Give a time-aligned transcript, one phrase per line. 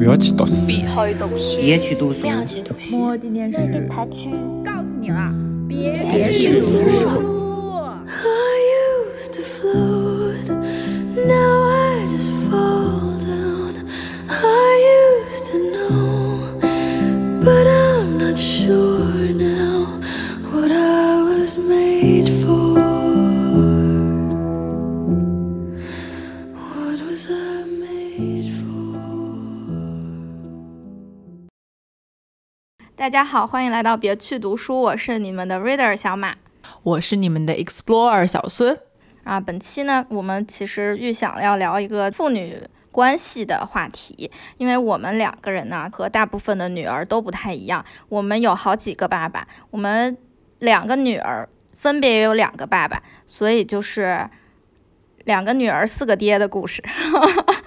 [0.00, 2.98] 不要去读书，别去读书，别去读书，不要去读书。
[2.98, 4.30] 摸点点事，他去
[4.64, 5.30] 告诉你了，
[5.68, 7.36] 别别去读书。
[33.00, 36.34] 大家好，欢迎来到别去读书，我是你们的 reader 小马
[36.82, 38.78] 我是你们的 Explorer 小孙。
[39.24, 39.40] 啊。
[39.40, 50.18] 本期呢，我们其实预想要聊一个父女关系的话题，因为我们两个人呢和大部分的女儿都不太一样，我们有好几个爸爸，我们
[50.58, 54.28] 两个女儿分别有两个爸爸，所以就是
[55.24, 56.84] 两个女儿四个爹的故事。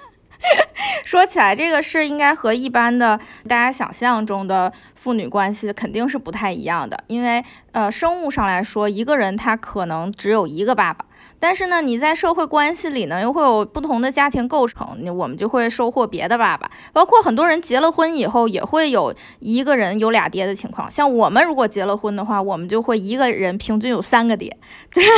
[1.03, 11.05] 说起来，这个是应该和一般的大家想象中的父女关系肯定是不太一样的，因为呃，生物上来说，一个人他可能只有一个爸爸，
[11.39, 24.55] 但是呢，你在社会关系里呢，又会有不同的家庭构成，你我们就会收获别的爸爸，包括很多人结了婚以后也会有一个人有俩爹的情况，像我们如果结了婚的话，我们就会一个人平均有三个爹，
[24.93, 25.09] 对啊，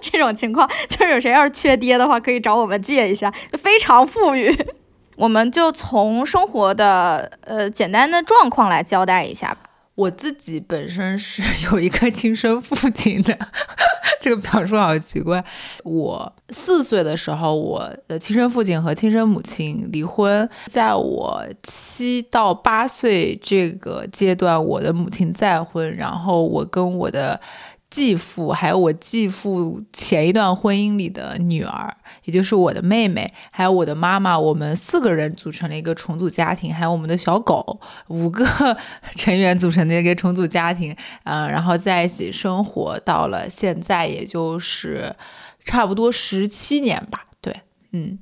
[0.00, 4.56] 这种情况就是有谁要是缺爹的话，可以找我们借一下，就非常富裕。
[5.16, 9.60] 我们就从生活的呃简单的状况来交代一下吧。
[9.94, 13.38] 我自己本身是有一个亲生父亲的，
[14.20, 15.44] 这个表述好奇怪。
[15.84, 20.50] 我四岁的时候，我的亲生父亲和亲生母亲离婚。
[20.66, 27.40] 在我七到八岁这个阶段，我的母亲再婚，然后我跟我的
[27.94, 38.44] 继父，还有我继父前一段婚姻里的女儿，也就是我的妹妹，还有我的妈妈，我们四个人组成了一个重组家庭，还有我们的小狗，五个
[39.14, 45.14] 成员组成的一个重组家庭，嗯、然后在一起生活到了现在，也就是
[45.64, 47.54] 差不多十七年吧，对，
[47.92, 48.18] 嗯。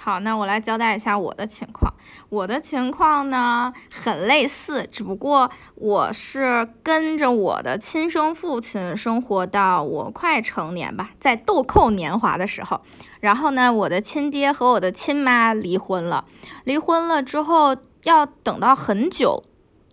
[0.00, 1.92] 好，那我来交代一下我的情况。
[2.28, 12.80] 我的情况呢很类似，只不过我是跟着我的亲生父亲生活到我快成年吧，在豆蔻年华的时候。
[13.20, 16.24] 然后呢，我的亲爹和我的亲妈离婚了，
[16.62, 19.42] 离婚了之后要等到很久，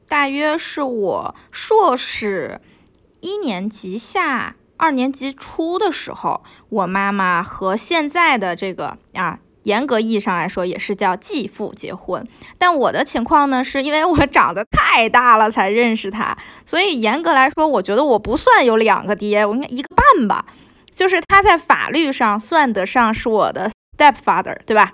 [0.08, 2.62] 大约是我硕士
[3.22, 9.40] 一年级下二年级初的时候，我妈妈和现在的这个啊。
[9.66, 12.28] 严格意义上来说，也是叫继父结婚。
[12.58, 20.46] 但我的情况呢，是因为我长得太大了才认识他，所以严格来说，我觉得我不算有两个爹，我应该一个半吧。
[20.90, 24.94] 就是他在法律上算得上是我的 stepfather，对吧？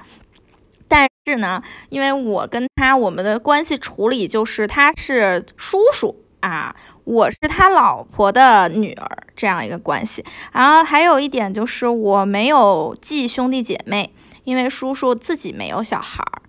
[0.88, 10.26] 但是呢，因为我跟他我们的关系处理就是他是叔叔啊，我是他老婆的女儿这样一个关系。
[10.52, 14.12] 然后还有一点就是我没有继兄弟姐妹。
[14.44, 16.42] 因为叔叔自己没有小孩儿，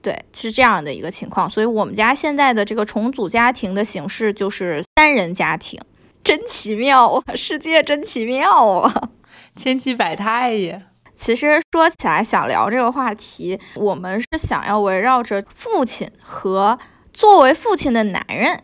[0.00, 5.80] 对，是这样的一个情况，所以我们家现在的这个重组家庭的形式就是三人家庭，
[6.24, 7.34] 真奇妙啊！
[7.34, 9.10] 世界真奇妙啊！
[9.56, 10.82] 千奇百态呀。
[11.14, 16.78] 其实说起来，想聊这个话题，我们是想要围绕着父亲和
[17.12, 18.58] 作为父亲的男人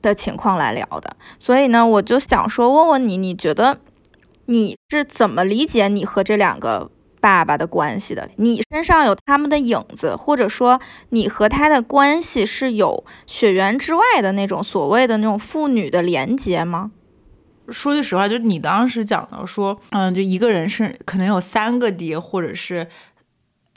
[0.00, 3.78] 的情况来聊的，所以呢，我就想说，问问你，你觉得
[4.46, 6.90] 你是怎么理解你和这两个？
[7.20, 16.90] 爸爸的关系的，你身上有他们的影子，或者说你和他的关系是有血缘之外的那种所谓的那种父女的连接吗？
[17.68, 22.88] 说句实话，就你当时讲到说，嗯，就一个人是可能有三个爹，或者是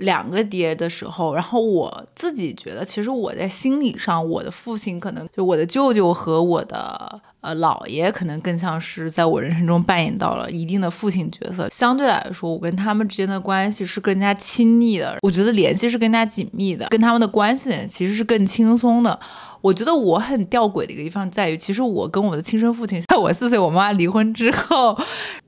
[0.03, 7.21] 两个爹的时候，然后我自己觉得，其实我在心理上，我的父亲可能就我的舅舅和我的。
[7.43, 11.67] 呃，姥爷可能更像是在我人生中扮演到了一定的父亲角色。
[11.73, 19.19] 相对来说，我跟他们之间的关系是更加亲密的，我觉得联系是更加紧密的，跟他们的关系其实是更轻松的。
[19.59, 24.97] 我觉得我很吊诡的一个地方在于，其实我跟我的亲生父亲，在我四岁我妈离婚之后，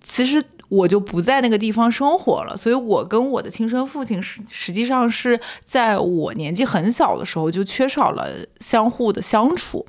[0.04, 0.44] 其实
[0.76, 8.30] 我就不在那个地方生活了，所以我跟我的亲生父亲实实际上是在我年纪很小的时候就缺少了
[8.60, 9.86] 相互的相处。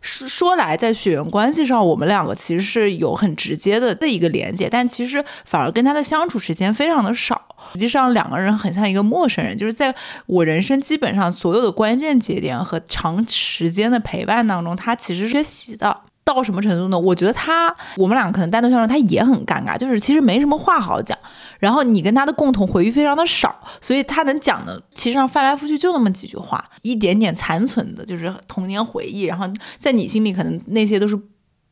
[0.00, 7.42] 说说来，在血缘关系上，我们两个其实是有很直接的的一个连接，但其实反而跟他的相处时间非常的少。
[7.72, 9.94] 实际上，两个人很像一个陌生人，就是在
[10.26, 16.00] 我人生基本上所有的关键节点和长时间的陪伴当中，他其实是缺席的。
[16.26, 16.98] 到什么程度呢？
[16.98, 21.16] 我觉得他，我们俩可能单独相处，他也很尴尬，就是其实没什么话好讲。
[21.60, 29.22] 然后你跟他的共同回忆非常的少，所以他能讲的，其实上翻来覆去就那么几句话，一点点残存的，就是童年回忆。
[29.22, 29.46] 然后
[29.78, 31.16] 在你心里，可能那些都是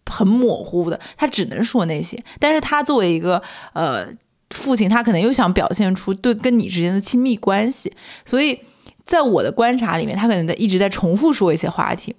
[0.08, 2.22] 很模糊的，他只能说那些。
[2.38, 3.42] 但是他作为一个
[3.72, 4.06] 呃
[4.50, 7.92] 父亲，他可能又想表现出对跟你之间的亲密关系，
[8.24, 8.60] 所以
[9.04, 12.14] 在我的观察里面，他可能在一直在重复说一些话题。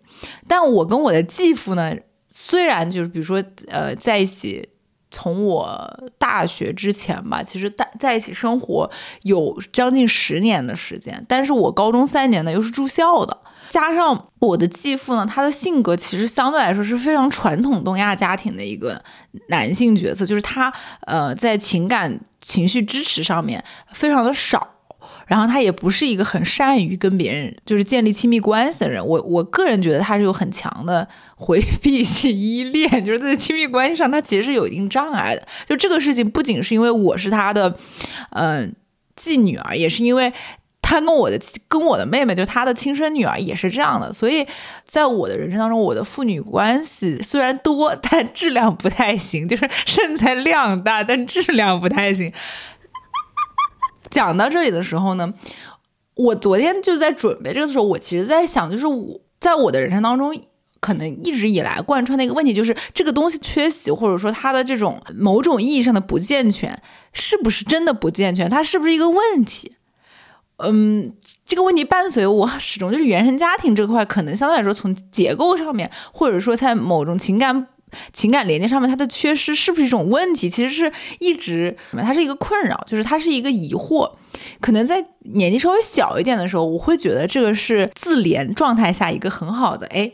[0.50, 1.96] 但我跟我的继父呢？
[2.38, 4.68] 虽然就是比如说，呃，在一起，
[5.10, 8.92] 从我大学之前吧，其实大在一起生活
[9.22, 13.38] 有将近十年的时间，但是我高中三年呢又是住校的，
[13.70, 19.02] 加上我的继父呢，他的性格其实相对来说是非常传统东亚家庭的一个
[19.48, 20.74] 男性角色，就是他
[21.08, 24.75] 呃在情感情绪支持上面非常的少。
[25.28, 35.48] 然后他也不是一个很善于跟别人就是建立亲密关系的人，我我个人觉得他是有很强的回避性依恋， 就是在亲密关系上他其实是有一定障碍的。
[35.66, 37.76] 就这个事情不仅是因为我是他的，
[38.32, 38.76] 嗯，
[39.16, 40.32] 继女儿，也是因为
[40.82, 44.14] 他跟我的跟我的妹妹，就是他的亲生女儿也是这样的。
[44.14, 44.46] 所以
[44.84, 52.32] 在我的人生当中，我的父女关系虽然多，但质量不太行， 就是身材量大，但质量不太行。
[54.10, 55.34] 讲到这里的时候呢，
[56.16, 60.40] 我昨天就在准备这个的时候，我其实在想，就是我在我的人生当中，
[60.80, 66.82] 可能一直以来贯穿的一个问题，就是这个东西缺席，或者说它的这种某种意义上的不健全，
[67.14, 68.50] 是不是真的不健全？
[68.50, 69.74] 它是不是一个问题？
[70.58, 71.14] 嗯，
[71.46, 77.68] 这个问题伴随我始终就是原生家庭这块，可能相对来说从结构上面，或者说在某种情感。
[78.14, 80.50] 情感连接上面，它的缺失是不是一种问题？
[80.50, 84.12] 其实是一直，它是一个困扰，就是它是一个疑惑。
[84.60, 90.12] 可能在年纪稍微小一点的时候，我会觉得这个是自怜状态下一个很好的，哎。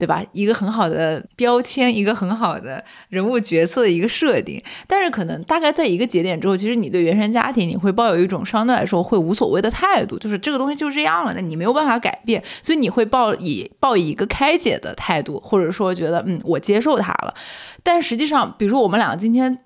[0.00, 0.24] 对吧？
[0.32, 17.34] 一个很好的标签，一个很好的人物角色的一个设定，但是可能大概在一个节点之后，其实你对原生家庭你会抱有一种相对来说会无所谓的态度，就是这个东西就这样了，那你没有办法改变，所以你会抱以抱以一个开解的态度，或者说觉得嗯我接受它了。
[17.82, 19.58] 但实际上，比如说我们两个今天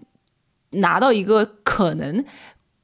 [0.71, 2.25] 拿到一个可能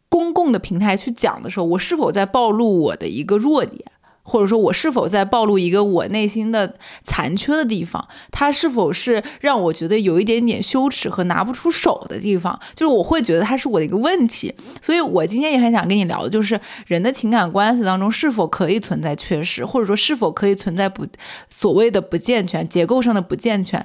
[0.09, 3.85] 公共的平台去讲的时候，我是否在暴露我的一个弱点？
[4.31, 8.07] 或者说，我是否在暴露一个我内心的残缺的地方？
[8.31, 12.57] 它是否是让我觉得有一点点羞耻和拿不出手的地方？
[12.77, 14.55] 就是我会觉得它是我的一个问题。
[14.81, 21.05] 所以我今天也很想跟你聊的，就是人的情感关系当中是否可以存在缺失，或者说是否可以存在不
[21.51, 23.85] 所谓的不健全结构上的不健全，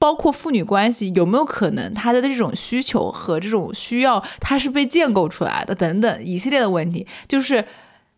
[0.00, 7.64] 包括父女关系有没有可能他的这种需求和这种需要它是被建构出来的等等一系列的问题，就是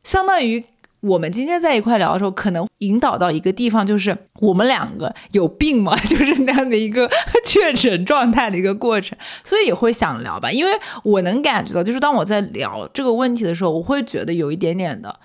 [0.02, 0.64] 相当于。
[1.06, 5.96] 我们今天在一块聊的时候，可能引导到一个地方，就是我们两个有病吗？
[6.08, 7.08] 就是那样的一个
[7.44, 10.50] 确诊状态的一个过程，所以也会想聊吧。
[10.50, 10.72] 因为
[11.04, 15.18] 我能感觉到，就是当我在聊这个问题的时候，我会觉得有一点点的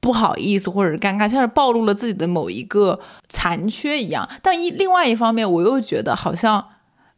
[0.00, 4.28] 不好意思，或者是尴尬，像是暴露了自己的某一个残缺一样。
[4.42, 6.64] 但一另外一方面，我又觉得好像。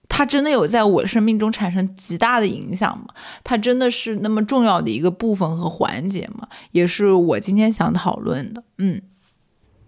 [0.08, 3.06] 它真的有在我生命中产生极大的影响吗？
[3.44, 6.48] 它真的是那么重要的一个部分和环节吗？
[6.72, 8.62] 也是我今天想讨论的。
[8.78, 9.02] 嗯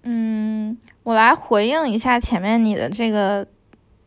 [0.03, 3.47] 嗯，我来回应一下前面你的这个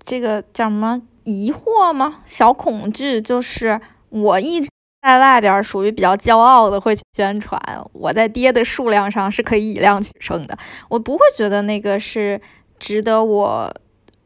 [0.04, 2.20] 这个叫什么疑惑吗？
[2.26, 3.80] 小恐惧，就是
[4.10, 4.70] 我一直
[5.02, 7.60] 在外边属于比较骄傲的，会去宣传
[7.94, 10.58] 我在爹的数量上是可以以量取胜的，
[10.90, 12.42] 我不会觉得那个是
[12.80, 13.74] 值得我，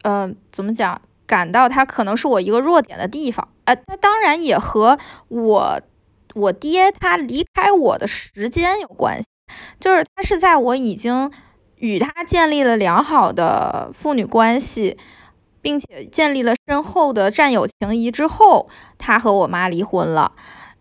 [0.03, 1.01] 嗯，怎么讲？
[1.27, 5.81] 感到他可能是我一个弱点的地方，呃，那当然也和我
[6.33, 9.27] 我爹他离开我的时间有关系，
[9.79, 11.31] 就是他是在我已经
[11.77, 14.97] 与他建立了良好的父女关系，
[15.61, 20.31] 并且建立了深厚的战友情谊之后，他和我妈离婚了，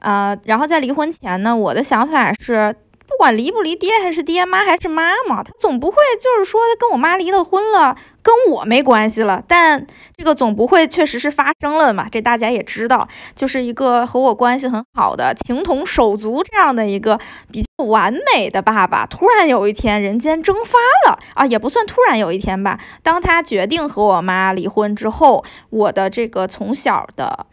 [0.00, 2.76] 呃，然后在离婚前呢，我的想法是。
[3.06, 9.42] 不管离不离爹，还是爹妈，还是妈妈，他总不会就是说他跟我妈离了婚了，跟我没关系了。
[9.46, 12.08] 但这个总不会确实是发生了嘛？
[12.10, 13.06] 这大家也知道，
[13.36, 17.20] 就是一个和我关系很好的情同手足这样的一个
[17.52, 22.80] 比较完美的爸爸，突然有一天人间蒸发了啊，也不算突然有一天吧。
[23.02, 27.46] 当他决定和我妈离婚之后，我的这个从小的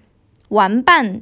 [0.49, 1.21] 玩伴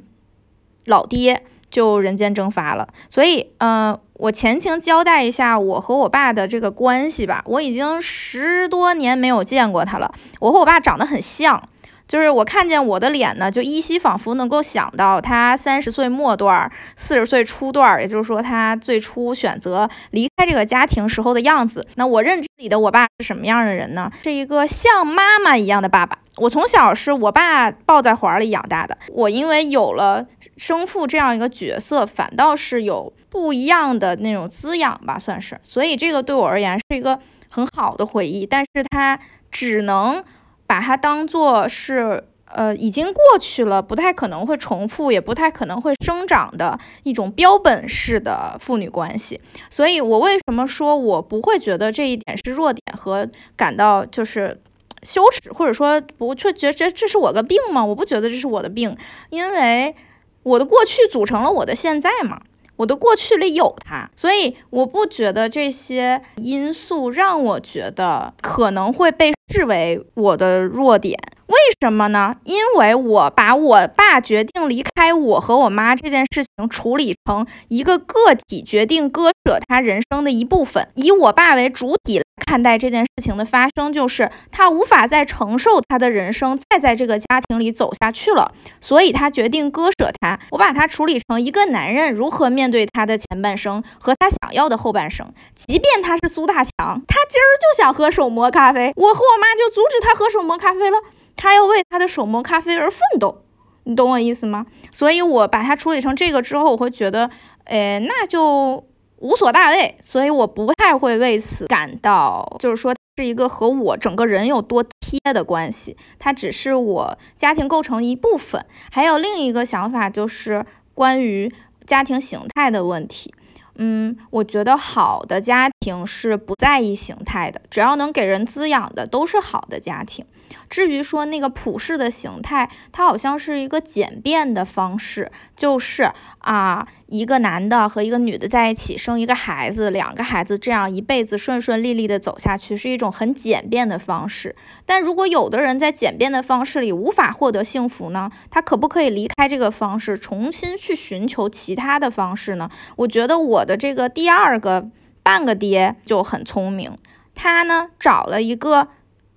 [0.86, 2.88] 老爹就人间蒸发了。
[3.08, 3.98] 所以，嗯。
[4.20, 7.42] 我前情交代一下我和我爸的这个关系吧。
[7.46, 10.12] 我已经十多年没有见过他了。
[10.40, 11.58] 我和我爸长得很像，
[12.06, 21.86] 就是我看见我的脸呢，就依稀仿佛能够想到他三十岁末段、四十岁初段，也就是说他最初选择离开这个家庭时候的样子。
[21.94, 24.12] 那我认知里的我爸是什么样的人呢？
[24.22, 26.18] 是一个像妈妈一样的爸爸。
[26.40, 28.96] 我从小是我爸抱在怀里养大的。
[29.10, 35.60] 我因为有了生父这样一个角色，反倒是有不一样的那种滋养吧，算是。
[35.62, 39.20] 所以这个对我而言是一个很好的回忆，但是它
[39.50, 40.22] 只能。
[40.70, 49.40] 把它当做是呃已经过去了，不太可能会重复，也不太可能会生长的一种标本式的父女关系。
[49.68, 54.62] 所以，我为什么说我不会觉得这一点是弱点和感到就是
[55.02, 57.84] 羞耻，或者说不却觉得这是我个病吗？
[57.84, 58.96] 我不觉得这是我的病，
[59.30, 59.94] 因为
[60.42, 62.40] 我的过去组成了我的现在嘛。
[62.76, 71.14] 我的过去里有他，所以我不觉得这些因素让我觉得可能会被视为我的弱点。
[71.50, 72.32] 为什么呢？
[72.44, 78.14] 因为我把我爸决定离开我和我妈这件事情处理成一个个
[78.46, 90.38] 体决定割舍他人生的一部分，以我爸为主体来看待这件事情的发生，就是他无法再承受他的人生再在这个家庭里走下去了，所以他决定割舍他。
[90.52, 95.26] 我把他处理成一个男人如何面对他的前半生和他想要的后半生，
[95.56, 100.98] 即便他是苏大强，他今儿就想喝手磨咖啡，我和我妈就阻止他喝手磨咖啡了。
[101.40, 103.42] 他要为他的手磨咖啡而奋斗，
[103.84, 104.66] 你懂我意思吗？
[104.92, 107.30] 所以我把它处理成这个之后，我会觉得，
[107.64, 108.84] 诶，那就
[109.20, 109.96] 无所大谓。
[110.02, 118.62] 所以我不太会为此感到，就是说是一个和我整个人有多贴的关系，它只是我家庭构成一部分。
[118.92, 121.50] 还有另一个想法，就是关于
[121.86, 123.32] 家庭形态的问题。
[123.76, 130.26] 嗯，我觉得好的家庭是不在意形态的，只要能给人滋养的，都是好的家庭。
[130.68, 144.54] 至于说那个普世的形态，它好像是一个简便的方式，就是啊，一个男的和一个女的在一起生一个孩子，两个孩子这样一辈子顺顺利利的走下去，是一种很简便的方式。
[144.86, 148.30] 但如果有的人在简便的方式里无法获得幸福呢？
[148.50, 152.70] 他可不可以离开这个方式，重新去寻求其他的方式呢？
[152.96, 154.88] 我觉得我的这个第二个
[155.22, 156.96] 半个爹就很聪明，
[157.34, 158.88] 他呢找了一个。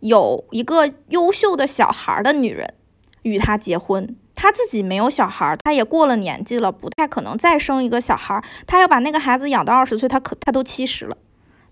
[0.03, 2.74] 有一个优秀的小孩的女人
[3.22, 8.43] 与他结婚，他自己没有小孩，他也过了年纪了，不太可能再生一个小孩。
[8.67, 11.17] 他要把那个孩子养到二十岁，他可他都七十了，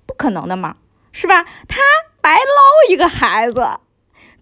[0.05, 0.77] 不可能的嘛，
[1.11, 1.43] 是吧？
[1.67, 1.81] 他
[2.21, 3.67] 白捞一个孩子。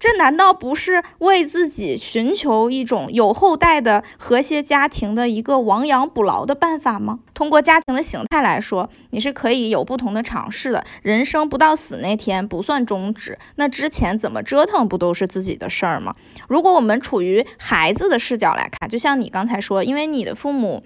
[0.00, 7.18] 这难道不是为自己寻求一种有后代的和谐家庭的一个亡羊补牢的办法吗？
[7.34, 10.82] 通过家庭的形态来说，你是可以有不同的尝试的。
[11.02, 16.16] 人生不到死那天不算终止，那之前怎么折腾不都是自己的事儿吗？
[16.48, 20.82] 如果我们处于孩子的视角来看，就像你刚才说，因为你的父母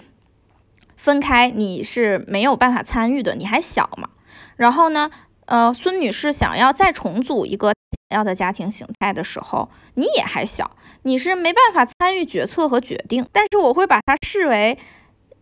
[0.97, 4.09] 分开，你是没有办法参与的，你还小嘛。
[4.57, 5.09] 然后呢，
[5.47, 7.73] 呃，孙女士想要再重组一个。
[8.15, 10.71] 要的家庭形态的时候，你也还小，
[11.03, 13.27] 你是没办法参与决策和决定。
[13.33, 14.79] 但是我会把它视为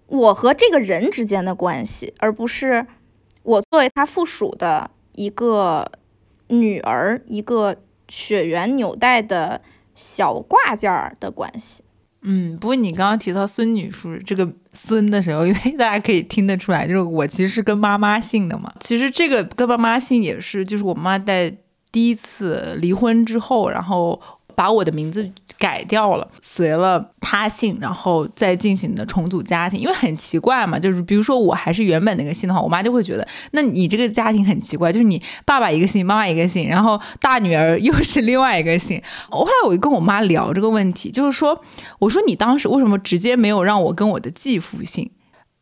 [0.06, 2.86] 我和这个人之间的关系，而不是
[3.42, 5.90] 我作为他附属的一个
[6.48, 7.76] 女儿，一个
[8.08, 9.60] 血缘纽带的
[9.94, 11.84] 小挂件儿的关系。
[12.22, 18.72] 嗯，不过你刚刚提到孙女士这个孙的时候，因为 大家可以听得出来，就是我其实是跟妈妈姓的嘛。
[18.80, 21.54] 其实这个跟妈妈姓也是，就是我妈在。
[21.92, 24.20] 第一次离婚之后，然后
[24.54, 29.78] 把我的名字改掉了，随了他姓，然后再进行的重组家庭。
[29.78, 39.00] 因为很奇怪嘛，就是比如说我还是原本那个姓的话，我妈就会觉得，那你这个家庭很奇怪，就是你爸爸一个姓，妈妈一个姓，然后大女儿又是另外一个姓。
[39.30, 41.62] 我后来我就跟我妈聊这个问题，就是说，
[41.98, 45.10] 我说你当时为什么直接没有让我跟我的继父姓？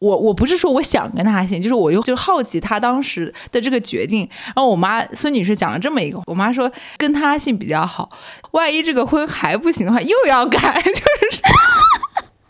[0.00, 4.28] 我我不是说我想跟他姓，就是我又就好奇他当时的这个决定。
[4.46, 8.08] 然后我妈孙女士讲了这么一个，我妈说跟他姓比较好，
[8.52, 11.40] 万一这个婚还不行的话，又要改， 就是。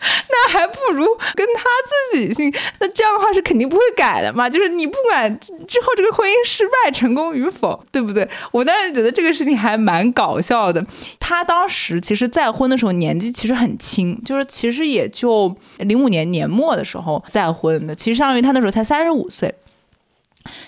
[0.30, 1.64] 那还不如跟他
[2.10, 4.48] 自己姓，那这样的话是肯定不会改的嘛。
[4.48, 8.26] 就是你不管之后这个婚姻失败成功与否，对不对？
[8.50, 10.84] 我当时觉得这个事情还蛮搞笑的。
[11.18, 19.54] 他当时其实再婚的时候年纪其实很轻，就是其实也就零五年年末的时候再婚的，其实相当于他那时候才三十五岁。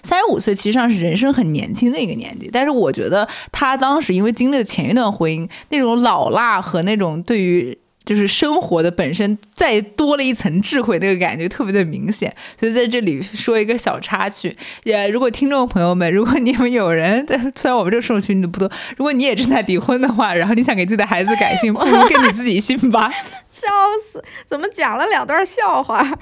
[0.03, 7.79] 三十五岁其实上是人生很年轻的一个年纪，但是我觉得他当时因为经历了前一段婚姻那种老辣和那种对于。
[8.05, 12.35] 就是生活的本身再多了一层智慧，那个感觉特别的明显。
[12.59, 23.11] 所以在这里说一个小插曲，也如果听众朋友们，如果你们有人，虽然我们这个受众群不多，如果你也正在离婚的话，然后你想给自己的孩子改姓，不如跟你自己姓吧。
[23.51, 23.69] 笑
[24.11, 24.23] 死！
[24.47, 26.19] 怎么讲了两段笑话？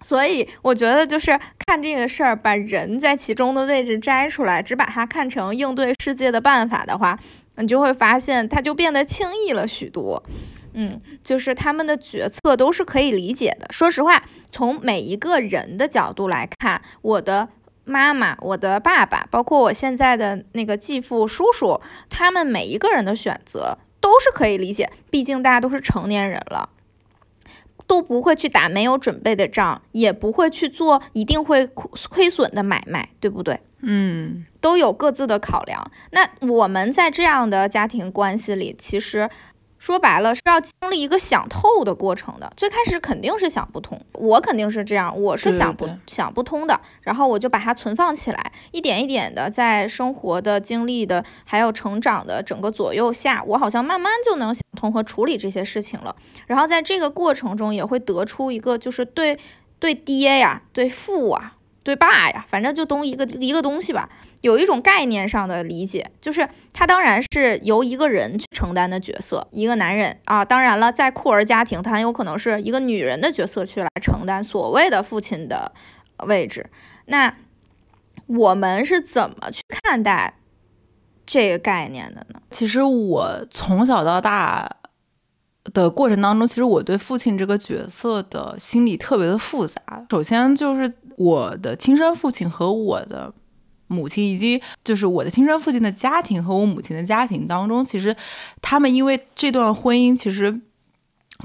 [0.00, 7.18] 所以我觉得就是看这个事儿，把人在其中的位置摘出来，只把它看成应对世界的办法的话，
[7.56, 10.22] 你就会发现它就变得轻易了许多。
[10.74, 13.66] 嗯，就是他们的决策都是可以理解的。
[13.70, 17.48] 说实话，从每一个人的角度来看，我的
[17.84, 24.90] 妈妈、我的爸爸，包括我现在的那个继父、叔叔，他们每一个人的选择都是可以理解。
[25.10, 26.68] 毕竟大家都是成年人了，
[27.86, 33.58] 都不会去打没有准备的仗，也不会去做一定会亏亏损的买卖，对不对？
[33.80, 35.90] 嗯，都有各自的考量。
[36.10, 39.28] 那我们在这样的家庭关系里，其实。
[39.78, 56.14] 说白了是要经历一个想透的过程的，最开始肯定是想不通，我肯定是这样，我是想不想不通的，然后我就把它存放起来，一点一点的在生活的经历的还有成长的整个左右下，我好像慢慢就能想通和处理这些事情了，
[56.46, 59.38] 然后在这个过程中也会得出一个就是对
[59.78, 61.54] 对爹呀，对父啊。
[61.88, 64.10] 对爸呀，反正就东一个一个东西吧，
[64.42, 75.72] 有一种概念上的理解，就是他当然是由一个人去承担的角色，一个男人啊，当然了，在酷儿家庭，他很有可能是一个女人的角色去来承担所谓的父亲的
[76.26, 76.68] 位置。
[77.06, 77.34] 那
[78.26, 80.34] 我们是怎么去看待
[81.24, 82.42] 这个概念的呢？
[82.50, 84.76] 其实我从小到大。
[85.64, 90.06] 的过程当中，其实我对父亲这个角色的心理特别的复杂。
[90.10, 93.32] 首先就是我的亲生父亲和我的
[93.86, 98.16] 母亲，以及就是我的亲生父亲的家庭和我母亲的家庭当中，其实
[98.62, 100.60] 他们因为这段婚姻其实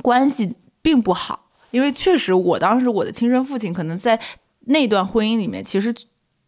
[0.02, 4.20] 关系并不好，因为确实我当时我的亲生父亲可能在
[4.66, 5.94] 那段婚姻里面其实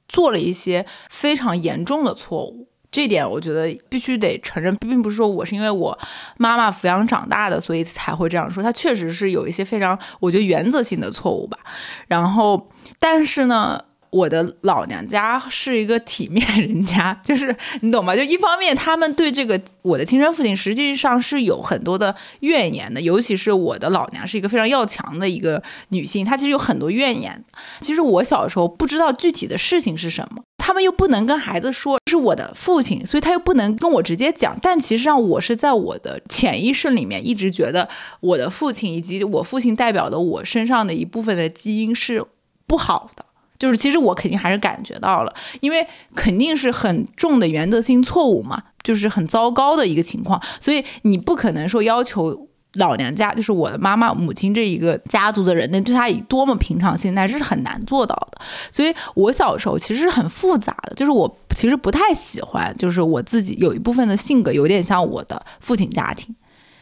[0.07, 2.69] 做了一些非常严重的错误。
[2.95, 5.99] 这点我觉得必须得承认，并不是说我是因为我
[6.37, 8.63] 妈妈抚养长大的，所以才会这样说。
[8.63, 11.59] 他确实是有一些非常，我觉得原则性的错误吧。
[12.07, 13.83] 然后，但是呢。
[14.15, 18.15] 我的老娘家是一个体面人家， 就是你懂吗？
[18.15, 27.43] 就一方面，他们对这个我的亲生父亲实际上是有很多的怨言的，尤其是我的老娘是一个非常要强的一个女性，她其实有很多怨言。
[27.81, 34.57] 其实我小时候不知道具体的事情是什么，他们又不能跟孩子说是我的父亲，所以他又不能跟我直接讲。
[34.61, 37.89] 但其实上，我是在我的潜意识里面一直觉得
[38.21, 42.23] 我的父亲以及我父亲代表的我身上的一部分的基因是
[42.65, 43.24] 不好的。
[43.57, 58.41] 就是其实我肯定还是感觉到了，因为肯定是很重的原则性错误嘛，就是很糟糕的一个情况，所以你不可能说要求老娘家，就是我的妈妈、母亲这一个家族的人，那对他以多么平常心，态这是很难做到的。
[58.69, 66.35] 所以我小时候其实是很复杂的，就是我其实不太喜欢，就是我自己有一部分的性格有点像我的父亲家庭。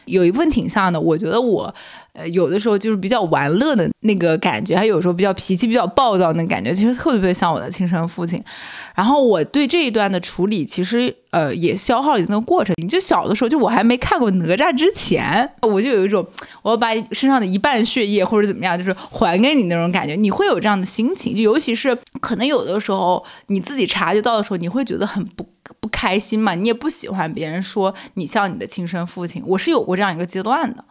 [0.06, 1.74] 有一部分挺像的，我觉得我，
[2.14, 8.42] 呃，有的时候就是比较玩乐的那个感觉，还有时候比较脾气比较暴躁那感觉，其实特别特别像我的亲生父亲。
[8.94, 12.72] 然后我对这一段的处理，其实呃也消耗了一个过程。
[12.80, 16.24] 你就小的时候，就我还没看过哪吒之前，我就有一种
[16.62, 20.14] 我要把身上的一半血液或者怎么样，就是还给你那种感觉。
[20.14, 25.44] 你会有这样的心情，就尤其是可能有的时候你自己察觉到的时候，你会觉得很不。
[25.80, 26.54] 不开心嘛？
[26.54, 29.42] 你也不喜欢别人说你像你的亲生父亲。
[29.46, 30.84] 我是有过这样一个阶段的。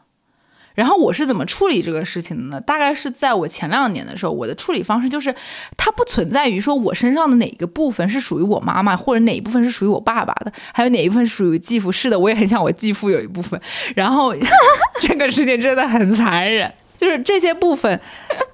[0.76, 2.62] 然后我是怎么处理这个事情的呢？
[2.62, 5.34] 大概是在我前两年的时候，我的处理方式就是，
[5.78, 11.92] 它不存在于说我身上的哪个部分是属于我妈妈，或者哪一部分是属于我爸爸的，还有哪一部分属于继父。
[11.92, 13.60] 是的，我也很想我继父有一部分。
[13.96, 14.34] 然后
[15.00, 18.00] 这个事情真的很残忍，就是这些部分，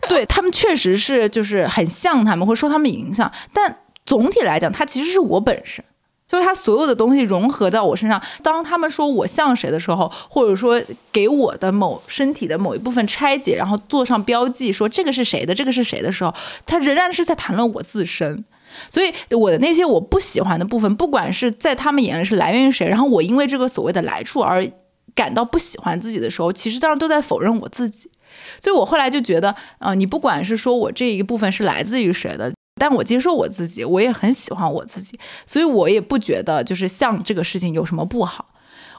[0.08, 3.32] 对他们确实是就是很像他们，会受他们影响。
[3.53, 5.84] 但总体来讲，它其实是我本身。
[6.29, 8.21] 就是他所有的东西融合在我身上。
[8.43, 16.33] 当他们说我像谁的时候，或者说给我的某身体的某一部分拆解，然后做上标记，说这个是谁的，这个是谁的时候，
[16.65, 18.45] 他仍然是在谈论我自身。
[18.91, 24.65] 所以我的那些我不喜欢的部分，不管是在他们眼里是来源于谁，然后我因为这个所谓的来处而
[25.15, 28.11] 感到不喜欢自己的时候，其实当然都在否认我自己。
[28.61, 32.53] 所以我后来就觉得，啊，你不管是说我这一部分是来自于谁的。
[32.79, 38.45] 但我接受我自己，我也很喜欢我自己，所以我也不觉得就是像这个事情有什么不好。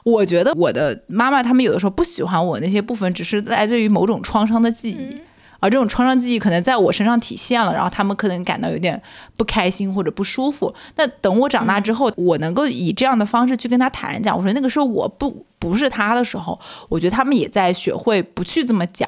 [0.03, 5.17] 我觉得我的妈妈他们有的时候不喜欢我那些部分，只是来自于某种创伤的记忆。
[5.59, 8.99] 而这种创伤记忆可能在我身上体现了，然后他们可能感到有点
[9.37, 10.73] 不开心或者不舒服。
[10.95, 19.07] 那等我长大之后，我能够以这样的方式去跟他坦然讲，我说那个时候我不不是他的时候，我觉得他们也在学会不去这么讲。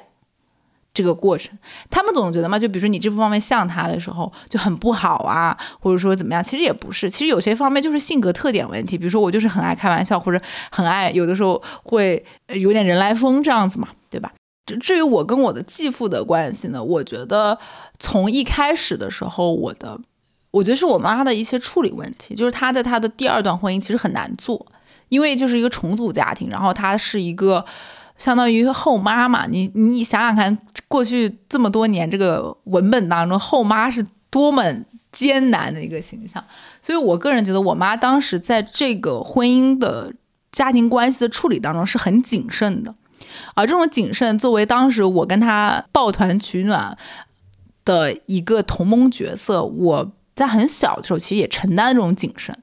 [0.94, 1.58] 这个过程，
[1.90, 8.96] 他们总觉得嘛，就比如说你这方面像他的时候就很不好啊，或者说怎么样，其实也不是，其实有些方面就是性格特点问题。
[8.96, 14.32] 比如说我就是很爱开玩笑，或者很爱有的时候会有点人来疯这样子嘛，对吧？
[14.80, 17.58] 至于我跟我的继父的关系呢，我觉得
[17.98, 20.00] 从一开始的时候，我的
[20.52, 24.68] 我觉得是我妈的一些处理问题，就是她在她的第二段婚姻其实很难做，
[25.10, 27.66] 因为就是一个重组家庭，然后她是一个。
[28.18, 34.64] 相当于后妈嘛，你你想想看，过去这么多年这个文本当中，后妈是多么
[35.12, 36.42] 艰难的一个形象。
[36.82, 40.14] 所以我个人觉得，我妈当时在这个婚姻的
[40.52, 42.94] 家庭关系的处理当中是很谨慎的，
[43.56, 46.96] 而这种谨慎，作为当时我跟她抱团取暖
[47.84, 52.56] 的一个同盟角色，我在很小的时候其实也承担这种谨慎，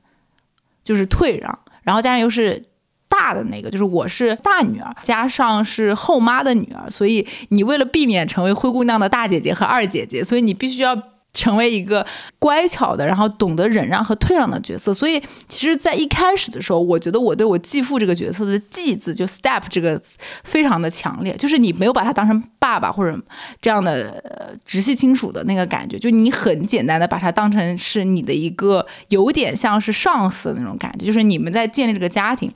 [0.85, 2.70] 就是退让，然后加上又是。
[3.11, 10.97] 大的那个就是我是大女儿，加上是后妈的女儿，所以你为了避免成为灰姑娘的大姐姐和二姐姐，所以你必须要。
[11.33, 12.05] 成为一个
[12.41, 14.93] 乖巧的，然后懂得忍让和退让的角色。
[14.93, 20.03] 所以，其实，在一开始的时候，我觉得我对我继父这个角色的“继”字，就 “step” 这个
[20.43, 23.19] 非常的强烈，就是你没有把它当成爸爸或者
[23.63, 32.53] 这样的直系亲属的那个感觉，就你很简单的把他当成是你的一个有点像是上司的那种感觉，就是你们在建立这个家庭。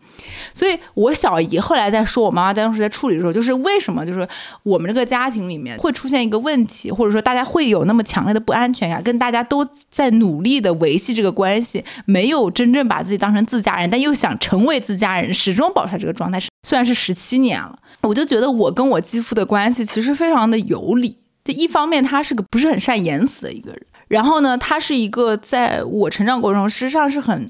[0.53, 4.29] 所以，我小姨后来在说我妈妈当时在处理的时候，就是为什么就是
[4.63, 8.75] 我们这个家庭里面会出现一个问题，或者说大家会有那么强烈的不安。
[8.75, 16.54] 全感，跟大家都在努力的维系这个关系，没有真正把自己当成自家人，但又想成为自家人，始终保持这个状态是。
[16.65, 21.17] 虽然是十七年了，我就觉得我跟我继父的关系其实非常的有理。
[21.45, 27.49] 就一方面，他是个不是很善言辞的一个人，然后呢，他是一个在我成长过程中，实际上是很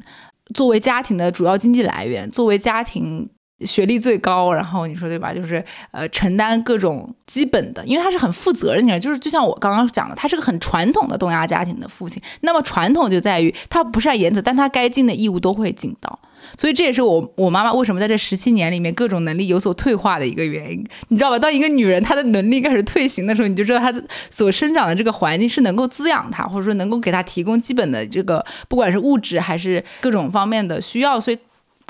[0.52, 3.30] 作为家庭的主要经济来源，作为家庭。
[3.64, 5.32] 学历最高，然后你说对吧？
[5.32, 12.20] 就是呃，承担各种基本的，因为他是很负责任的人，就是就像我刚刚讲的，他是个很传统的东亚家庭的父亲。
[12.40, 16.18] 那么传统就在于他不善言辞，但他该尽的义务都会尽到。
[16.58, 21.38] 所以这也是我我妈妈为什么在这十七年里面各种能力有所退化的一个原因，你知道吧？
[21.38, 23.92] 当一个女人她的能力开始退行的时候，你就知道她
[24.30, 31.38] 所生长的这个环境是能够滋养她，或者说能够给她提供基本的这个不管是物质还是各种方面的需要，所以。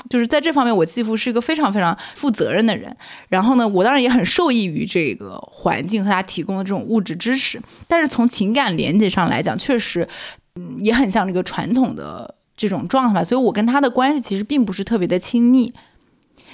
[0.07, 2.95] 就是在这方面，我继父是一个非常非常负责任的人。
[3.27, 7.59] 然后呢，我当然也很受益于这个环境和他提供的这种物质支持。
[7.87, 10.07] 但是从情感连接上来讲，确实，
[10.59, 13.23] 嗯，也很像这个传统的这种状态。
[13.23, 15.73] 所以我跟他的关系其实并不是特别的亲密。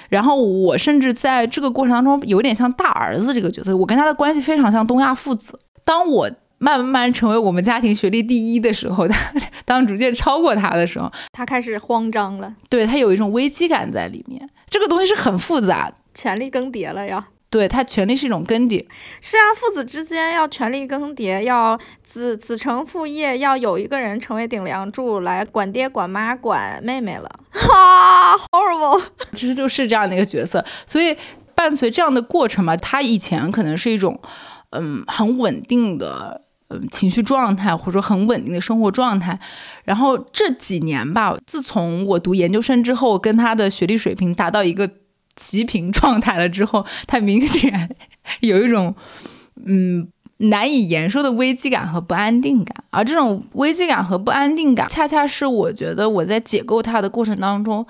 [0.10, 5.60] 然后我甚至在这个过程当中有点像大儿子这个角色，我跟他的关系非常像东亚父子。
[5.86, 6.30] 当我。
[6.64, 9.16] 慢慢慢成为我们家庭学历第一的时候，他
[9.66, 12.54] 当逐渐超过他的时候，他开始慌张了。
[12.70, 14.48] 对他有一种危机感在里面。
[14.68, 17.30] 这个东西是很复杂，权力更迭了呀。
[17.52, 18.84] 对他，权力是一种更迭。
[19.22, 27.30] 是啊，父子之间要权力更迭，要子子承父业，要有一个人成为顶梁柱来管爹、管妈、管妹妹了。
[27.52, 30.66] 哈，horrible，其实就是这样的一个角色。
[30.88, 31.16] 所以
[31.54, 34.20] 伴随这样的过程嘛，他以前可能是一种
[34.70, 36.46] 嗯很稳定的。
[36.74, 39.38] 嗯，情绪状态或者说很稳定的生活状态，
[39.84, 44.90] 然后这几年吧，自从我读研究生之后，跟他的学历水平达到一个
[45.42, 47.96] 齐平状态了之后，他明显
[48.42, 48.94] 有一种
[49.66, 57.86] 嗯难以言说的危机感和不安定感，而这种危机感和不安定感，恰恰是我觉得我在解构他的过程当中。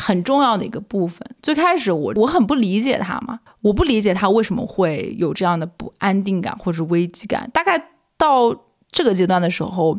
[0.00, 1.20] 很重要的一个部分。
[1.42, 7.50] 最开始我我很不理解他嘛，我不理解他为什么会有这样的不安定感或者危机感。
[7.52, 8.56] 大概到
[8.90, 9.98] 这个阶段的时候，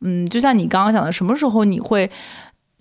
[0.00, 2.10] 嗯，就像你刚刚讲的，什么时候你会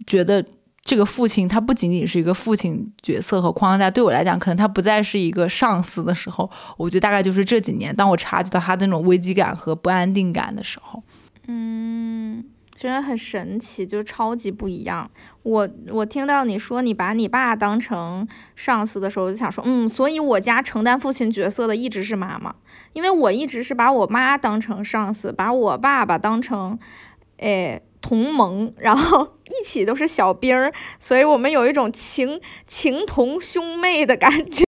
[0.08, 0.46] 觉得
[0.84, 11.04] 这个父亲他不仅仅是一个父亲角色和框架，对我来讲，可能他不再是一个上司的时候，我觉得大概就是这几年，当我察觉到他那种危机感和不安定感的时候，
[11.48, 12.44] 嗯。
[12.74, 15.08] 真的很神奇，就超级不一样。
[15.44, 22.56] 我我听到你说你把你爸当成上司的时候，我就想说，嗯，所以我家承担父亲角色的一直是妈妈，
[22.94, 26.80] 因为我一直是把我妈当成上司，把我爸爸当成，
[27.38, 34.66] 哎，同盟，然后一起都是小兵儿，所以我们有一种情情同兄妹的感觉。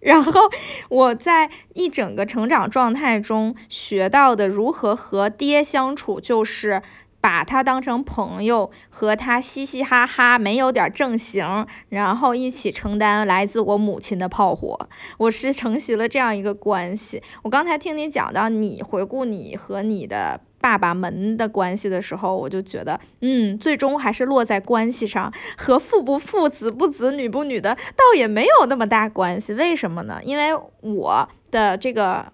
[0.00, 0.40] 然后
[0.88, 6.82] 我在一整个成长状态中学到的如何和爹相处，就是。
[7.18, 14.88] 把他当成朋友，和他嘻嘻哈哈，没有点正形，然后一起承担来自我母亲的炮火。
[15.18, 17.20] 我是承袭了这样一个关系。
[17.42, 29.54] 我刚才听你讲到你回顾你和你的爸爸们的关系的时候，我就觉得，嗯，最终还是落在关系上，和父不父、子不子、女不女的，倒也没有那么大关系。
[29.54, 30.18] 为什么呢？
[30.24, 32.26] 因为我的这个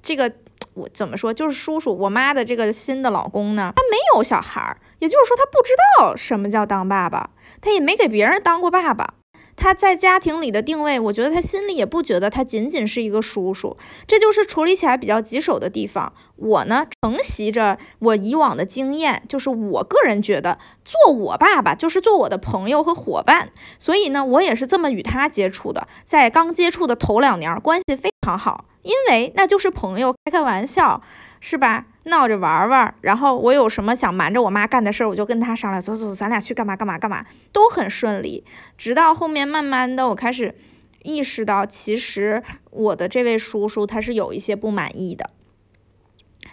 [0.00, 0.32] 这个。
[0.72, 1.32] 我怎么说？
[1.32, 7.30] 就是叔叔，我妈的这个新的老公呢，他没有小孩儿，也就是说他不知道什么叫当爸爸，
[7.62, 9.14] 他也没给别人当过爸爸。
[9.56, 16.12] 他在家庭里的定位，我觉得他心里也不觉得他仅仅是一个叔叔，这就是处理起来比较棘手的地方。
[16.36, 25.88] 我呢，承袭着我以往的经验，就是我个人觉得做我爸爸就是做我的朋友和伙伴，所以呢，我也是这么与他接触的。
[26.04, 28.66] 在刚接触的头两年，关系非常好。
[28.82, 31.02] 因为那就是朋友，开开玩笑，
[31.40, 31.86] 是吧？
[32.04, 38.44] 闹着玩玩，然后我有什么想瞒着我妈干的事儿，我就跟他商量，走走，咱俩去干嘛干嘛干嘛，都很顺利。
[38.78, 40.54] 直到后面慢慢的，我开始
[41.02, 45.30] 意识到，其实我的这位叔叔他是有一些不满意的，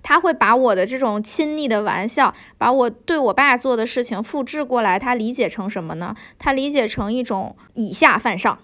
[0.02, 6.16] 他会把我的这种亲昵的玩笑，把我对我爸做的事情复制过来，他理解成什么呢？
[6.40, 8.58] 他理解成一种以下犯上。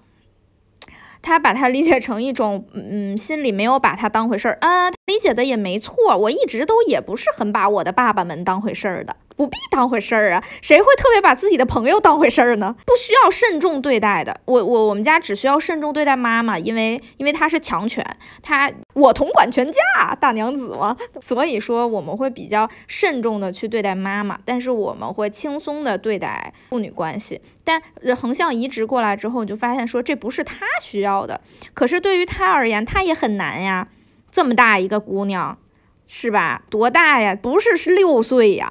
[1.22, 6.18] 他把他理解成一种，嗯，心里没有把他当回事儿啊，理解的也没错。
[6.18, 9.16] 我一直都也不是很把我的爸爸们当回事儿的。
[9.40, 12.76] 不必当回事儿啊，谁会特别把自己的朋友当回事儿呢？
[12.86, 14.38] 不需要慎重对待的。
[14.44, 18.06] 我我我们家只需要慎重对待妈妈，因为因为她是强权，
[18.44, 19.80] 她我统管全家，
[20.20, 20.98] 大娘子嘛。
[21.22, 27.40] 所以说我们会比较慎重的去对待妈妈，但是我们会轻松的对待父女关系。
[27.64, 27.82] 但
[28.18, 31.40] 横向移植过来之后，你就发现说这不是她需要的。
[31.74, 33.88] 可是对于她而言，她也很难呀。
[34.30, 35.58] 这么大一个姑娘，
[36.06, 36.64] 是吧？
[36.70, 37.34] 多大呀？
[37.42, 38.70] 不是是六岁呀。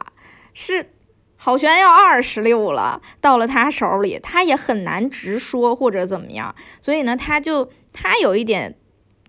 [0.55, 0.91] 是，
[1.37, 8.77] 郝璇要二十六了，到了他手里，他也很难直说或者怎么样，所以呢，他就他有一点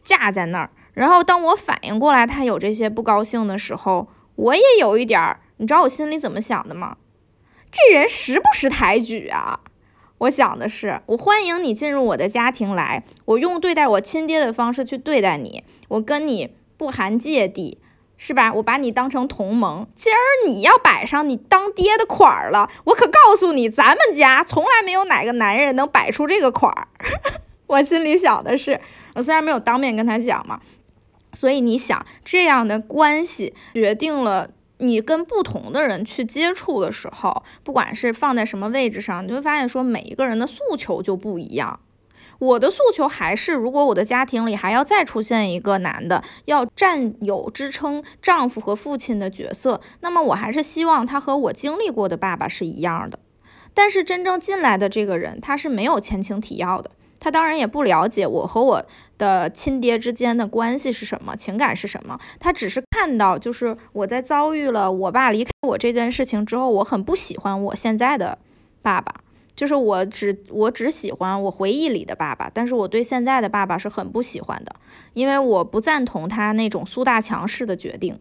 [0.03, 0.71] 架在那儿。
[0.93, 6.97] 然后当我反应过来他有这些不高兴的时候，我也有一点儿，你知道我心里怎么想的吗？
[7.71, 9.59] 这人识不识抬举啊？
[10.17, 17.77] 我想的是，我欢迎你进入我的家庭来，我用对待我亲爹的方式去对待你，我跟你不含芥蒂。
[18.21, 18.53] 是吧？
[18.53, 26.89] 我把你当成同盟，今儿你要摆上你当爹的款儿了，我可告诉你，咱们家从来没有哪个男人能摆出这个款儿。
[27.65, 28.81] 我心里想的是，
[29.15, 30.59] 我虽然没有当面跟他讲嘛，
[31.31, 41.79] 所以你想这样的关系决定了你跟不同的人去接触的时候，不管是放在什么位置上，你会发现说每一个人的诉求就不一样。
[42.39, 53.19] 我的诉求还是，如果我的家庭里还要再出现一个男的，要占有支撑丈夫和父亲的角色，那么我还是希望他和我经历过的爸爸是一样的。
[53.73, 58.83] 但是真正进来的这个人，他是没有前情提要的，他当然也不了解我和我
[59.17, 62.17] 的亲爹之间的关系是什么，情感是什么。
[62.39, 68.37] 他只是看到，就是我在遭遇了我爸离开我这件事情之后，我很不喜欢我现在的
[68.81, 69.13] 爸爸。
[69.59, 74.73] 就是我只我只喜欢我回忆里的爸爸，但是我对现在的爸爸是很不喜欢的，
[75.11, 78.17] 因为我不赞同他那种苏大强式的决定，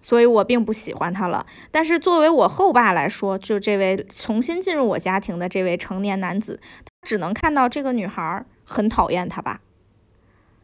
[0.00, 1.44] 所以我并不喜欢他了。
[1.70, 9.60] 但是作为我后爸来说，就这位重新进入我家庭的这位成年男子，他只能看到这个女孩很讨厌他吧，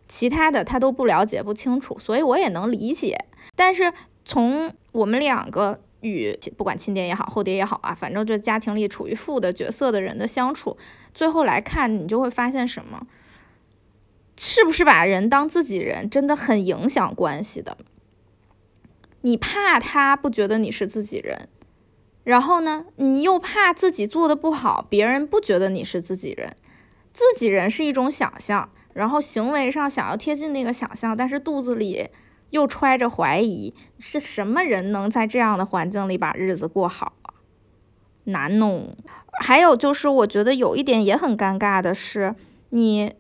[0.09, 3.27] 其他的他都不了解不清楚，所以我也能理解。
[3.55, 3.93] 但是
[4.25, 5.81] 从我们两个。
[6.07, 10.77] 与不管亲爹也好，后爹也好啊，反正这家庭里处于父的角色的人的相处，
[11.12, 13.07] 最后来看，你就会发现什么？
[14.37, 17.77] 是不是把人当自己人，真的很影响关系的。
[19.23, 21.49] 你怕他不觉得你是自己人，
[22.23, 26.55] 然后呢，你又怕自己做的不好，别人不觉得你是自己人。
[27.12, 32.11] 自己人是一种想象，然后行为上想要贴近那个想象，但是肚子里。
[32.51, 37.35] 又揣着怀疑，是什么人能在这样的环境里把日子过好啊？
[38.25, 38.97] 难弄。
[39.41, 42.35] 还有就是，我觉得有一点也很尴尬的是，
[42.71, 43.13] 你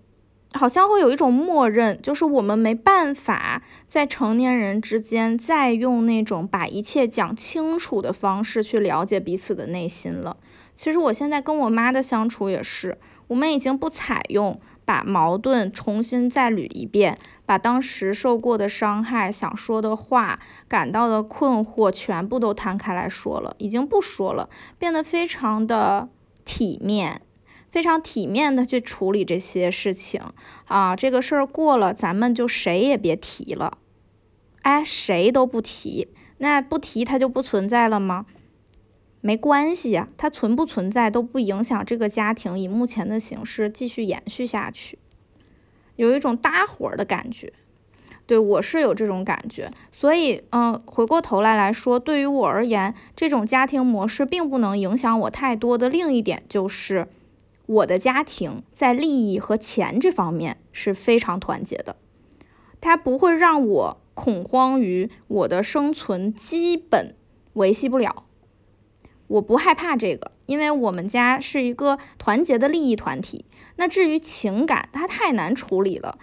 [0.52, 10.38] 好像会有一种默认，就是我们没办法在成年人之间再用那种把一切讲清楚的方式去了解彼此的内心了。
[10.74, 12.96] 其实我现在跟我妈的相处也是，
[13.28, 17.18] 我们已经不采用把矛盾重新再捋一遍。
[17.46, 26.08] 把当时受过的伤害、想说的话、感到的困惑全部都摊开来说了，已经不说了，变得非常的
[26.44, 27.22] 体面，
[27.70, 30.20] 非常体面的去处理这些事情
[30.66, 30.94] 啊。
[30.96, 33.78] 这个事儿过了，咱们就谁也别提了，
[34.62, 36.08] 哎，谁都不提。
[36.38, 38.26] 那不提它就不存在了吗？
[39.22, 44.98] 没关系呀，它存不存在都不影响这个家庭以目前的形式继续延续下去，
[45.96, 47.52] 有一种搭伙的感觉。
[48.26, 55.88] 对我是有这种感觉，所以，嗯，回过头来来说，对于我而言，这种家庭模式并不能影响我太多的。
[55.88, 57.06] 另一点就是，
[57.66, 61.94] 我的家庭在利益和钱这方面是非常团结的，
[62.80, 67.14] 它不会让我恐慌于我的生存基本
[67.52, 68.24] 维系不了。
[69.28, 73.44] 我不害怕这个，因为我们家是一个团结的利益团体。
[73.76, 76.18] 那至于情感，它太难处理了。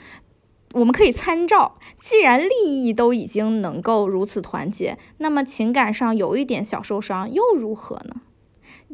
[0.74, 8.22] 我们可以参照，既然利益都已经能够如此团结，那么情感上有一点小受伤又如何呢？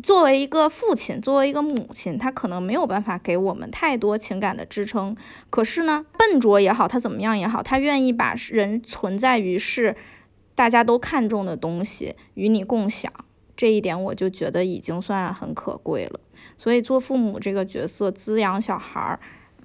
[0.04, 5.16] 作为一个父亲，作为一个母亲，他可能没有办法给我们太多情感的支撑。
[5.50, 9.96] 可是呢，笨拙也好，他怎么样也好，他愿意把人存在于是
[10.56, 13.12] 大家都看重的东西与你共享，
[13.60, 16.18] 这一点我就觉得已经算很可贵了。
[16.58, 19.20] 所以做父母这个角色，滋养小孩儿。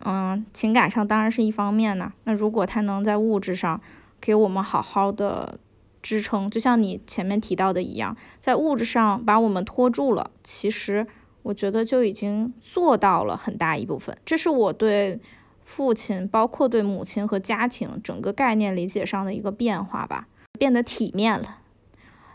[0.05, 2.13] 嗯，情感上当然是一方面呢。
[2.25, 3.81] 那如果他能在物质上
[4.21, 5.61] 给我们好好的
[6.03, 11.07] 支撑，就像你前面提到的一样，在物质上把我们拖住了，其实
[11.45, 14.19] 我觉得就已经做到了很大一部分。
[14.25, 15.21] 这是我对
[15.63, 20.27] 父亲，包括对母亲和家庭整个概念理解上的一个变化吧，
[20.59, 21.59] 变得体面了。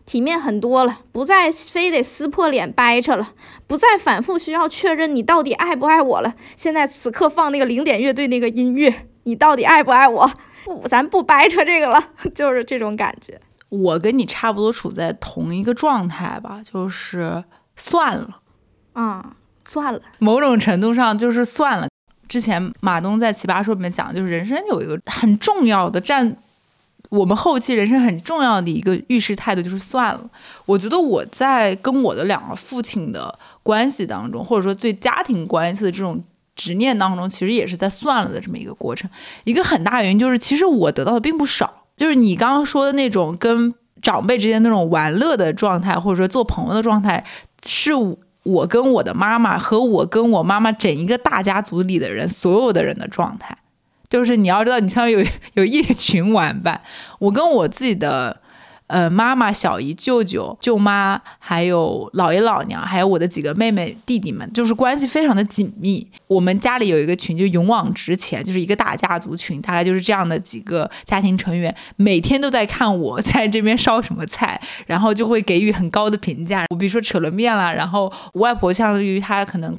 [0.10, 3.34] 体面很多了，不再非得撕破脸掰扯了，
[3.68, 6.34] 不再反复需要确认你到底爱不爱我了。
[6.58, 10.28] 现在此刻放那个零点乐队那个音乐，你到底爱不爱我？
[10.66, 13.40] 不，咱不掰扯这个了， 就是这种感觉。
[13.70, 17.44] 我跟你差不多处在同一个状态吧，就是
[17.76, 18.40] 算了，
[18.94, 20.02] 啊，算了。
[20.18, 21.88] 某种程度上就是算了。
[22.28, 26.36] 之前马东在《奇葩说》里面讲，就是人生有一个很重要的占。
[27.10, 30.22] 我们后期人生很重要的一个遇事态度就是算了。
[30.66, 36.24] 我觉得我在跟我的两个父亲的关系当中，或者说对家庭关系的这种
[36.56, 39.10] 执念当中，其实也是在算了的这么一个过程。
[39.44, 41.86] 一个很大原因就是，其实我得到的并不少。
[41.98, 47.26] 就是你刚刚说的那种跟长辈之间那种玩乐的状态，或者说做朋友的状态，
[47.66, 47.92] 是
[48.44, 53.58] 我跟我的妈妈和我跟我妈妈整一个大家族里的人所有的人的状态。
[54.10, 56.82] 就是你要知道，你相当于有有一群玩伴。
[57.20, 58.42] 我跟我自己的
[58.88, 66.08] 呃妈妈、小姨、舅舅、舅妈，还有姥爷姥娘，还有我的几个妹妹弟弟们，就是关系非常的紧密。
[66.26, 76.66] 我们家里有一个群，就勇往直前，就是一个大家族群，大概就是这样的几个家庭成员，每天都在看我 在这边烧什么菜，然后就会给予很高的评价。
[76.72, 79.78] 我比如说扯了面了，然后我外婆相当于她可能。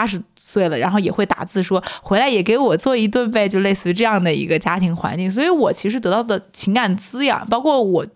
[0.00, 5.30] 八十岁了，然后也会打字说回来也给我做一顿呗，就类似于这样的一个家庭环境。
[5.30, 8.06] 所以我其实得到的情感滋养，包括我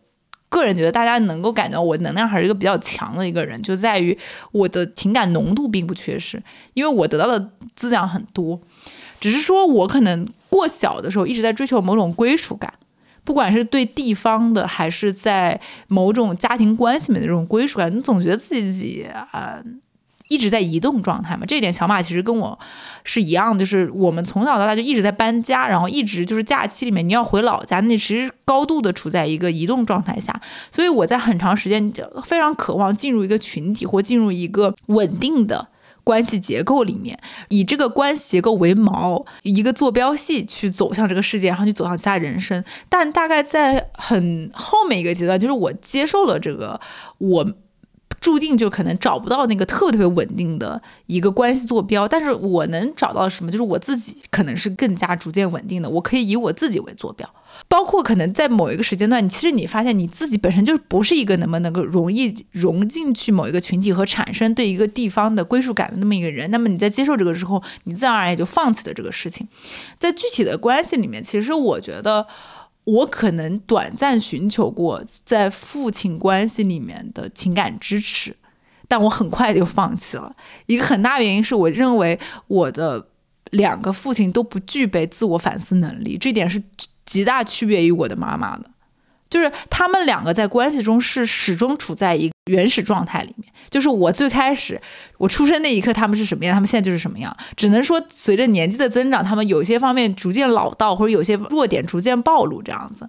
[0.49, 4.17] 个人觉得大家能够感觉到我能量还是一个比较强的一个人，就在于
[4.53, 6.43] 我的情感浓度并不缺失，
[6.73, 8.59] 因为我得到的滋养很多。
[9.21, 12.73] 只是说我可能过小的时候一直在追求某种归属感，
[13.25, 19.63] 不管是对地方的，还是在某种家庭关系里面的这种归属感，你总觉得自己啊。
[20.29, 22.59] 一直在移动状态嘛，这一点小马其实跟我
[23.05, 30.41] 是一样，就是我们从小到大就一直在搬家，然后一直就是假期里面你要回老家，那其实高度的处在一个移动状态下，
[30.73, 31.93] 所以我在很长时间
[32.25, 35.69] 非常渴望进入一个群体或进入一个稳定的
[36.03, 37.19] 关系结构里面，
[37.51, 42.65] 以这个关系结构为锚，一个坐标系去走向这个世界，然后去走向其他人生。
[42.89, 46.81] 但大概在很后面一个阶段，就是我接受了这个
[47.19, 47.47] 我。
[48.25, 53.51] 注定就可能找不到那个特别特别稳定的一个关系坐标，但是我能找到什么？
[53.51, 57.29] 就是我自己可能是更加逐渐稳定的，我可以以我自己为坐标。
[57.69, 69.47] 包括可能在某一个时间段，你其实你发现你自己本身就不是一个能不能够容易融进去某一个群体和产生对一个地方的归属感的那么一个人，那么你在接受这个之后，你自然而然也就放弃了这个事情。
[69.99, 72.27] 在具体的关系里面，其实我觉得。
[72.85, 78.37] 我可能短暂寻求过在父亲关系里面的情感支持，
[78.87, 80.37] 但我很快就放弃了。
[80.67, 83.09] 一个很大原因是我认为我的
[83.51, 86.63] 两个父亲都不具备自我反思能力，这点是
[87.07, 88.71] 极大区别于我的妈妈的。
[89.35, 93.53] 就是他们两个在关系中是始终处在一个原始状态里面。
[93.69, 94.81] 就是我最开始
[95.19, 97.37] 我出生那一刻，他们是什么样，他们现在就是什么样。
[97.57, 103.09] 只能说随着年纪的增长，他们有些方面逐渐老到，或者有些弱点逐渐暴露，这样子。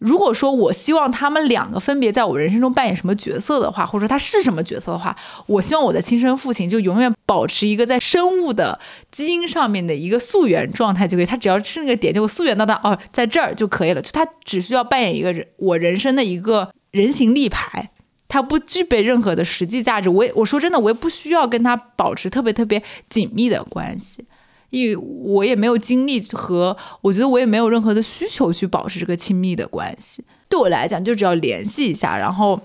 [0.00, 5.14] 如果说我希望他们两个分别在我人生中扮演什么角色的话，或者说他是什么角色的话，
[5.46, 17.90] 我希望我的亲生父亲就永远保持一个在生物的基因上面的一个溯源状态就可以，他只要是那个点就溯源到他哦，在这儿就可以了，就他只需要扮演一个人我人生的一个人形立牌，
[18.26, 20.08] 他不具备任何的实际价值。
[20.08, 24.24] 我也我说真的，我也不需要跟他保持特别特别紧密的关系，
[24.70, 30.24] 因为我也没有精力和我觉得我也没有任何的需求去保持这个亲密的关系。
[30.48, 32.60] 对我来讲，就只要联系一下，然后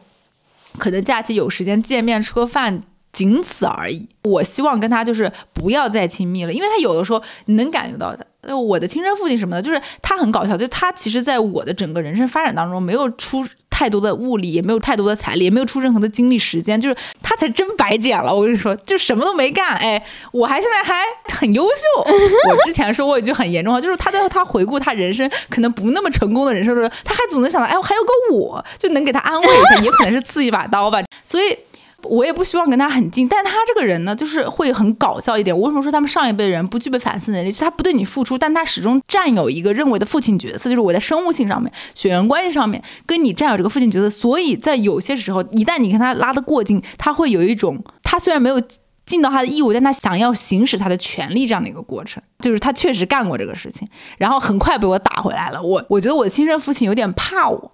[0.78, 2.82] 可能假期有时间见面吃个饭。
[3.16, 4.08] 仅此而已。
[4.24, 8.24] 我希望跟他就是不要再亲密了，因为他有的时候你能感觉到他。
[8.42, 18.32] 呃，我的亲生父亲什么的，就是他很搞笑，就他其实在我的整个人生发展当中没有出太多的物力，也没有太多的财力，也没有出任何的精力时间，就是他才真白捡了。
[18.32, 21.02] 我跟你说，就什么都没干，哎，我还现在还
[21.34, 22.12] 很优秀。
[22.48, 31.02] 我之前说过一句很严重的话，就是他在他回顾他人生可能不那么成功的人生的时候，他还总能想到，哎，我还有个我，就能给他安慰一下，也可能是刺一把刀吧。
[31.26, 31.58] 所以。
[32.06, 35.56] 我也不希望跟他很近，但他这个人呢，就是会很搞笑一点。
[35.56, 37.52] 我为什么说他们上一辈人不具备反思能力？
[37.52, 44.10] 就他不对你付出，但他始终占有一个认为的父亲角色，就是我在生物性上面、血缘关系上面跟你占有这个父亲角色。
[44.10, 48.62] 所以在有些时候，一旦你跟他拉得过近，他会有一种他虽然没有
[49.06, 52.22] 尽到他的义务，但他想要行使他的权利这样的一个过程。
[52.40, 53.88] 就是他确实干过这个事情，
[54.18, 55.62] 然后很快被我打回来了。
[55.62, 57.72] 我我觉得我亲生父亲有点怕我。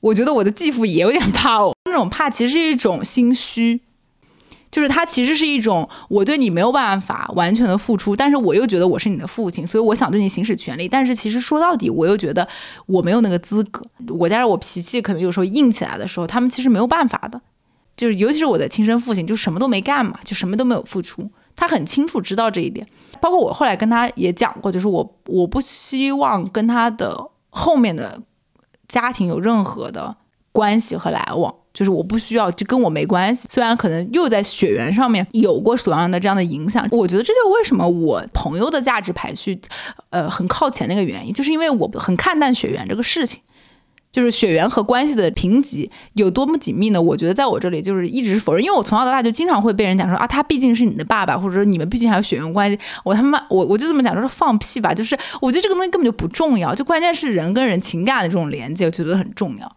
[0.00, 3.80] 我觉得我的继父也有点怕我，那种怕其实是一种心虚，
[4.70, 12.48] 就是他其实是一种我对你没有办法完全的付出，但是我又觉得我是你的父亲，所以我想对你行使权利，但是其实说到底，我又觉得
[12.86, 13.82] 我没有那个资格。
[14.08, 17.38] 我加上我脾气可能有时候硬起来的时候，他们其实没有办法的，
[17.94, 22.86] 就是尤其是我的亲生父亲，就什么都没干嘛，就什么都没有付出，他很清楚知道这一点。
[23.20, 28.22] 包括我后来跟他也讲过，就是我我不希望跟他的后面的。
[28.90, 30.14] 家庭有任何的
[30.52, 33.46] 关系和来往，就是我不需要，就跟我没关系。
[33.48, 39.58] 虽然可能又在血缘上面有过同样的这样的影响，我觉得这就为什么我朋友的价值排序，
[40.10, 43.40] 呃，很靠前的一个原因，就是因为我很看淡血缘这个事情。
[44.12, 47.00] 就是血缘和关系的评级有多么紧密呢？
[47.00, 52.78] 我觉得在我这里就是一直否认，因为我从小到大就经常会被人讲说啊，他毕竟是你的爸爸，或者说你们毕竟还有血缘关系。
[53.04, 54.92] 我他妈我我就这么讲，就是放屁吧！
[54.92, 59.76] 就是我觉得这个东西根本就不重要，就关键是人跟人情感的这种连接，我觉得很重要。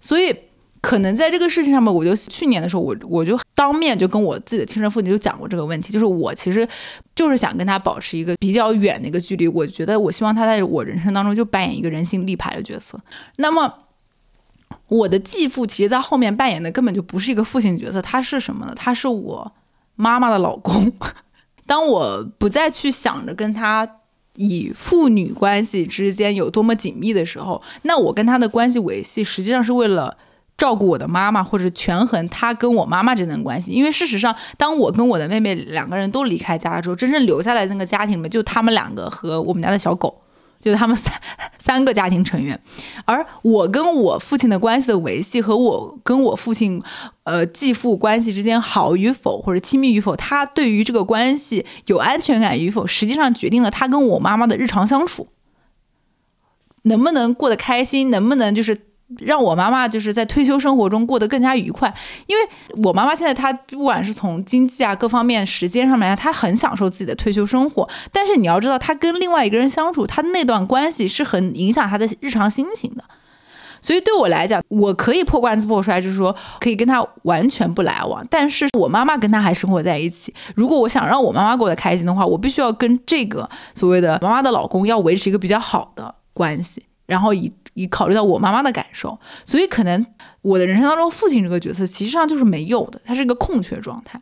[0.00, 0.34] 所以。
[0.82, 6.68] 可能在这个事情上面，我就去年的时候，我我就当面就跟我自己的亲生父亲就讲过这个问题，就是我其实
[7.14, 9.48] 就是想跟他保持一个比较远的一个距离。
[9.48, 13.00] 我觉得我希望他在我人生当中就扮演一个人性立牌的角色。
[13.36, 13.78] 那么
[14.86, 18.72] 我的继父其实，在后面扮演的根本就不是一个父亲角色，他是什么呢？
[18.76, 19.52] 他是我
[19.96, 20.92] 妈妈的老公。
[21.66, 23.88] 当我不再去想着跟他
[24.36, 30.16] 以父女关系之间有多么紧密的时候，那我跟他的关系维系，实际上是为了。
[30.56, 40.22] 照顾我的妈妈，或者权衡他跟我妈妈这段关系，因为事实上，当我跟我的妹妹两个人都离开家了之后，真正留下来那个家庭里面，就他们两个和我们家的小狗，
[40.62, 41.12] 就是他们三
[41.58, 42.58] 三个家庭成员。
[43.04, 46.82] 而我跟我父亲的关系的维系，和我跟我父亲，
[47.24, 55.28] 呃，继父关系之间好与否，或者亲密与否，他对于这个关系有安全感与否，实际上决定了他跟我妈妈的日常相处
[56.84, 58.86] 能不能过得开心，能不能就是。
[59.20, 61.94] 让我妈妈就是在退休生活中过得更加愉快，
[62.26, 62.42] 因为
[62.82, 67.88] 我妈妈现在她不管是从经济啊各方面、时间上面，她很享受自己的退休生活。
[68.10, 73.04] 但是你要知道，她跟另外一个人相处，她那段关系是很影响她的日常心情的。
[73.80, 78.26] 所以对我来讲，我可以破罐子破摔，就是说可以跟她完全不来往。
[78.28, 80.34] 但是我妈妈跟她还生活在一起。
[80.56, 87.52] 如果我想让我妈妈过得开心的话，我必须要跟这个所谓的妈妈的老公要维持一个比较好的关系，然后以。
[87.76, 90.04] 以考虑到我妈妈的感受，所以可能
[90.40, 94.20] 我的人生当中父亲这个角色，其实上就是没有的，他是一个空缺状态。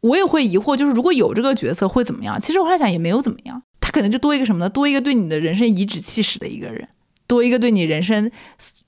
[0.00, 2.40] 我也会疑惑，就是如果有这个角色会怎么样？
[2.40, 4.68] 其实我来想也没有怎么样，他可能就多一个什么呢？
[4.68, 6.88] 多一个对你的人生颐指气使的一个人。
[7.32, 8.30] 多一个对你人生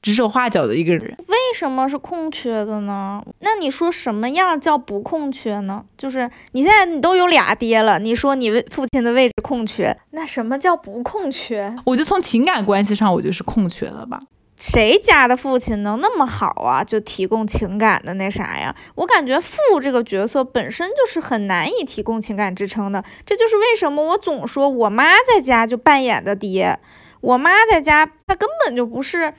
[0.03, 3.25] 指手画脚的一个人，为什么是空缺的呢？
[3.41, 5.83] 那你说什么样叫不空缺呢？
[5.97, 11.75] 就是你现在你都有俩爹了，你说你父亲的位置空缺，那什么叫不空缺？
[11.87, 14.21] 我就从情感关系上，我就是空缺了吧？
[14.61, 16.85] 谁家的父亲能那么好啊？
[16.85, 18.77] 就提供情感的那啥呀？
[18.97, 26.79] 我感觉父这个角色本身就是很难以提供情感支撑的，这就是为什么我总说我妈在家就扮演的爹。
[27.25, 29.33] 我妈在家，她根本就不是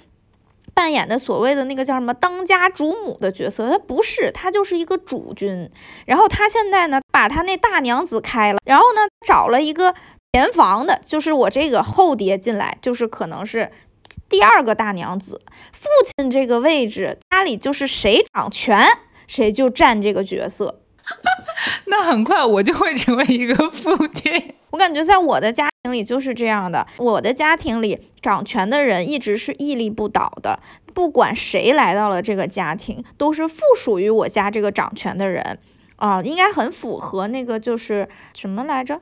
[0.73, 5.69] 扮演的所谓的那个叫什么当家主母的角色，她不是，她就是一个主君。
[6.07, 9.93] 然后她现在呢，把她那大娘子开了，然后呢，找了一个
[10.31, 13.71] 田房的，就是我这个后爹进来，就是可能是
[14.27, 15.39] 第二个大娘子。
[15.71, 18.87] 父亲这个位置，家里就是谁掌权，
[19.27, 20.81] 谁就占这个角色。
[21.87, 24.55] 那很快我就会成为一个父亲。
[24.71, 30.59] 我感觉在我的家庭里就是这样的，我的家庭里掌权的人一直是屹立不倒的，
[30.93, 35.59] 不管谁来到了这个家庭，都是附属于我家这个掌权的人
[35.95, 38.99] 啊，应该很符合那个就是什么来着？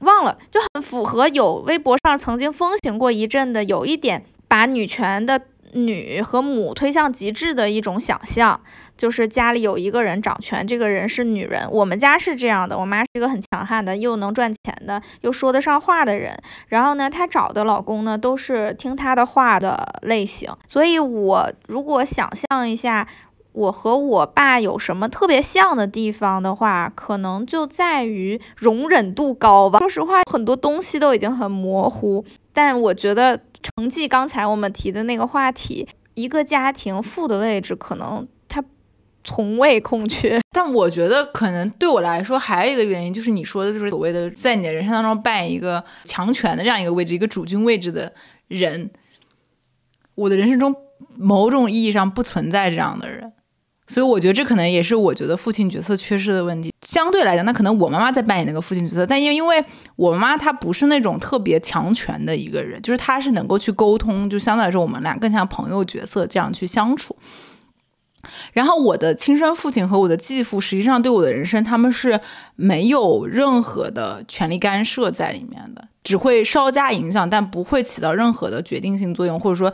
[0.00, 5.42] 忘了，就很符合有微博上曾经风行过一阵的，有一点把女权的
[5.72, 8.60] 女和母推向极致的一种想象，
[8.96, 11.68] 就是家里有一个人掌权，这个人是女人。
[11.70, 16.36] 我们家是这样的，我妈是一个很强悍的，又能赚钱的，又说得上话的人。
[16.68, 20.50] 然后呢，她找的老公呢都是听她的话的类型。
[20.68, 23.06] 所以，我如果想象一下。
[23.52, 29.80] 我和我爸有什么特别像的地方的话，可能就在于容忍度高吧。
[29.80, 33.40] 说实话，很多东西都已经很模糊，但我觉得
[33.76, 38.62] 承继刚才我们提的那个话题，一个家庭父的位置可能他
[39.24, 40.40] 从未空缺。
[40.50, 48.12] 但我觉得可能对我来说还有一个原因，就是你说的，就是所谓的在你的人生当中扮演一个强权的这样一个位置，一个主君位置的
[48.48, 48.90] 人，
[50.14, 50.74] 我的人生中
[51.16, 53.32] 某种意义上不存在这样的人。
[53.88, 56.72] 所以我觉得这可能也是我觉得父亲角色缺失的问题。
[56.82, 59.64] 相对来讲，那可能我妈妈在扮演那个父亲角色，但因为因为
[59.96, 67.16] 我妈妈她不是那种特别强权的一个人，就是她是能够去沟通，就相对来说我们俩更像朋友角色这样去相处。
[68.52, 72.20] 然后我的亲生父亲和我的继父实际上对我的人生他们是
[72.56, 79.72] 没有任何的权力干涉在里面的，只会稍加影响，但不会起到任何的决定性作用，或者说。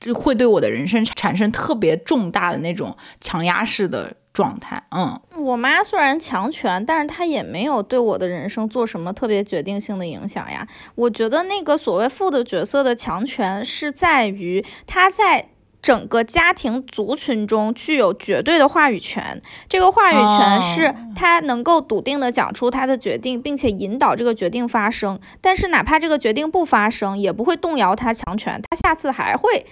[0.00, 4.82] 就会对我的人生产生特别重大的那种强压式的状态。
[4.90, 10.66] 嗯，我妈虽然强权，但是她也没有对我的人生做什么特别决定性的影响呀。
[10.94, 15.50] 我觉得那个所谓父的角色的强权是在于她在。
[15.82, 25.18] 整个家庭族群中具有绝对的话语权，这个话语权是他能够笃定的讲出他的决定，并且引导这个决定发生。
[25.40, 29.64] 但是哪怕这个决定不发生，也不会动摇他强权，他下次还会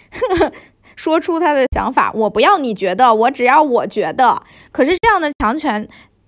[0.97, 2.11] 说出他的想法。
[2.13, 4.43] 我不要你觉得，我只要我觉得。
[4.73, 5.87] 可是这样的强权，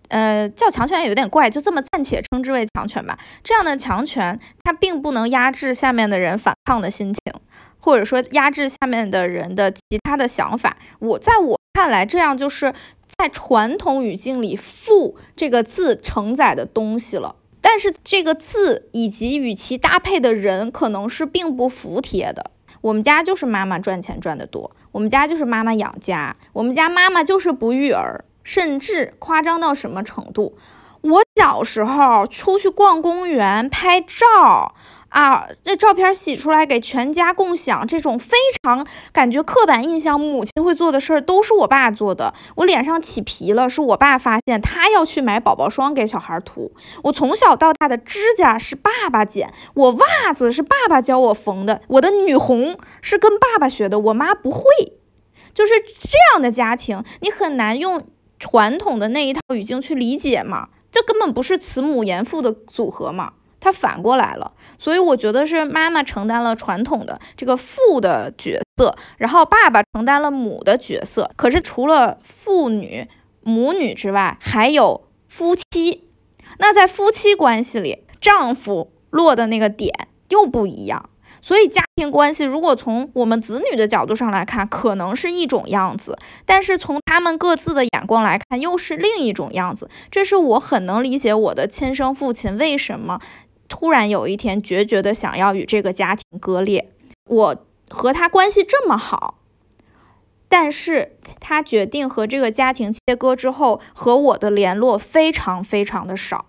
[0.08, 3.18] 呃，叫强权也有点怪，就这么暂且称之为强权吧。
[3.42, 7.40] 这样的强权，它并不能压制下面的人反抗的心情。
[7.80, 12.72] 或者说压制下面的人的其他的想法，我在我看来，这样就是
[13.18, 17.36] 在传统语境里“父”这个字承载的东西了。
[17.60, 22.50] 但是这个字以及与其搭配的人，可能是并不服帖的。
[22.80, 30.56] 我们家就是妈妈赚钱赚得多，我们家就是妈妈养家，我们家妈妈就是不育儿，甚至夸张到什么程度？
[31.02, 34.74] 我小时候出去逛公园拍照。
[35.10, 42.32] 啊，这照片洗出来给全家共享，这种非常感觉刻板印象，母亲会做的事儿都是我爸做的。
[42.54, 46.72] 我脸上起皮了，是我爸发现，他要去买宝宝霜给小孩涂。
[47.02, 54.62] 我从小到大的指甲是爸爸剪，我袜子是爸爸教我缝的，我的女红是跟爸爸学的，我妈不会。
[55.52, 58.06] 就是这样的家庭，你很难用
[58.38, 60.68] 传统的那一套语境去理解嘛？
[60.92, 63.32] 这根本不是慈母严父的组合嘛？
[63.60, 71.30] 它反过来了，所以我觉得是妈妈承担了传统的这个父的角色，然后爸爸承担了母的角色。
[71.36, 73.06] 可是除了父女、
[73.42, 76.08] 母女之外，还有夫妻。
[76.58, 81.10] 那在夫妻关系里，丈夫落的那个点又不一样。
[81.42, 86.12] 所以家庭关系，如果从我们子女的角度上来看，可能是一种样子；
[86.44, 89.88] 但是从他们各自的眼光来看，又是另一种样子。
[90.10, 93.18] 这是我很能理解我的亲生父亲为什么。
[93.70, 96.92] 突然有一天，决绝的想要与这个家庭割裂。
[97.26, 97.56] 我
[97.88, 99.38] 和他关系这么好，
[100.48, 106.46] 但是他决定和这个家庭切割之后，和我的联络非常非常的少，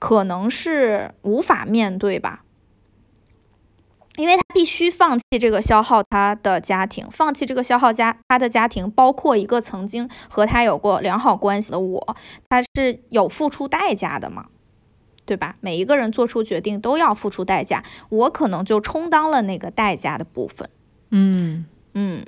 [0.00, 2.42] 可能是无法面对吧。
[4.16, 12.16] 因为他必须放弃这个消耗他的家庭，放弃这个消耗家他的家庭，包括一个曾经和他有过良好关系的我，
[12.48, 14.46] 他是有付出代价的嘛。
[15.24, 15.56] 对吧？
[15.60, 20.68] 每一个人做出决定都要付出代价，我可能就充当了那个代价的部分。
[21.10, 22.24] 嗯嗯，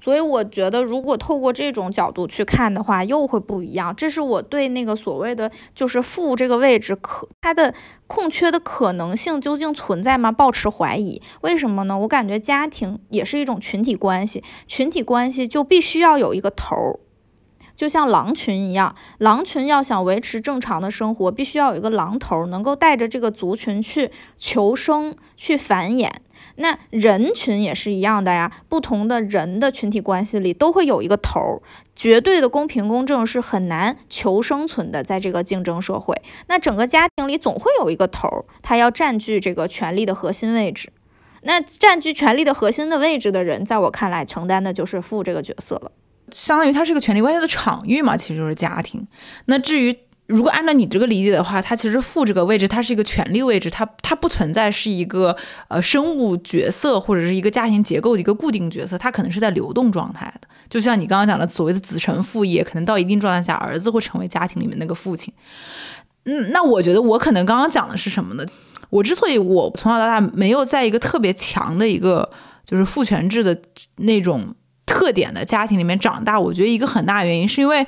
[0.00, 3.94] 所以我觉得，如果透过这种角度去看的话，又会不一样。
[3.96, 7.74] 这是我对那个所谓的就是负这个位置可它的
[8.06, 10.30] 空缺的可能性究竟存在吗？
[10.30, 11.20] 抱持怀疑。
[11.40, 11.98] 为什么呢？
[11.98, 17.00] 我感觉家庭也是一种群体关系，群体关系就必须要有一个头儿。
[17.76, 26.10] 就像狼群一样，狼群要想维持正常的生活，必须要有一个狼头，能够带着这个族群去求生、去繁衍。
[26.58, 31.60] 那人群也是一样的呀，不同的人的群体关系里都会有一个头儿，
[31.94, 40.90] 绝对的公平公正是很难求生存的，在这个竞争社会，那整个家庭里总会有一个头儿，他要占据这个权力的核心位置。
[41.42, 45.92] 那占据权力的核心的位置的人，在我看来，承担的就是父这个角色了。
[46.30, 49.06] 相当于它是个权力关系的场域嘛，其实就是家庭。
[49.46, 49.96] 那至于
[50.26, 55.36] 如果按照你这个理解的话，它其实父这个位置，它是一个权力位置，它它不存在是一个
[55.68, 60.48] 呃生物角色或者是一个家庭结构的一个固定角色，它可能是在流动状态的。
[60.68, 65.32] 就像你刚刚讲的所谓的子承父业，可能到一定状态下，儿子会成为家庭里面那个父亲。
[66.24, 68.44] 嗯，那我觉得我可能刚刚讲的是什么呢？
[68.90, 72.28] 我之所以我从小到大没有在一个特别强的一个
[72.64, 73.56] 就是父权制的
[73.98, 74.52] 那种
[74.86, 77.86] 特点的家庭里面长大，我觉得一个很大原因是因为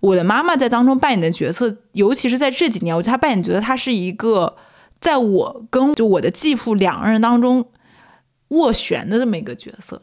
[0.00, 4.56] 我的妈妈在当中扮演的角色，尤其是在这几年，我觉得她扮演角色她是一个
[4.98, 7.66] 在我跟就我的继父两个人当中
[8.48, 10.02] 斡旋的这么一个角色。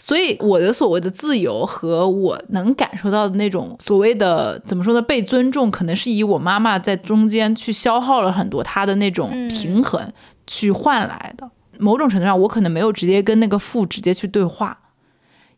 [0.00, 10.12] 所以我的所谓的自由和我能感受到的那种所谓的怎么说呢被尊重，可能是以我妈妈在中间去消耗了很多她的那种平衡
[10.46, 11.50] 去换来的。
[11.80, 14.78] 某种程度上，我可能没有直接跟那个父直接去对话，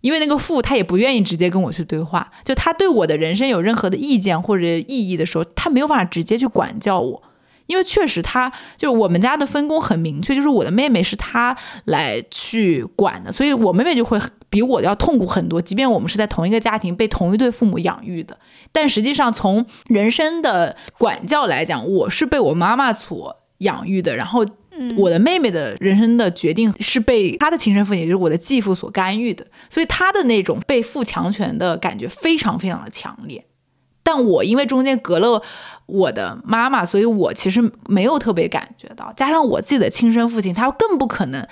[0.00, 2.30] 因为那个父他也不愿意直接跟我去对话。
[2.44, 7.22] 就他对我的人生有任何的意见或者意义的时候，他没有办法直接去管教我。
[7.66, 15.62] 因为确实，他就是我们家的分工很明确，就是我的妹妹是他来去管的，所以我妹妹就会比我要痛苦很多。
[15.62, 18.36] 即便我们是在同一个家庭被同一对父母养育的，
[18.72, 24.16] 但实际上从人生的管教来讲，我是被我妈妈所养育的。
[24.16, 24.44] 然后，
[24.96, 33.44] 我的妹妹的人生的决定是被她的亲生父亲，也就是我的继父所干预的，所以她的那种被父强权的感觉非常非常的强烈。
[34.02, 35.42] 但我因为中间隔了
[35.86, 39.12] 我的妈妈，所以我其实没有特别感觉到。
[39.14, 41.46] 加上我自己的亲生父亲，他更不可能，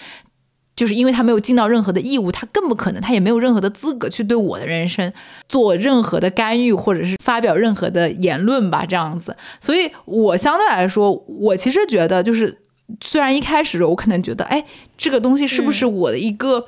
[0.74, 5.12] 就是因为他没有尽到任何的义务，他更不可能，他也没有任何的资格去对我的人生
[5.47, 9.37] 做任何的干预，或者是发表任何的言论吧，这样子。
[9.61, 12.59] 所以我相对来说，我其实觉得，就是
[13.01, 14.64] 虽然一开始我可能觉得，哎，
[14.97, 16.66] 这个东西是不是我的一个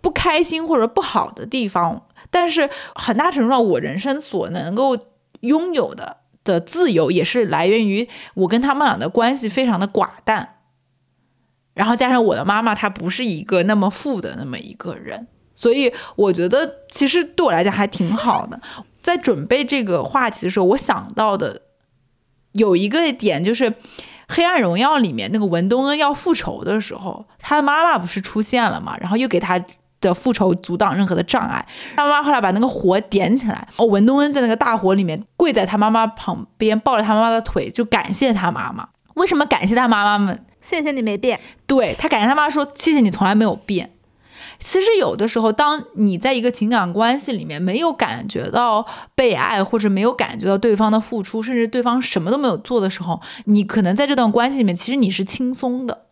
[0.00, 4.98] 不开心或者不好的地方，但是很大程度上，我人生所能够。
[5.40, 10.54] 拥有的的自由也是来源于我跟他们俩的关系非常的寡淡，
[11.74, 18.58] 然后加上我的妈妈她不是一个那么富的那么一个人，所以我觉得其实对我来讲还挺好的。
[19.02, 21.60] 在准备这个话题的时候，我想到的
[22.52, 23.70] 有一个点就是
[24.28, 29.62] 《黑暗荣耀》里面那个文东恩要复仇的时候，他的妈妈不是出现了嘛，然后又给他。
[30.00, 31.66] 的复仇阻挡任何的障碍，
[31.96, 33.66] 他妈妈后来把那个火点起来。
[33.76, 38.86] 哦，文东恩在那个大火里面跪在他妈妈旁边，抱着他妈妈的腿，就感谢他妈妈。
[39.14, 40.44] 为什么感谢他妈妈们？
[40.60, 41.40] 谢谢你没变。
[41.66, 43.93] 对他感谢他妈说，谢谢你从来没有变。
[44.64, 56.06] 其实有的时候，当你在一个情感关系里面没有感觉到被爱，或者没有感觉到对方的付出，甚至对方什么都没有做的时候，你可能在这段关系里面，其实你是轻松的，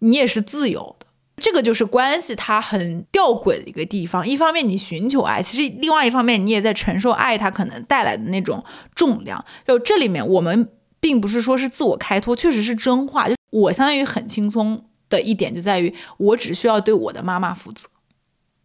[0.00, 1.06] 你也是自由的。
[1.38, 4.28] 这个就是关系，它很吊诡的一个地方。
[4.28, 8.62] 一方面你寻求爱，其实另外一方面你也在承受爱它可能带来的那种
[8.94, 9.42] 重量。
[9.66, 10.68] 就这里面，我们
[11.00, 13.30] 并不是说是自我开脱，确实是真话。
[13.30, 14.84] 就我相当于很轻松
[15.14, 17.88] 的一点就在于，我只需要对我的妈妈负责。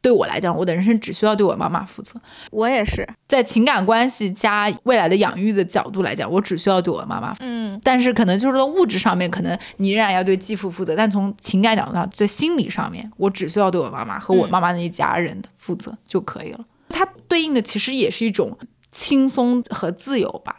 [0.02, 2.18] 对我来讲，我的人生只需要对我妈妈负责。
[2.52, 7.36] 我也是在情感关系加未来的养育的角度来讲，我只需要对我的妈妈。
[7.42, 10.96] 嗯，但是可能就是在物质上面，可能你仍然要对继父负责。
[10.96, 16.66] 但从情感角度上，在心理上面，我只需要对我妈妈和我妈妈那一家人负责就可以了。
[16.88, 18.58] 它对应的其实也是一种
[18.94, 20.56] 轻松和自由吧。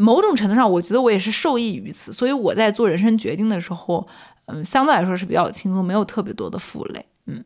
[0.00, 2.12] 某种程度上，我觉得我也是受益于此。
[2.12, 4.06] 所以我在做人生决定的时候，
[4.48, 7.06] 嗯，相对来说是比较轻松，没有特别多的负累。
[7.26, 7.44] 嗯。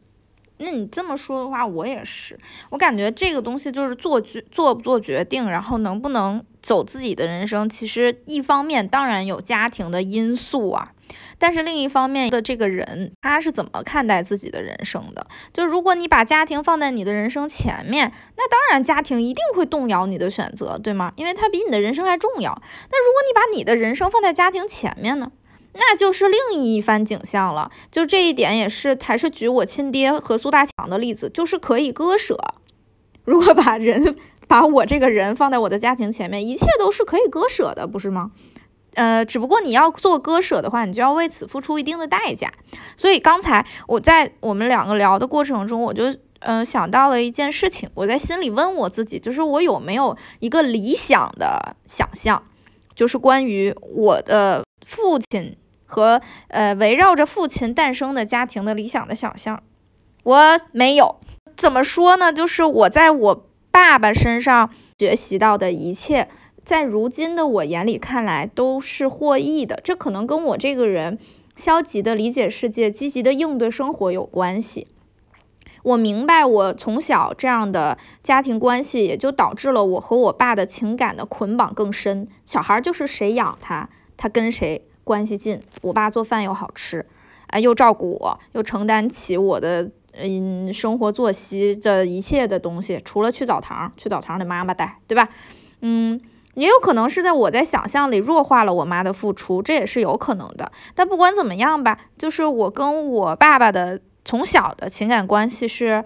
[0.59, 2.39] 那你这么说的话，我也是。
[2.71, 10.93] 我感觉这个东西就是做决做不做决定，然后能不能走自己的人生，其实一方面当然有家庭的因素啊，
[11.37, 15.27] 但是另一方面的这个人他是怎么看待自己的人生的？
[15.53, 21.13] 就如果你把家庭放在你的人生前面，那当然家庭一定会动摇你的选择，对吗？
[21.17, 22.53] 因为它比你的人生还重要。
[22.89, 25.33] 那如果你把你的人生放在家庭前面呢？
[25.75, 27.71] 那就是另一番景象了。
[27.91, 32.39] 就这一点也是，还是举我亲爹和苏大强的例子，就是可以割舍。
[33.25, 34.17] 如果把人
[34.49, 38.33] 把我这个人放在我的家庭前面，一切都是可以割舍的，不是吗？
[38.95, 42.53] 呃，只不过你要做割舍的话，你就要为此付出一定的代价。
[42.97, 52.43] 所以刚才我在我们两个聊的过程中，我就嗯想到了一件事情，我在心里问我自己，就是我有没有一个理想的想象，
[52.95, 55.57] 就是关于我的父亲。
[55.93, 59.63] 和呃围绕着父亲诞生的家庭的理想的想象。
[60.25, 61.21] 我没有，
[61.55, 62.33] 怎么说呢？
[62.33, 66.29] 就是我在我爸爸身上学习到的一切，
[66.65, 69.79] 在如今的我眼里看来都是获益的。
[69.85, 71.19] 这可能跟我这个人
[71.57, 74.87] 消极的理解世界、积极的应对生活有关系。
[75.83, 82.29] 我明白，我从小这样的家庭关系，也就导致了我和我爸的情感的捆绑更深。
[82.47, 85.61] 小孩就是谁养他，他跟谁关系近。
[85.81, 87.05] 我爸做饭又好吃，
[87.49, 95.29] 啊，又照顾我，又承担起我的嗯生活作息的一切的东西，除了去澡堂，去澡堂得妈妈带，对吧？
[95.81, 96.21] 嗯，
[96.55, 100.71] 也有可能是在我在想象里弱化了我妈的付出，这也是有可能的。
[100.95, 104.01] 但不管怎么样吧，就是我跟我爸爸的。
[104.25, 106.05] 从小的情感关系是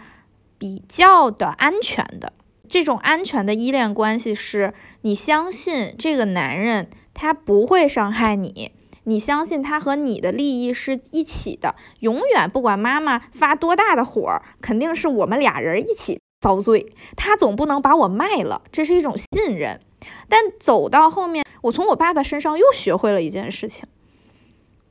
[0.57, 2.33] 比较的安全的，
[2.67, 4.73] 这种安全的依恋关系是
[5.03, 8.73] 你相信这个男人他不会伤害你，
[9.07, 19.81] 你相信他和你的利益是一起的，永远不管妈妈发多大的火，肯定是我们俩人一起遭罪，他总不能把我卖了，这是一种信任。
[20.29, 23.89] 但走到后面，我从我爸爸身上又学会了一件事情，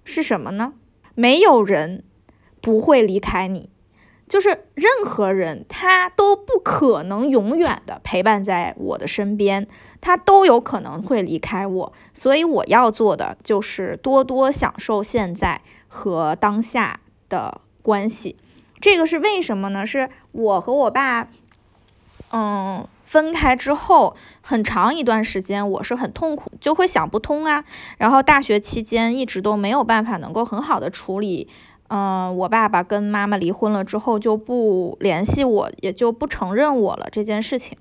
[0.04, 0.74] 是什么呢？
[1.14, 2.04] 没有人。
[2.62, 3.70] 不会离开你，
[4.28, 9.68] 就是任何人，他都不可能永远的陪伴在我的身边，
[10.02, 11.94] 他都有可能会离开我。
[12.14, 17.00] 所以我要做的就是多多享受现在和当下
[17.30, 18.36] 的关系。
[18.82, 19.86] 这个是为什么呢？
[19.86, 21.28] 是我和我爸，
[22.32, 27.64] 嗯，分开之后很长一段时间，我是很痛苦，就会想不通啊。
[28.00, 31.48] 然后大学期间一直都没有办法能够很好的处理。
[31.88, 37.78] 嗯，我爸爸跟妈妈离婚了之后就不联系我，也就不承认我了这件事情。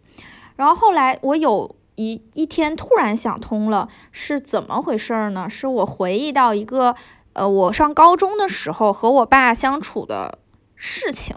[0.57, 5.49] 然后后来我有一一天突然想通了，是怎么回事儿呢？
[5.49, 6.95] 是我回忆到一个
[7.33, 10.39] 呃，我上高中的时候和我爸相处的
[10.75, 11.37] 事情，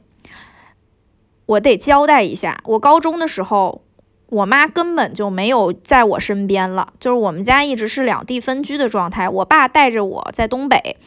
[1.45, 2.61] 我得交代一下。
[2.65, 3.82] 我高中的时候，
[4.28, 9.30] 我妈根本就没有在我身边了，就是我们家一直是两地分居的状态。
[9.30, 10.97] 我爸带着我在东北。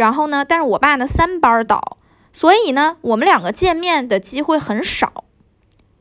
[0.00, 0.46] 然后呢？
[0.46, 1.98] 但是我爸呢三班倒，
[2.32, 5.24] 所以呢，我们两个见面的机会很少。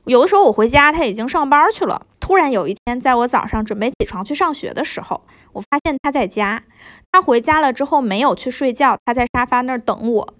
[0.06, 2.04] 有的时候我回家，他已经上班去了。
[2.22, 5.22] 突然有一天，在我早上准备起床去上学的时候，
[5.52, 6.64] 我发现他在家。
[7.12, 10.34] 他回家了之后没有去睡觉，他在沙发那儿等我。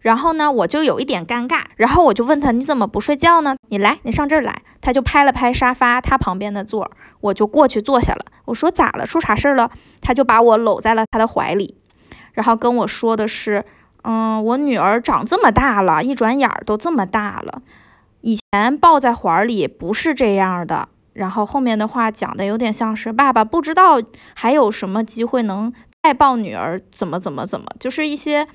[0.00, 1.64] 然后呢，我就有一点尴尬。
[1.76, 3.56] 然后我就问他：“你怎么不睡觉呢？
[3.68, 6.90] 你来，你上这儿来。”他就拍了拍沙发他旁边的座，
[7.20, 8.24] 我就过去坐下了。
[8.46, 9.06] 我说：“咋了？
[9.06, 11.76] 出啥事儿了？”他就把我搂在了他的怀里。
[12.32, 13.64] 然后跟我说的是，
[14.02, 17.62] 嗯，我女儿长这么大了，一转眼儿都这么大了，
[18.20, 20.88] 以前抱在怀里不是这样的。
[21.12, 24.00] 然后后面的话讲的有点像是爸爸不知道
[24.34, 25.72] 还有什么机会能
[26.02, 28.48] 再抱女儿，怎么怎么怎么，就是一些，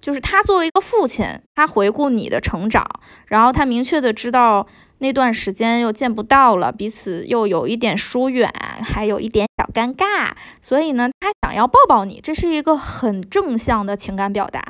[0.00, 2.86] 就是他作为一个父亲，他回顾你的成长，
[3.26, 4.66] 然后他明确的知道。
[5.02, 8.52] 那段时间又见不到了，彼此又有一点疏远，
[8.84, 14.62] 还有一点小尴尬，所以呢，他想要抱抱你，这是一个很正向的情感表达。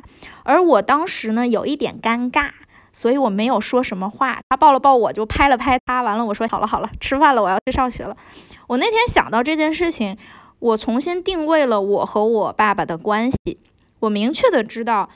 [0.45, 2.51] 而我当时呢，有一点尴尬，
[2.93, 4.39] 所以我没有说什么话。
[4.49, 8.17] 他抱了抱我，就拍了拍他，完了我说好了好了，吃饭了，我要去上学了。
[8.69, 10.17] 我那天想到这件事情，
[10.61, 13.59] 我重新定位了我和我爸爸的关系，
[13.99, 15.11] 我明确的知道，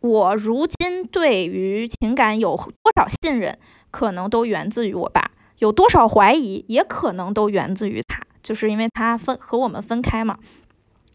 [0.00, 3.56] 我如今对于情感有多少信任。
[3.96, 10.38] 可能都源自于我爸，有多少怀疑，也可能都源自于他，就是因为他分和我们分开嘛。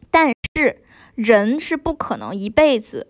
[0.09, 0.81] 但是
[1.13, 3.05] 人是不可能一辈子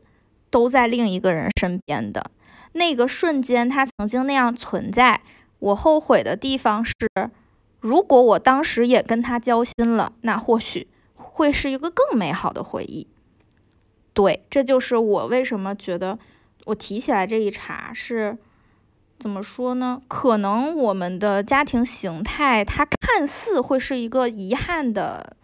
[0.50, 2.32] 都在另一个人身边的。
[2.74, 5.22] 那个瞬间，他曾经那样存在。
[5.60, 6.94] 我后悔的地方是，
[7.80, 13.08] 如果我当时也跟他交心了，那或许会是一个更美好的回忆。
[14.12, 16.20] 对，这就是我为什么觉得
[16.66, 18.38] 我提起来这一茬是。
[19.22, 20.02] 怎么说呢？
[20.08, 25.38] 可能我们的家庭形态，它看似会是一个遗憾的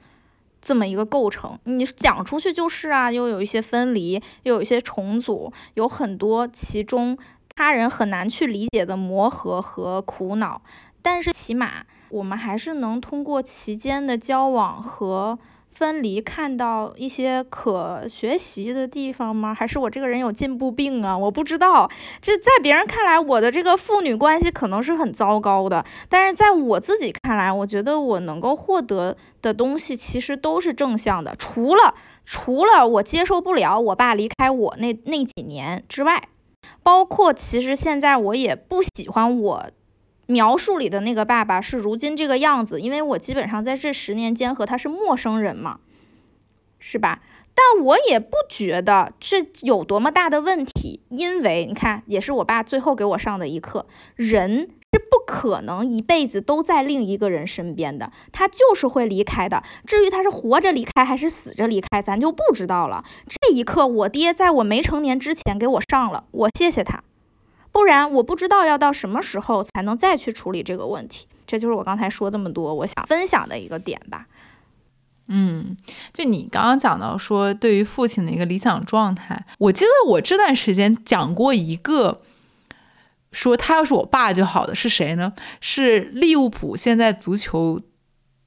[0.60, 1.60] 这么一个构成。
[1.66, 7.16] 你讲出去就是啊，又有一些分离，又有一些重组，有很多其中
[7.56, 10.60] 他人很难去理解的磨合和苦恼。
[11.04, 15.38] 但是起码我们还是能通过其间的交往和。
[15.78, 19.54] 分离看到一些可学习的地方吗？
[19.54, 21.16] 还是我这个人有进步病啊？
[21.16, 21.88] 我不知道。
[22.20, 31.94] 这在别人看来，我的这个父女关系可能是很糟糕的，但是在我自己看来，我觉得我能够获得的东西其实都是正向的，除了
[32.26, 36.28] 除了我接受不了我爸离开我那那几年之外，
[36.82, 39.66] 包括其实现在我也不喜欢我。
[40.28, 45.80] 描述里的那个爸爸是如今这个样子，因为我基本上在这十年间和他是陌生人嘛，
[46.80, 47.22] 是吧？
[47.56, 54.70] 但我也不觉得这有多么大的问题，因为你看，也是我爸最后给我上的一课，人。
[54.94, 59.62] 是不可能一辈子都在另一个人身边的，他就是会离开的。
[59.86, 63.04] 至于他是活着离开还是死着离开，咱就不知道了。
[63.28, 67.04] 这一课，我爹在我没成年之前给我上了，我谢谢他，
[67.78, 71.28] 不然我不知道要到什么时候才能再去处理这个问题。
[71.46, 74.26] 这就是我刚才说这么多，我想分享的一个点吧。
[75.28, 75.78] 嗯，
[76.12, 82.22] 就你刚刚讲到说，对于父亲的一个理想状态，我记得我这段时间讲过一个。
[83.34, 85.34] 说他要是我爸就好的是谁呢？
[85.62, 87.80] 是利物浦现在足球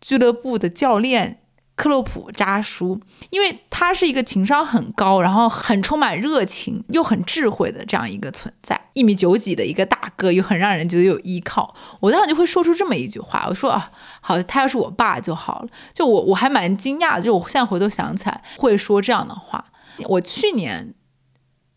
[0.01, 1.43] 俱乐部的教练
[1.81, 3.01] 克洛普扎叔，
[3.31, 11.75] 因为他是一个情商很高，然后很充满热情又很智慧的这样一个存在，一米九几的一个大哥，又很让人觉得有依靠。
[12.01, 15.69] 我当时就会说出这么一句话，我说啊，好，他要是我爸就好了。
[15.95, 19.65] 就我我还蛮惊讶的，就我现在回头想起来会说这样的话。
[20.01, 20.95] 我去年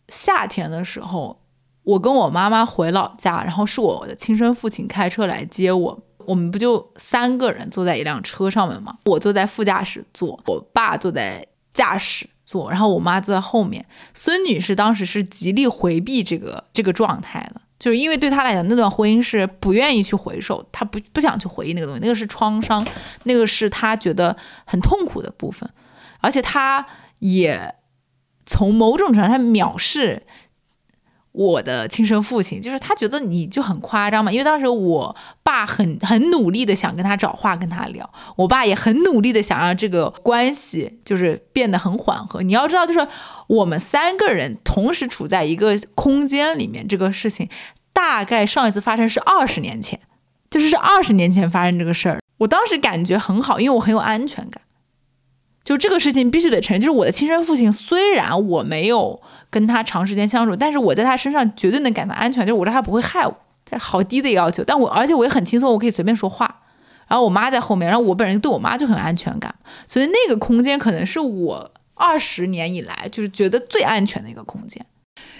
[0.08, 1.40] 夏天的时候。
[1.84, 6.02] 我跟我妈妈回老家，然后是我的亲生父亲开车来接我。
[6.26, 8.96] 我们不就三个人坐在一辆车上面吗？
[9.04, 13.84] 我坐在副驾驶座，我爸坐在驾驶座，然后我妈坐在后面。
[14.12, 22.84] 孙女士当时是极力回避这个这个状态的，就是因为对她来讲，那段婚姻是不愿意去回首，她不不想去回忆那个东西，那个是创伤，
[23.24, 25.68] 那个是她觉得很痛苦的部分，
[26.20, 26.86] 而且她
[27.20, 27.74] 也
[28.46, 30.22] 从某种程度上她藐视。
[31.34, 42.40] 我的亲生父亲就是他觉得你就很夸张嘛，因为当时我爸很很努力的想跟他找话跟他聊，我爸也很努力的想让这个关系就是变得很缓和。
[42.42, 43.04] 你要知道，就是
[43.48, 47.48] 我们三个人同时处在一个空间里面，这个事情
[47.92, 49.98] 大概上一次发生是二十年前，
[50.48, 52.20] 就是是二十年前发生这个事儿。
[52.38, 54.62] 我当时感觉很好，因为我很有安全感。
[55.64, 63.34] 就这个事情必须得承认，就是我的亲生父亲，虽然我没有跟他长时间相处，但是我在他身上绝对能感到安全，就是我知道他不会害我，
[63.64, 64.62] 这好低的要求。
[64.62, 66.60] 但我而且我也很轻松，我可以随便说话。
[67.08, 69.54] 然后我妈在后面，然后我本人对我妈就很安全感，
[69.86, 74.84] 所以那个空间可能是我二十年以来就是觉得最安全的一个空间。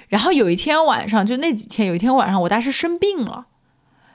[0.08, 3.46] 然后有一天晚上，就那几天，有一天晚上我大是生病了，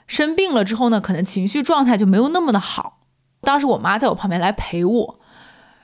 [0.07, 2.99] 生病了之后呢，可能情绪状态就没有那么的好。
[3.41, 5.18] 当时我妈在我旁边来陪我。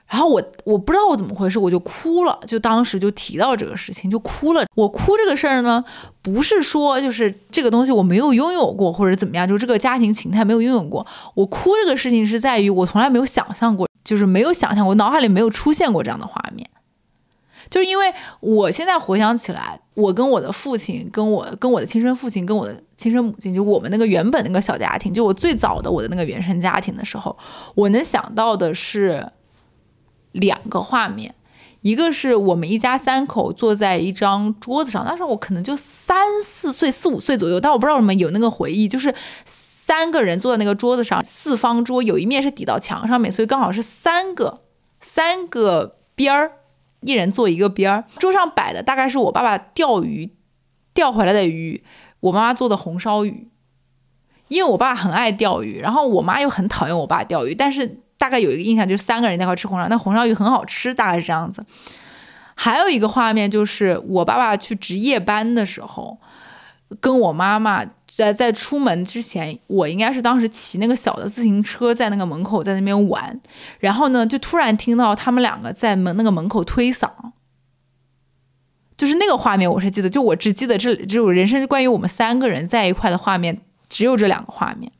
[0.08, 4.64] 然后我我不知道我怎么回事，我就哭了，就当时就提到这个事情就哭了。
[4.76, 5.84] 我哭这个事儿呢，
[6.22, 11.06] 不是说就是这个东西我没有拥有过或者怎么样，就这个家庭情态没有拥有过。
[11.34, 16.70] 我哭这个事情是在于我从来没有想象过，就是没有想象过，脑海里没有出现过这样的画面。
[17.72, 27.36] 就是因为我现在回想起来，我跟我的父亲，跟我跟我的亲生父亲，跟我的亲生母亲，就我们那个原本那个小家庭，就我最早的我的那个原生家庭的时候，
[27.74, 29.28] 我能想到的是。
[30.36, 31.33] 两个画面，
[31.79, 39.15] 一个是我们一家三口坐在一张桌子上，那时候我可能就三四岁、四五岁左右，但我不知道什么有那个回忆，就是
[39.45, 44.61] 三个人坐在那个桌子上，四方桌有一面是抵到墙上面，所以刚好是三个
[44.99, 46.51] 三个边儿，
[46.99, 48.03] 一人坐一个边儿。
[48.17, 50.33] 桌上摆的大概是我爸爸钓鱼
[50.93, 51.83] 钓回来的鱼，
[52.19, 53.47] 我妈妈做的红烧鱼，
[54.49, 58.01] 因为我爸很爱钓鱼，然后我妈又很讨厌我爸钓鱼，但是。
[58.26, 61.63] 大概有一个印象，就是三个人在一块吃红烧，那红烧鱼很好吃，大概是这样子。
[62.55, 66.17] 还有一个画面就是我爸爸去值夜班的时候，
[66.99, 73.39] 跟我妈妈在在出门之前，我应该是当时骑那个小的自行车在那个门口在那边玩，
[73.78, 77.11] 然后呢就突然听到他们两个在门那个门口推搡，
[78.97, 84.91] 就是那个画面我是记得，就我只记得这只有人生关于我们三个人在一块的画面，只有这两个画面。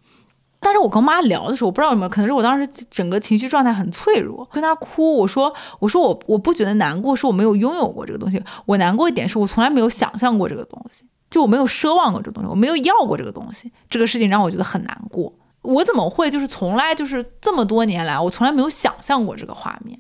[0.66, 15.32] 但是我跟妈聊的时候，我不知道为什么可能是我当时整个情绪状态很脆弱，跟她哭，我说我说我我不觉得难过，是我没有拥有过这个东西，我难过一点是我从来没有想象过这个东西，就我没有奢望过这个东西，我没有要过这个东西，这个事情让我觉得很难过。
[15.62, 20.00] 我怎么会就是从来就是这么多年来，我从来没有想象过这个画面，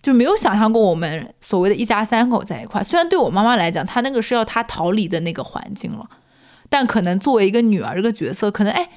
[0.00, 2.84] 就没有想象过我们所谓的一家三口在一块。
[2.84, 6.08] 虽然对我妈妈来讲，她那个是要她逃离的那个环境了，
[6.68, 8.88] 但可能作为一个女儿这个角色，可能哎。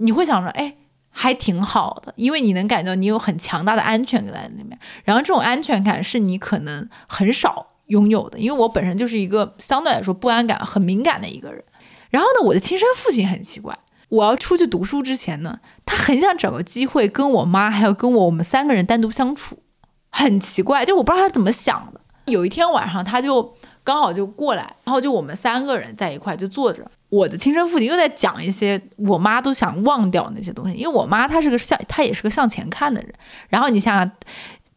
[0.00, 0.74] 你会想着，哎，
[1.10, 4.78] 还挺好的，因为你能感觉到你有很强大的安全感在里面。
[5.04, 11.62] 然后这种安全感是你可能很少拥有的，因为我本身就是一个相对来说不安感很敏感的一个人。
[12.10, 13.78] 然后呢，我的亲生父亲很奇怪，
[14.08, 19.62] 我要出去读书之前呢，他很想找个机会跟我妈还有跟我我们三个人单独相处，
[20.10, 22.00] 很奇怪，就我不知道他怎么想的。
[22.26, 23.54] 有一天晚上，他就。
[23.82, 26.86] 刚好就过来，然后就我们三个人在一块就坐着。
[27.10, 33.12] 我的亲生父亲又在讲一些我妈都想忘掉那些东西，因为我妈她是个向，她也是个向前看的人。
[33.48, 34.10] 然后你想想，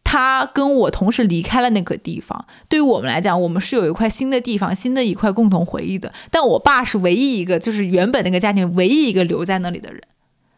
[0.04, 2.46] 他跟我同时离开了那个地方。
[2.68, 6.12] 对于我们来讲，我们是有一块新的地方，新的一块共同回忆的。
[6.30, 10.02] 但我爸是唯一一个，就是原本那个家庭唯一一个留在那里的人。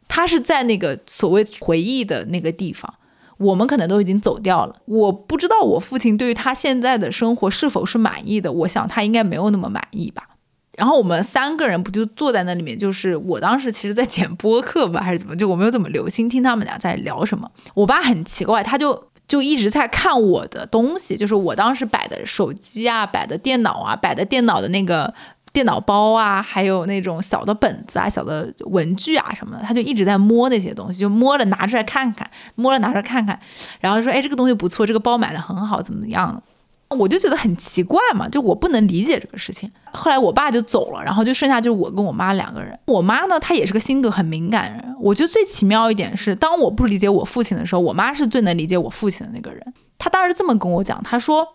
[0.07, 2.93] 他是在那个所谓回忆的那个地方，
[3.37, 4.75] 我们可能都已经走掉了。
[4.85, 10.29] 我不知道我父亲对于他现在的生活是否是满意的，我想他应该没有那么满意吧。
[10.77, 17.49] 然后我们三个人不就坐在那里面，就是我当时其实在剪播客吧，还是怎么，就我没有怎么留心听他们俩在聊什么。
[17.73, 25.13] 我爸很奇怪，他就就一直在看我的东西，就是我当时摆的手机啊，摆的电脑啊，摆的电脑的那个
[25.53, 33.39] 电脑包啊，还有那种小的本子啊、小的文具啊什么的，他就一直在摸那些东西，就摸了拿出来看看，摸了拿出来看看，
[33.79, 36.43] 然后说，哎，这个东西不错，这个包买的很好，怎么怎么样的。
[36.89, 39.69] 我就觉得很奇怪嘛，就我不能理解这个事情。
[39.91, 42.77] 后来我爸就走了，然后就剩下就是我跟我妈两个人。
[42.85, 44.95] 我妈呢，她也是个性格很敏感的人。
[44.99, 49.73] 我觉得最奇妙一点是，当我不理解我父亲的时候，我妈是最能理解我父亲的那个人。
[49.97, 51.45] 她当时这么跟我讲，她说：“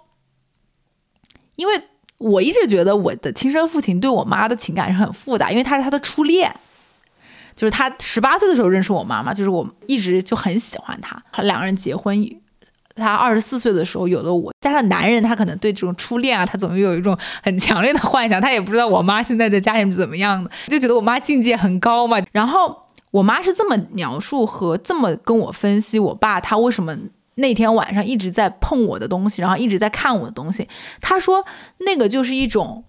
[1.54, 1.80] 因为
[2.18, 6.52] 我一直觉得我的亲生父亲对我妈的情感是很复杂，因为他是他的初恋，
[7.54, 11.22] 就是他十八岁的时候认识我妈妈，就是我一直就很喜欢他。
[11.42, 12.28] 两个人结婚。”
[13.00, 18.40] 他二十四岁的时候有了我，加上男人，他可能对这种初恋啊，他总有一种很强烈的幻想。
[18.40, 22.22] 他也不知道我妈现在在家里面怎么样的，就觉得我妈境界很高嘛。
[22.30, 22.76] 然后
[23.10, 26.96] 我妈是这么描述和这么跟我分析我爸他为什么
[27.36, 30.68] 那天晚上一直在碰我的东西，然后一直在看我的东西。
[31.00, 31.44] 他说
[31.78, 32.84] 那个就是一种。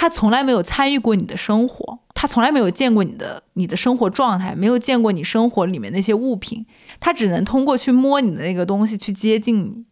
[0.00, 6.64] 他从来没有参与过你的生活，他从来没有见过你的你的生活状态，没有见过你生活里面那些物品，
[7.00, 9.84] 他只能通过去摸你的那个东西去接近你。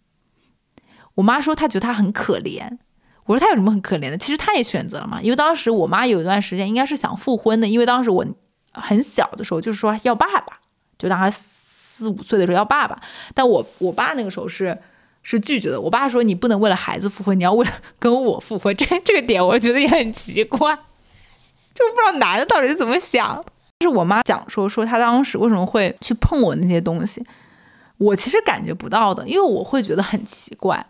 [1.17, 2.79] 我妈说她觉得他很可怜，
[3.25, 4.17] 我说他有什么很可怜的？
[4.17, 8.25] 其实他也选择了嘛，因为当时我妈有一段时间应该是想复婚的，因为当时我
[8.73, 10.61] 很小的时候就是说要爸爸，
[10.97, 13.01] 就大概四五岁的时候要爸爸，
[13.35, 14.79] 但我我爸那个时候是。
[15.29, 15.81] 是拒绝的。
[15.81, 20.73] 我爸说：“你不能为了孩子复婚，你要为了跟我复婚。”这这个点我觉得也很奇怪，
[21.75, 23.45] 就不知道男的到底是怎么想。
[23.81, 27.25] 就是我妈讲说说她当时为什么会去碰我那些东西，
[27.99, 30.87] 我其实感觉不到的，因为我会觉得很奇怪。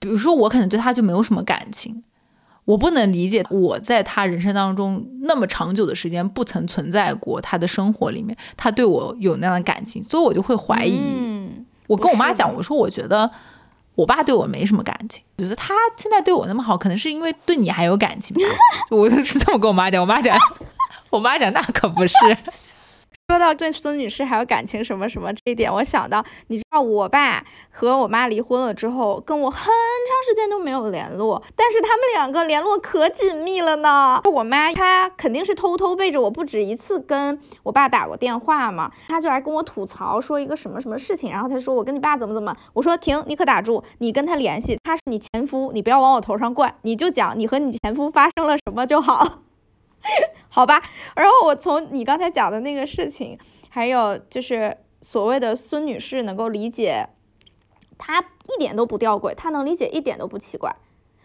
[0.00, 2.02] 比如说我可能对他就没有什么感情，
[2.64, 10.98] 我不能理解我在他人生当中那么长久的时间不曾存在过他的生活里面，他对我有那样的感情，所以我就会怀疑。
[11.00, 13.30] 嗯，我跟我妈讲，我说我觉得。
[13.98, 18.36] 我爸对我没什么感情，觉得他现在对我那么好，可能是因为对你还有感情。
[18.92, 20.38] 我是这么跟我妈讲，我妈讲，
[21.10, 22.14] 我妈讲那可不是。
[23.30, 34.18] 说到对孙女士还有感情什么什么这一点，我想到，你知道我爸和我妈离婚了之后，跟我很长时间都没有联络，但是他们两个联络可紧密了呢。
[34.32, 49.40] 我妈她肯定是偷偷背着我不止一次跟我爸打过电话嘛，她就来跟我吐槽说一个什么什么事情，然后她说我跟你爸怎么怎么，我说停，你可打住，你跟他联系，他是你前夫，你不要往我头上怪，你就讲你和你前夫发生了什么就好。
[50.48, 50.82] 好吧，
[51.14, 53.38] 然后我从你刚才讲的那个事情，
[53.68, 57.08] 还有就是所谓的孙女士能够理解，
[57.96, 60.74] 她一点都不吊诡，她能理解一点都不奇怪。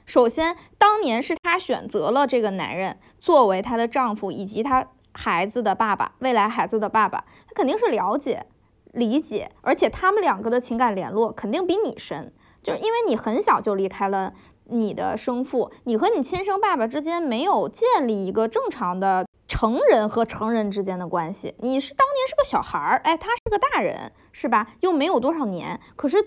[0.06, 8.46] 首先，当年是她选择了这个男人作为她的丈夫以及她孩子的爸爸，未来孩子的爸爸，她肯定是了解、
[8.92, 14.34] 理解，而且他们两个的情感联络肯定比你深，就是因为你很小就离开了。
[14.74, 21.54] 你的生父，你和你亲生爸爸之间没有建立一个正常的成人和成人之间的关系。
[21.60, 24.68] 你是当年是个小孩儿，哎，他是个大人，是吧？
[24.80, 25.80] 又没有多少年。
[25.96, 26.22] 可是，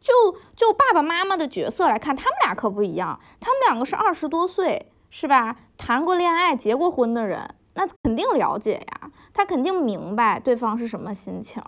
[0.00, 0.12] 就
[0.56, 3.18] 就爸爸妈妈的角色来看，他们俩可不一样。
[3.40, 5.56] 他们两个是二十多岁，是吧？
[5.76, 9.10] 谈过恋爱、结过婚的人，那肯定了解呀。
[9.32, 11.62] 他肯定明白对方是什么心情。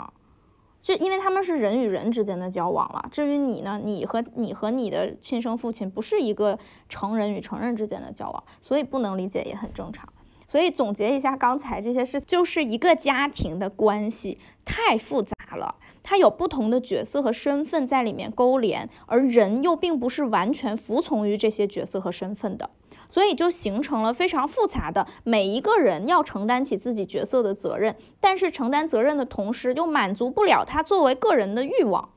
[0.88, 6.58] 就因为他们是人与人之间的交往了，至于你呢，你和你和你的亲生父亲不是一个
[6.88, 10.08] 成人与成人之间的交往，所以不能理解也很正常。
[10.48, 22.70] 所以总结一下刚才这些事，就是一个家庭的关系太复杂了，它有不同的角色和身份在里面勾连，而人又并不是完全服从于这些角色和身份的。
[23.08, 32.10] 所以就形成了非常复杂的，每一个人要承担起自己角色的责任，但是承担责任的同时又满足不了他作为个人的欲望，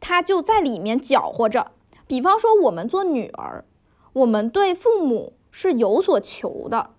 [0.00, 1.70] 他就在里面搅和着。
[2.08, 3.64] 比方说，我们做女儿，
[4.12, 6.90] 我们对父母是有所求的，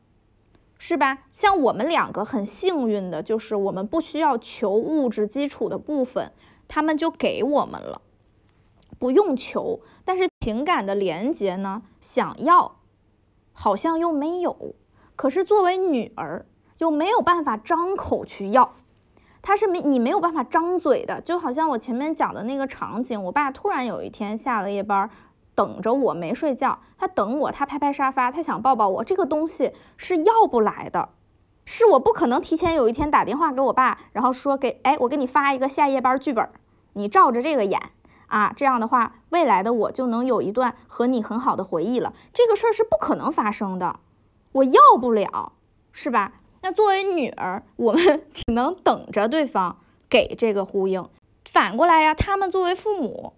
[0.78, 1.25] 是吧？
[1.32, 6.32] 像我们两个很幸运的就是我们不需要求物质基础的部分，
[6.67, 8.01] 他们就给我们了，
[8.97, 9.82] 不用求。
[10.05, 12.75] 但是情感的连接呢，想要。
[13.60, 14.76] 好像又没有，
[15.16, 16.45] 可是作为女儿
[16.78, 18.76] 又没有办法张口去要，
[19.41, 25.10] 他是没你没有办法张嘴的，就好像我前面讲的那个场景，我爸突然有一天下了夜班，
[25.55, 31.10] 等着我没睡觉，他等我，他拍拍沙发，他想抱抱我，这个东西是要不来的，
[31.66, 36.47] 是我不可能提前有一天打电话给我爸，然后说给哎我给你发一个下夜班剧本，
[36.93, 37.82] 你照着这个演
[38.28, 43.99] 啊，这样的话未来的我就能有一段和你很好的回忆了，这个事儿是不可能发生的，
[44.53, 45.53] 我要不了，
[45.91, 46.34] 是吧？
[46.61, 49.78] 那作为女儿，我们 只能等着对方
[50.09, 51.07] 给这个呼应。
[51.49, 53.34] 反过来呀，他们作为父母，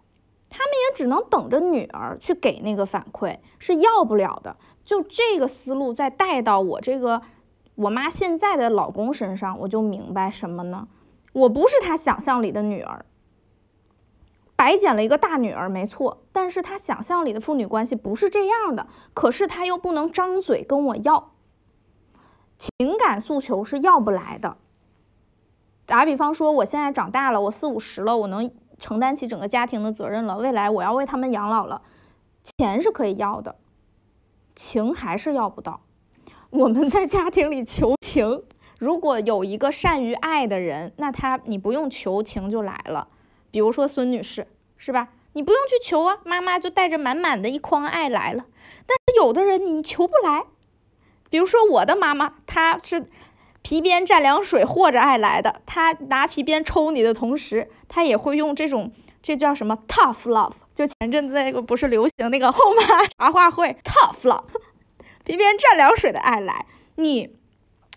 [0.50, 4.56] 他们也只能等着女儿去给那个反馈，是要不了的。
[4.84, 7.22] 就这个思路再带到我这个
[7.76, 10.88] 我妈现在的老公身上，我就明白什么呢？
[11.34, 13.06] 我不是他想象里的女儿，
[14.60, 16.22] 白捡了一个大女儿，没错。
[16.34, 21.32] 但是他想象里的父女关系不是这样的，可是他又不能张嘴跟我要。
[22.58, 24.58] 情感诉求是要不来的。
[25.86, 31.82] 打比方说，我现在长大了，我四五十了，我能承担起整个家庭的责任了，未来我要为他们养老了，
[32.58, 33.56] 钱是可以要的，
[34.58, 35.80] 情还是要不到。
[36.50, 38.44] 我们在家庭里求情，
[38.78, 43.08] 如果有一个善于爱的人，那他你不用求情就来了。
[43.52, 44.48] 比如说孙女士，
[44.78, 45.10] 是吧？
[45.34, 48.46] 你不用去求啊，妈妈就带着满满的一筐爱来了。
[48.88, 50.46] 但是有的人你求不来。
[51.30, 53.08] 比如说我的妈妈，她是
[53.62, 55.62] 皮鞭蘸凉水和着爱来的。
[55.68, 58.92] 她拿皮鞭抽你的同时，她也会用这种，
[59.22, 60.54] 这叫什么 tough love？
[60.74, 64.46] 就前阵子那个不是流行那个后妈茶话会 tough love，
[65.24, 67.28] 皮鞭蘸凉水的爱来，你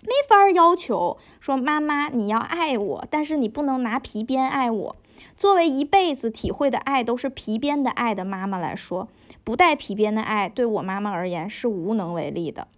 [0.03, 4.96] 没法要求说妈妈你要爱我，但是你不能拿皮鞭爱我。
[5.37, 9.09] 作为一辈子体会的爱都是皮鞭的爱的妈妈来说，
[9.45, 12.68] 不带皮鞭的爱对我妈妈而言是无能为力的。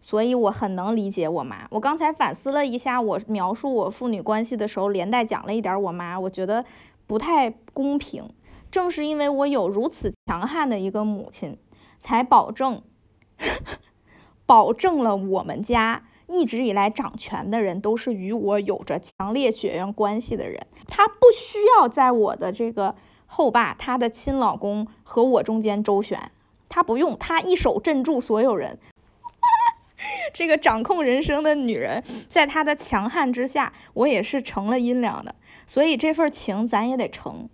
[0.00, 1.66] 所以我很能理解我妈。
[1.70, 6.64] 我刚才反思了一下，我描述我父女关系的时候，连带讲了一点我妈，我觉得
[7.08, 8.30] 不太公平。
[8.70, 11.58] 正是因为我有如此强悍的一个母亲，
[11.98, 12.82] 才保证，
[14.46, 20.66] 保证了我们家一直以来掌权的人都是与我有着强烈血缘关系的人。
[20.86, 22.94] 他不需要在我的这个
[23.26, 26.30] 后爸、他的亲老公和我中间周旋，
[26.68, 28.78] 他不用，他一手镇住所有人。
[30.32, 35.34] 这个掌控人生的女人，在她的强悍之下，我也是成了阴凉的。
[35.66, 37.48] 所以这份情咱也得成。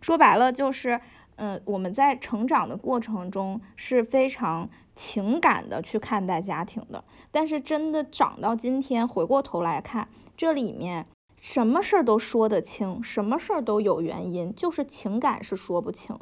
[0.00, 1.00] 说白了就是，
[1.36, 7.04] 嗯，我们在成长的过程中是非常情感的去看待家庭的。
[7.30, 16.18] 但是真的长到今天，回过头来看，这里面什么事儿都说得清，什么事儿都有原因，就是情感是说不清，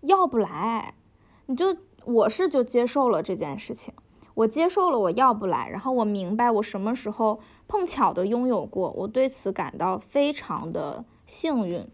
[0.00, 0.94] 要不来，
[1.46, 3.92] 你就我是就接受了这件事情。
[4.34, 7.38] 我接受了，我要不来，然后我明白我什么时候
[7.68, 11.86] 碰巧的拥有过，我对此感到非常的幸运，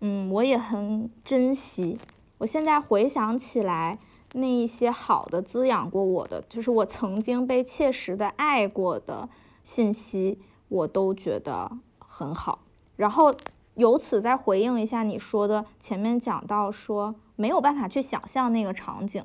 [0.00, 1.98] 嗯，我也很珍惜。
[2.38, 3.98] 我现在回想起来，
[4.34, 9.28] 那一些好的滋养过我的，就是我曾经被切实的爱过的
[9.62, 12.60] 信息，我都觉得很好。
[12.96, 13.34] 然后
[13.74, 19.24] 由此再回应一下你说的，前面讲到说没有办法去想象那个场景，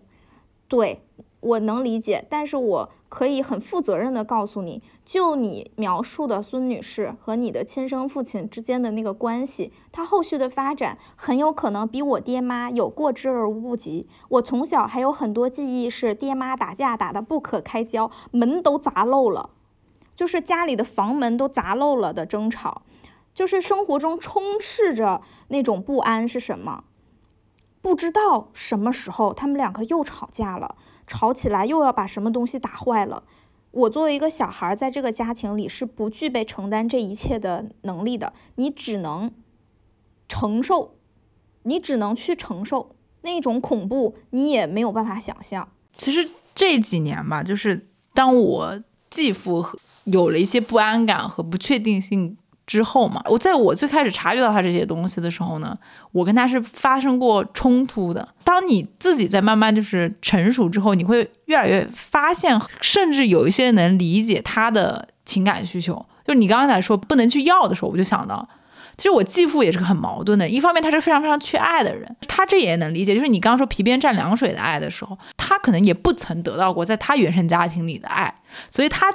[0.67, 1.01] 对。
[1.41, 14.07] 我能理解，但是我可以很负责任的告诉你，就你描述的孙女士和你的亲生父亲之间的那个关系，他后续的发展很有可能比我爹妈有过之而无不及。
[14.29, 19.49] 我从小还有很多记忆是爹妈打架打得不可开交，门都砸漏了，
[20.15, 22.83] 就是家里的房门都砸漏了的争吵，
[23.33, 26.83] 就是生活中充斥着那种不安是什么？
[27.81, 30.75] 不知道什么时候他们两个又吵架了。
[31.09, 33.23] 吵起来又要把什么东西打坏了，
[33.71, 38.31] 我作为一个小孩，在这个家庭里是不具备承担这一切的能力的。
[38.55, 39.31] 你只能
[40.27, 40.93] 承受，
[41.63, 45.67] 你只能去承受那种恐怖，你也没有办法想象。
[45.97, 49.65] 其实这几年吧，就是当我继父
[50.03, 52.37] 有了一些不安感和不确定性。
[52.69, 55.75] 之后嘛，我在我最开始察觉到他这些东西的时候呢，
[56.11, 58.29] 我跟他是发生过冲突的。
[58.43, 66.05] 当你自己在慢慢就是成熟之后，你会越来越发现，甚至有一些能理解他的情感需求。
[66.27, 68.47] 就你刚才说不能去要的时候，我就想到，
[68.97, 70.47] 其实我继父也是个很矛盾的。
[70.47, 73.15] 一方面，他是非常非常缺爱的人，他这也能理解。
[73.15, 78.35] 就是你刚刚说皮鞭蘸凉水的爱的时候，他可能也不曾得到过在他原生家庭里的爱，
[78.69, 79.07] 所以他。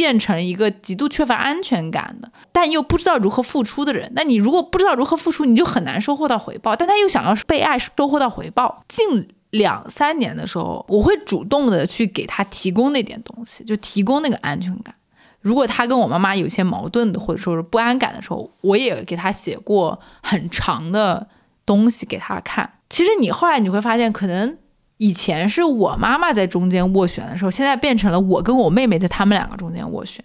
[0.00, 4.10] 变成一个极度缺乏安全感的，但又不知道如何付出的人。
[4.16, 6.74] 那你如果不知道如何付出，你就很难收获到回报。
[6.74, 8.82] 但他又想要被爱，收获到回报。
[8.88, 14.94] 近两三年的时候，我会主动的去给他提供那点东西，就提供那个安全感。
[15.42, 21.28] 如果他跟我妈妈有些矛盾的，或者说是不安感的时候，我也给他写过很长的
[21.66, 22.70] 东西给他看。
[22.88, 24.56] 其实你后来你会发现，可能
[25.00, 30.22] 以前是我妈妈在中间斡旋的时候，现在变成了我跟我妹妹在他们两个中间斡旋，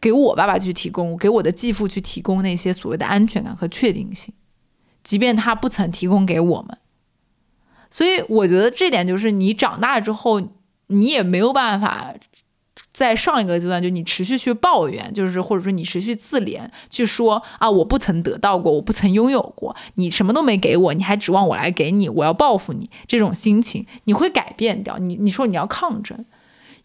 [0.00, 4.32] 给我爸爸去提供，给我的继父去提供那些所谓的安全感和确定性，
[5.04, 6.78] 即便他不曾提供给我们。
[7.90, 10.40] 所以我觉得这点就是你长大之后，
[10.86, 12.14] 你也没有办法。
[12.98, 24.98] 在上一个阶段，就你持续去抱怨，就是或者说你持续自怜，去说啊，我不曾得到过，我不曾拥有过，你什么都没给我，你还指望我来给你，我要报复你，这种心情你会改变掉。
[24.98, 26.24] 你你说你要抗争，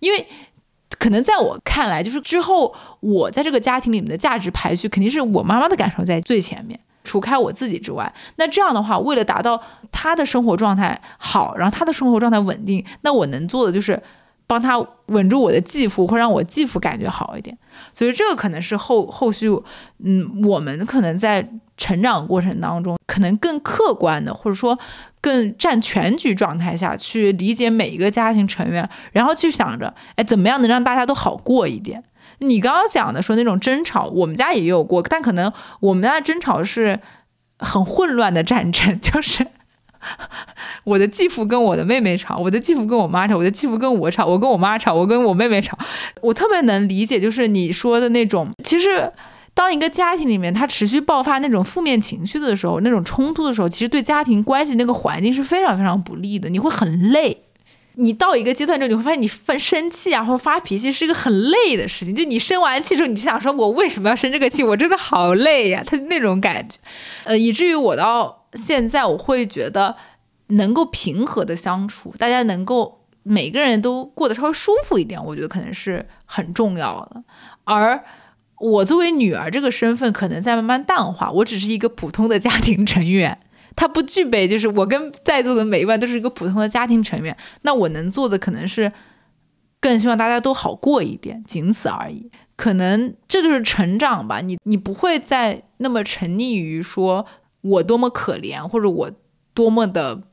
[0.01, 0.27] 因为
[0.99, 8.13] 可能在我看来，就是之后我在这个家庭里面的价值排序，肯定是我妈妈的感受在最前面，除开我自己之外。
[8.35, 9.59] 那这样的话，为了达到
[9.91, 13.99] 她的生活状态好，然后她的生活状态稳定，那我能做的就是。
[14.45, 17.57] 帮他稳住我的继父，会让我继父感觉好一点，
[17.93, 19.47] 所以这个可能是后后续，
[20.03, 21.47] 嗯，我们可能在
[21.77, 24.77] 成长过程当中，可能更客观的，或者说
[25.21, 32.03] 更占全局状态下去理解每一个家庭成员，然后去想着，哎，怎么样能让大家都好过一点？
[32.39, 36.99] 你刚刚讲的说那种争吵，我们家也有过，但可能我们家的争吵是
[37.59, 39.47] 很混乱的战争， 就是。
[40.83, 45.77] 我的继父跟我的妹妹吵，我的继父跟我妈吵，我的继父跟我吵，我跟我妈吵，我跟我妹妹吵。
[46.21, 49.11] 我特别能理解，就是你说的那种，其实
[49.53, 56.49] 当一个家庭里面他持续爆发那种负面情绪的时候，那种冲突的时候，其实对家庭关系那个环境是非常非常不利的。
[56.49, 57.43] 你会很累。
[57.95, 62.13] 你到一个阶段之后，你会发现你发生气啊，或者发脾气是一个很累的事情。
[62.13, 64.63] 就你生完气之后，你就想说，我为什么要生这个气？
[64.63, 66.79] 我真的好累呀，他那种感觉，
[67.25, 68.42] 呃，以至于我到。
[68.55, 69.95] 现在我会觉得
[70.47, 77.23] 能够平和的相处，大家能够每个人都过得稍微舒服一点，我觉得可能是很重要的。
[77.63, 78.03] 而
[78.59, 81.31] 我作为女儿这个身份，可能在慢慢淡化。
[81.31, 83.39] 我只是一个普通的家庭成员，
[83.75, 87.35] 他不具备，就是我跟在座的每一位都是一个普通的家庭成员。
[87.63, 88.91] 那我能做的可能是
[89.79, 92.29] 更希望大家都好过一点，仅此而已。
[92.55, 94.41] 可能这就是成长吧。
[94.41, 97.25] 你你不会再那么沉溺于说。
[97.63, 99.11] 我多么可怜，或者我
[99.53, 100.23] 多么的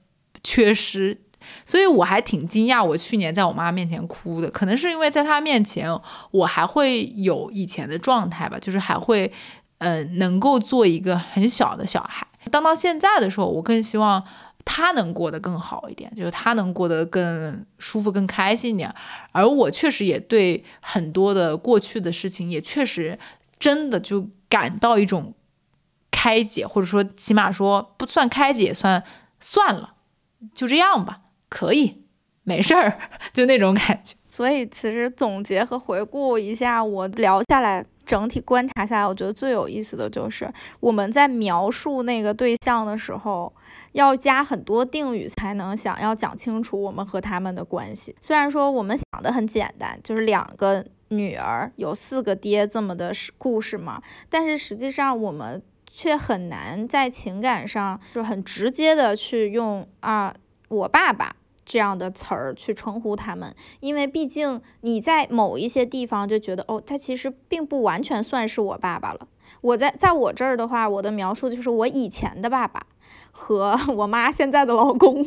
[0.43, 1.17] 缺失，
[1.65, 2.85] 所以我还挺惊讶。
[2.85, 5.89] 我去年在我妈面前哭的，可能是因为在她面前，
[6.33, 9.31] 我还会有以前的状态吧，就是还会，
[9.79, 12.27] 嗯，能够做一个很小的小孩。
[12.51, 14.25] 当到现在的时候，我更希望
[14.65, 18.93] 她能过得更好一点，就是她能过得更舒服、更开心一点。
[19.31, 23.17] 而我确实也对很多的过去的事情，也确实
[23.59, 25.33] 真的就感到一种。
[26.21, 29.03] 开解，或者说起码说不算开解，算
[29.41, 29.95] 算了，
[30.53, 31.17] 就这样吧，
[31.49, 32.05] 可以，
[32.43, 32.99] 没事儿，
[33.33, 34.15] 就那种感觉。
[34.29, 43.51] 所以其实总结和回顾一下，我聊下来，整体观察下来，我觉得最有意思的就是我们在描述那个对象的时候，
[43.93, 48.15] 要加很多定语才能想要讲清楚我们和他们的关系。
[48.21, 55.63] 虽然说我们想的很简单，就是两个女儿有四个爹这么的故事嘛，但是实际上我们。
[55.93, 60.35] 却很难在情感上就很直接的去用啊
[60.69, 61.35] 我爸爸
[61.65, 69.29] 这样的词儿去称呼他们，因为毕竟你在某一些地方就觉得哦，他其实并不完全算是我爸爸了。
[69.61, 72.87] 我在在我这儿的话，我的描述就是我以前的爸爸。
[73.33, 75.27] 和我妈现在的老公，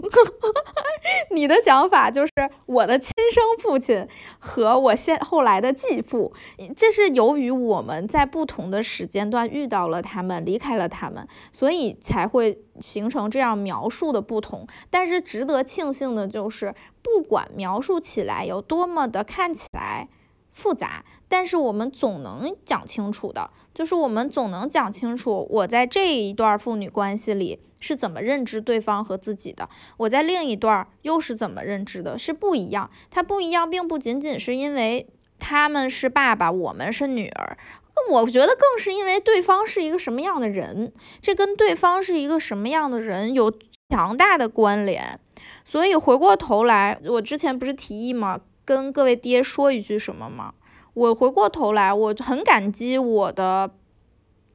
[1.32, 2.32] 你的想法就是
[2.66, 4.08] 我的亲生父亲
[4.40, 6.34] 和我现后来的继父，
[6.76, 14.68] 这是由于我们在不同的时间段遇到了他们，离开了他们，所以才会形成这样描述的不同。
[14.90, 20.08] 但是值得庆幸的就是，不管描述起来有多么的看起来
[20.52, 27.60] 复杂，但是我们总能讲清楚的，就是我们总能讲清楚我在这一段父女关系里。
[27.84, 29.68] 是怎么认知对方和自己的？
[29.97, 32.18] 我在另一段又是怎么认知的？
[32.18, 32.89] 是不一样。
[33.11, 35.05] 它不一样，并不仅仅是因为
[35.38, 37.57] 他们是爸爸，我们是女儿。
[38.10, 43.51] 我觉得更是因为对方是一个什么样的人，这跟对方是一个什么样的人有
[43.89, 45.19] 强大的关联。
[45.65, 48.39] 所以回过头来，我之前不是提议吗？
[48.64, 50.53] 跟各位爹说一句什么吗？
[50.93, 53.72] 我回过头来，我很感激我的，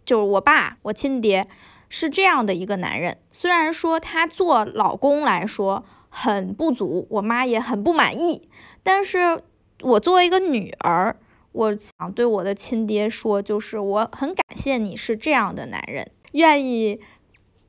[0.06, 1.46] 就是我爸，我亲爹。
[1.88, 8.48] 是这样的一个男人，虽然说他做老公来说很不足，我妈也很不满意，
[8.82, 9.42] 但是
[9.82, 11.16] 我作为一个女儿，
[11.52, 17.00] 我想对我的亲爹说，就是我很感谢你是这样的男人，愿意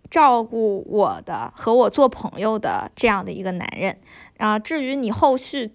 [0.10, 3.98] 照顾我的和我做朋友的这样的一个男人。
[4.38, 5.72] 啊，至于你后续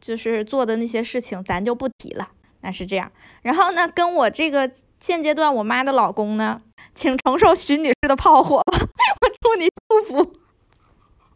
[0.00, 2.30] 就是做的那些事情，咱就不提了。
[2.62, 3.12] 那是这样。
[3.42, 6.62] 然后呢，跟我这个现阶段我妈的老公呢，
[6.96, 8.78] 请承受徐女士的炮火吧，
[9.20, 10.32] 我祝你幸福。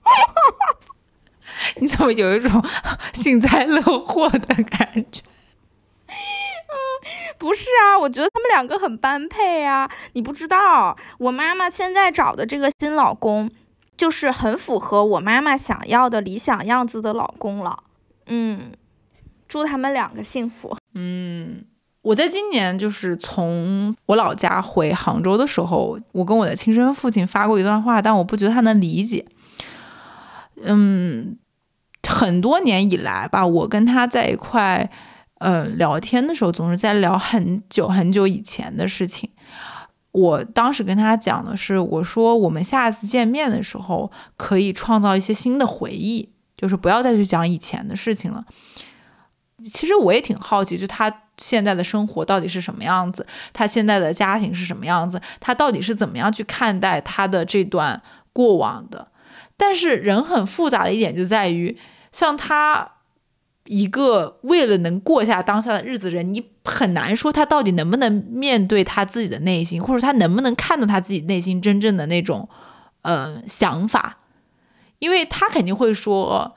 [1.77, 2.65] 你怎么有一种
[3.12, 5.23] 幸灾乐祸的感觉？
[7.39, 9.91] 不是啊，我觉得他们两个很般配啊。
[10.15, 13.51] 你不知道，我妈妈现在找的这个新老公，
[13.97, 17.85] 就是很符合我妈妈想要的理想样子的老公了。
[18.27, 18.73] 嗯，
[19.49, 20.77] 祝他们两个幸福。
[20.95, 21.65] 嗯，
[22.02, 29.27] 我在今年就是从我老家回杭州的时候，我跟我的亲生父亲发过一段话，但我不觉得他能理解。
[30.62, 31.36] 嗯，
[32.06, 34.90] 很多年以来吧，我跟他在一块。
[35.40, 39.31] 呃，聊天的时候总是在聊很久很久以前的事情。
[40.12, 46.28] 我当时跟他讲的是，我说我们下次见面的时候可以创造一些新的回忆，
[46.59, 48.44] 就是不要再去讲以前的事情了。
[49.64, 51.10] 其实我也挺好奇，就他
[51.40, 58.02] 现在的生活到底是什么样子，他现在的家庭是什么样子，他到底是怎么样去看待他的这段
[58.32, 59.08] 过往的。
[59.56, 61.78] 但是人很复杂的一点就在于，
[62.12, 62.92] 像他。
[63.66, 72.48] 一个为了能过下当下的日子人，你很难说他到底能不能面对他自己的内心，或者他能不能看到他自己内心真正的那种，
[73.02, 74.18] 呃，想法，
[74.98, 76.56] 因为他肯定会说，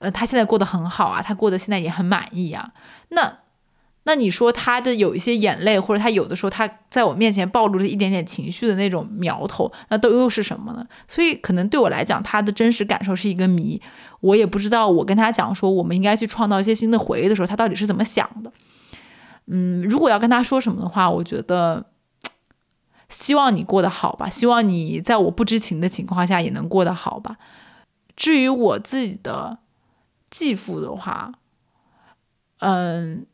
[0.00, 2.72] 呃，他现在过得很好啊，他过得现在也很满意啊，
[3.10, 3.38] 那。
[4.08, 10.86] 那你说他的有一些眼泪，或者他有的时候他在我面前暴露着一点点情绪的那种苗头，那都又是什么呢？
[11.06, 13.78] 所以可能对我来讲，他的真实感受是一个谜。
[14.20, 18.50] 我也不知道，我跟他讲说我们应该去创造一些新的回忆的时候，他到底是怎么想的？
[19.48, 21.84] 嗯，如果要跟他说什么的话，我觉得
[23.10, 27.36] 希望你过得好吧，希望你在我不知情的情况下也能过得好吧。
[28.16, 29.58] 至于我自己的
[30.30, 31.32] 继父的话，
[32.60, 33.26] 嗯。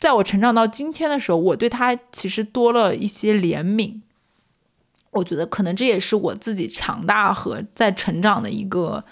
[0.00, 4.00] 在我成长到今天的时候，我对他其实多了一些怜悯。
[5.10, 9.04] 我觉得可能这也是我自己强大和在成长的一个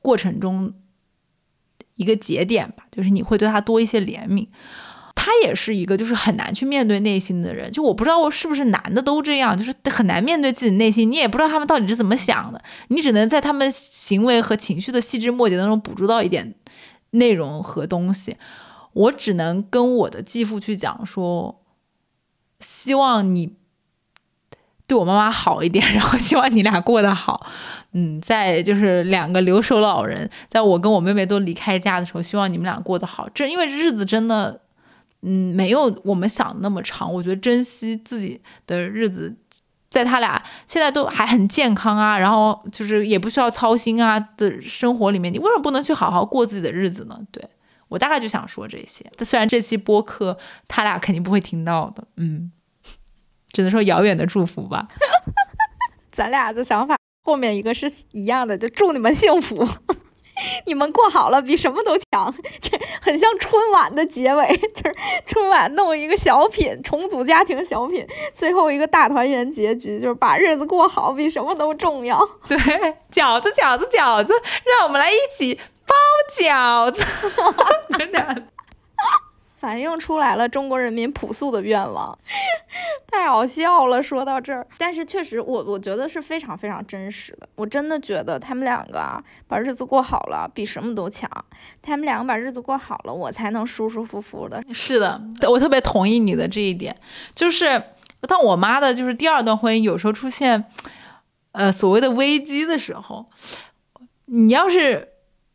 [0.00, 0.72] 过程中
[1.96, 2.86] 一个节点吧。
[2.92, 4.46] 就是你会对他多一些怜悯。
[5.14, 7.70] 他也是一个就是很难去面对内心的人。
[7.70, 11.10] 就我不知道我是不是男的都这样，就是很难面对自己内心。
[11.10, 16.54] 你也不知道他们到底是怎么想的，你只能在他们行为和情绪的细枝末节当中捕捉到一点
[17.10, 18.36] 内容和东西。
[18.92, 21.62] 我只能跟我的继父去讲说，
[22.60, 23.56] 希望你
[24.86, 27.46] 对我妈妈好一点， 然后希望你俩过得好。
[27.94, 33.28] 嗯，在就是两个留守老人，在我跟我妹妹都离开家的时候，希望你们俩过得好。
[33.34, 34.60] 这因为日子真的，
[35.20, 37.12] 嗯，没有我们想的那么长。
[37.12, 39.36] 我觉得珍惜自己的日子，
[39.90, 47.18] 在他俩现在都还很健康啊，然后就是也不需要操心啊的生活里面，你为什么不能去好好过自己的日子呢？
[47.30, 47.46] 对。
[47.92, 52.50] 我大概就想说这些，虽然这期播客他俩肯定不会听到的，嗯，
[53.52, 54.88] 只能说遥远的祝福吧。
[56.10, 59.68] 咱俩的想法后面一个是一样的，就祝你们幸福，
[60.64, 62.34] 你们过好了比什么都强。
[62.62, 64.96] 这很像春晚的结尾，就是
[65.26, 72.18] 春晚弄一个小品，重组家庭小品，最后一个大团圆结局，就是把日子过好比什么都重要。
[72.48, 72.56] 对，
[73.10, 74.32] 饺子饺子饺子，
[74.64, 75.60] 让我们来一起。
[75.92, 77.04] 包饺子，
[77.98, 78.42] 真 的
[79.60, 82.18] 反映出来了中国人民朴素的愿望，
[83.06, 84.02] 太好笑了。
[84.02, 87.48] 说到这儿，但是确实，我我觉得是非常非常真实的。
[87.54, 91.30] 我真的觉得他们两个啊，把日子过好了，比什么都强。
[91.80, 94.60] 他们两个把日子过好了，我才能舒舒服服的。
[94.74, 96.96] 是的，我特别同意你的这一点。
[97.36, 97.80] 就是
[98.22, 100.64] 当我妈的，就是第二段婚姻有时候出现，
[101.52, 103.26] 呃，所谓的危机的时候，
[104.24, 105.11] 你要是。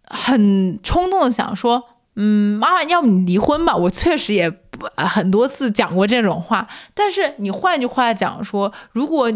[0.10, 1.84] 很冲动的想说，
[2.16, 3.76] 嗯，妈妈，要不你离婚吧？
[3.76, 4.52] 我确实也
[4.96, 6.68] 很多次讲过这种话。
[6.94, 9.32] 但是你换句话讲说，如果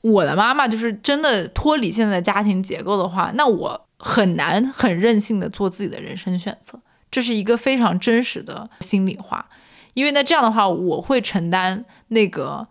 [0.00, 6.80] 我的妈妈就是真的脱离现在的家庭结构的话，那我很难很任性的做自己的人生选择。
[7.10, 9.48] 这是一个非常真实的心里话，
[9.94, 12.68] 因为那这样的话，我会承担那个。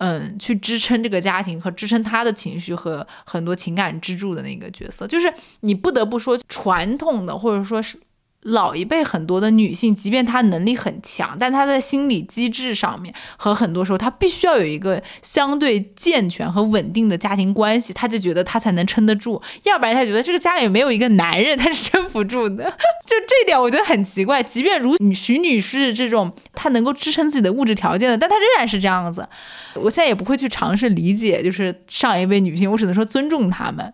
[0.00, 7.98] 嗯，去支撑这个家庭和支撑他的情绪和很多情感支柱的那个角色，就是你不得不说传统的，或者说是。
[8.44, 22.64] 老一辈很多的女性，即便她能力很强，但她在心理机制上面和很多时候，她必须要有一个相对健全和稳定的家庭关系，她就觉得她才能撑得住，要不然她觉得这个家里没有一个男人，她是撑不住的。
[22.64, 24.42] 就这点，我觉得很奇怪。
[24.42, 29.28] 即便如徐女士这种，她能够支撑自己的物质条件的，但她仍然是这样子。
[29.74, 33.92] 我现在也不会去尝试理解，就是上一辈女性，我只能说尊重她们。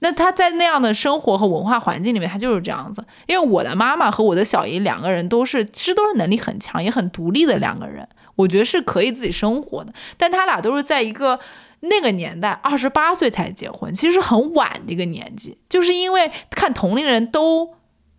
[0.00, 3.04] 那他在那样的生活和文化环境里面，他就是这样子。
[3.26, 8.08] 因为我的妈妈和我的小姨两个人都是，其实都是能力很强，也很独立的两个人。
[8.36, 11.40] 我觉得是可以自己生活的，但他俩都是在一个
[11.80, 17.74] 那个年代，二十八岁才结婚，其实很晚的一个年纪，就是因为看同龄人都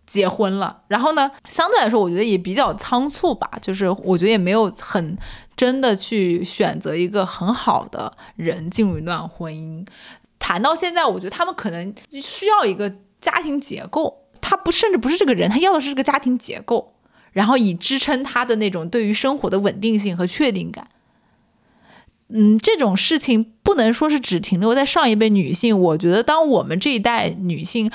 [0.06, 5.16] 结婚了，然后呢，相对来说，我觉得也比较仓促吧，就是我觉得也没有很
[5.56, 9.86] 真的去选择一个很好的人进入一段婚姻。
[10.40, 16.94] 谈到现在，我觉得他们可能需要一个家庭结构，他不甚至不是这个人，他要的是这个家庭结构。
[17.32, 20.88] 然后以支撑他的那种对于生活的稳定性和确定感，
[22.28, 25.78] 嗯，这种事情不能说是只停留在上一辈女性。
[25.78, 27.88] 我觉得，当我们这一代女性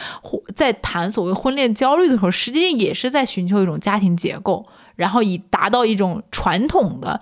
[0.55, 4.65] 在谈所谓婚恋焦虑的时候，实际上也是在寻求一种家庭结构，
[4.95, 7.19] 然后以达到一种传统的。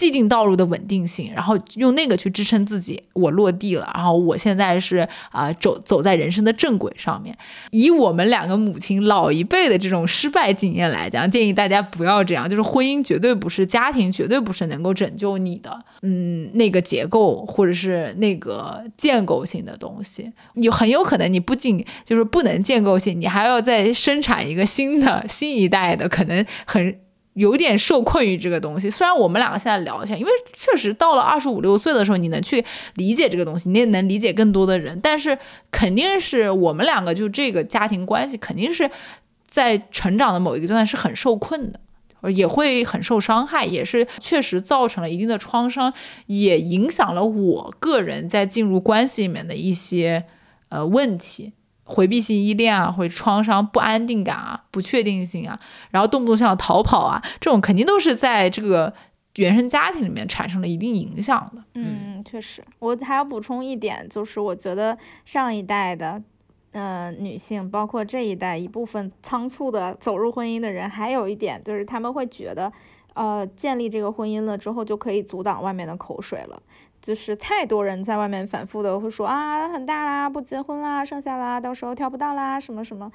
[0.00, 7.36] 既定道路的稳定性，然后用那个去支撑自己，我落地了，然后我现在是啊走走在人生的正轨上面。
[7.70, 26.96] 以我们两个母亲老一辈的这种失败经验来讲，建议大家不要这样，就是婚姻绝对不是家庭，绝对不是能够拯救你的，嗯，那个结构或者是那个建构性的东西，你很有可能你不仅就是不能建构性，你还要再生产一个新的新一代的，可能很。
[27.34, 35.38] 有点受困于这个东西，虽然我们两个现在聊一下，因为确实到了二十五六岁的时候，你能去理解这个东西，你也能理解更多的人，但是
[35.70, 38.90] 肯定是我们两个就这个家庭关系，肯定是
[39.48, 41.80] 在成长的某一个阶段是很受困的，
[42.32, 45.94] 也会很受伤害，也是确实造成了一定的创伤，
[46.26, 50.24] 也影响了我个人在进入关系里面的一些
[50.68, 51.52] 呃问题。
[51.90, 55.58] 回避性依恋啊，或者创伤、不安定感啊、不确定性啊，
[55.90, 58.94] 然后动不动想要逃跑啊，这种肯定都是在这个
[59.36, 61.62] 原生家庭里面产生了一定影响的。
[61.74, 66.22] 嗯，确实，我还要补充一点，就是我觉得上一代的，
[66.72, 72.72] 嗯，女性，包括这一代一部分仓促的走入婚姻的人，还有一点就是他们会觉得，
[73.14, 76.62] 呃，建立这个婚姻了之后就可以阻挡外面的口水了。
[77.00, 83.10] 就是太多人在外面反复的会说啊，很大啦，不结婚啦，剩下啦，到时候挑不到啦，什么什么。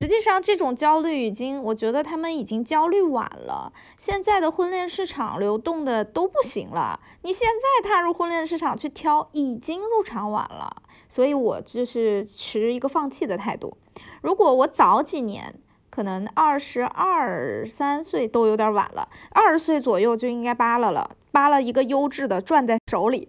[0.00, 3.72] 实际上，这种焦虑已经，我觉得他们已经焦虑晚了。
[3.96, 10.82] 现在的婚恋市场流动的都不行了，你现在踏入婚恋市场去挑，已经入场晚了。
[11.08, 13.76] 所以我就是持一个放弃的态度。
[14.20, 15.54] 如果我早几年，
[15.94, 21.08] 可能二十二三岁都有点晚了，二十岁左右就应该扒拉了。
[21.30, 23.28] 扒拉一个优质的攥在手里，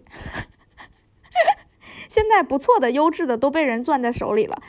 [2.10, 4.60] 现在不错的优质的都被人攥在手里了。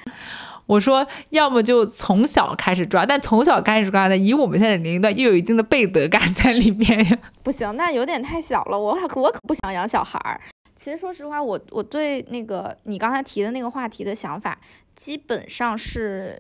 [0.68, 7.18] 我说，要么就从小开始抓，但从小开始抓的，以我们现在的年龄段，又有一定的背德感在里面呀。
[7.42, 10.40] 不行，那有点太小了，我我可不想养小孩儿。
[10.76, 14.56] 其实说实话，我我对那个你刚才提的那个话题的想法，
[14.96, 16.40] 基本上是，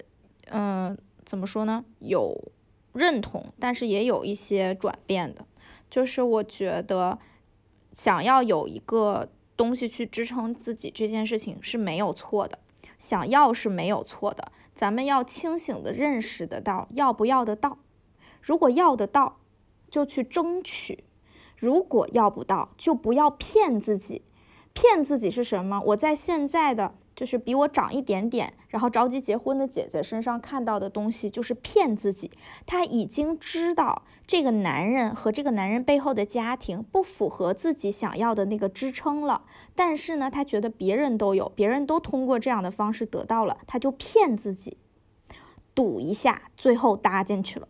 [0.51, 0.95] 嗯，
[1.27, 1.83] 怎么说呢？
[1.99, 2.51] 有
[2.93, 5.45] 认同，但是也有一些转变的。
[5.89, 7.19] 就是我觉得，
[7.91, 9.27] 想要有一个
[9.57, 12.59] 东西去支撑自己这件事情是没有错的，
[12.97, 17.77] 想要是没有错的，咱们要清醒的认识得到要不要得到，
[18.41, 19.39] 如果要得到，
[19.91, 21.03] 就去争取；
[21.57, 24.23] 如果要不到，就不要骗自己。
[24.71, 25.81] 骗自己是什么？
[25.87, 26.95] 我在现在的。
[27.18, 32.30] 就是比我长一点点，然后着急结婚的姐姐身上看到的东西，就是骗自己。
[32.68, 39.41] 她已经知道这个男人和这个男人背后的家庭不符合自己想要的那个支撑了，
[39.73, 44.77] 但是呢，她觉得别人都有，别人都通过这样的方式得到了，她就骗自己，
[45.73, 47.68] 赌一下，最后搭进去了。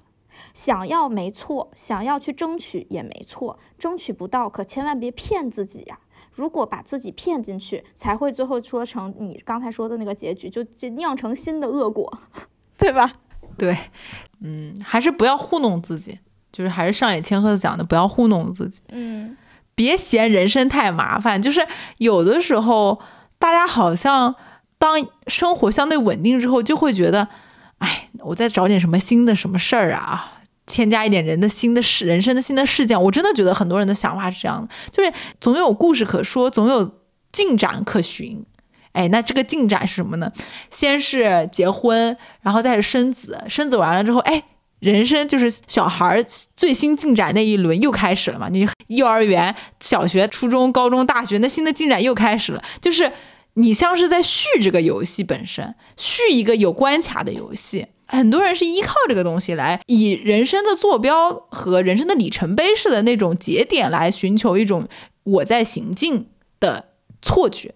[0.53, 5.99] 想要没错，想要去争取也没错，争取不到可千万别骗自己呀。
[6.37, 12.19] 如果把自己骗进去，才会最后说成你刚才说的那个结局，就就酿成新的恶果，
[12.77, 13.11] 对吧？
[13.57, 13.75] 对，
[14.41, 16.19] 嗯，还是不要糊弄自己，
[16.51, 19.35] 就是还是上野千鹤子讲的，不要糊弄自己，嗯，
[19.73, 21.41] 别嫌人生太麻烦。
[21.41, 21.65] 就是
[21.97, 23.01] 有的时候，
[23.39, 24.35] 大家好像
[24.77, 27.27] 当生活相对稳定之后，就会觉得，
[27.79, 30.33] 哎，我再找点什么新的什么事儿啊。
[30.67, 35.11] 添加一点人的新的事，人生的新的事件，我真的觉得很多人的想法是这样的，就是
[35.41, 36.99] 总有故事可说，总有
[37.31, 38.45] 进展可循。
[38.91, 40.31] 哎，那这个进展是什么呢？
[40.71, 44.43] 先是结婚，然后再是生子，生子完了之后，哎，
[44.79, 46.23] 人生就是小孩
[46.55, 48.49] 最新进展那一轮又开始了嘛？
[48.49, 53.11] 你幼儿园、小学、初中、高中、大学，那新的进展又开始了，就是
[53.53, 57.85] 你像是在续这个游戏本身，续一个有关卡的游戏。
[58.07, 64.87] 很多人是依靠这个东西来以人生的坐标和人生的里程碑式的那种节点来寻求一种
[65.23, 66.27] 我在行进
[66.59, 66.85] 的
[67.21, 67.75] 错觉，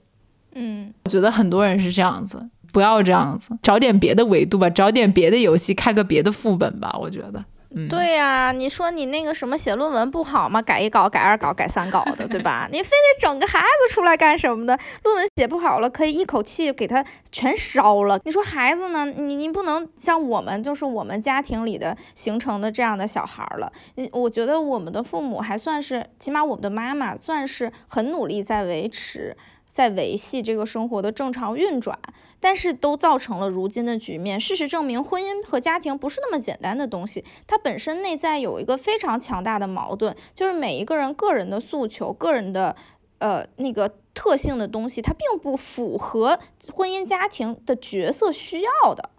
[0.54, 6.98] 嗯，我觉得很多人是这样子，不要这样子，找点别的维度吧，找点别的游戏，开个别的副本吧。
[7.00, 7.44] 我觉得，
[7.74, 10.62] 嗯，对呀、你说你那个什么写论文不好吗？
[10.62, 12.68] 改一稿、改二稿、改三稿的，对吧？
[12.72, 14.78] 你非得整个孩子出来干什么的？
[15.04, 18.20] 论文写不好了，可以一口气给他全烧了。
[18.26, 19.06] 你说孩子呢？
[19.06, 23.72] 你你不能像我们，就是我们家庭里的形成的这样的小孩儿了。
[23.96, 29.36] 你我觉得我们的父母还算是，起码我们的妈妈算是很努力在维持。
[29.72, 31.98] 在维系这个生活的正常运转，
[32.42, 34.38] 但是都造成了如今的局面。
[34.38, 42.76] 事实证明，婚姻和家庭不是那么简单的东西，它本身内在有一个非常强大的矛盾，就是每一个人个人的诉求、个人的
[43.20, 46.38] 呃那个特性的东西，它并不符合
[46.74, 49.10] 婚姻家庭的角色需要的。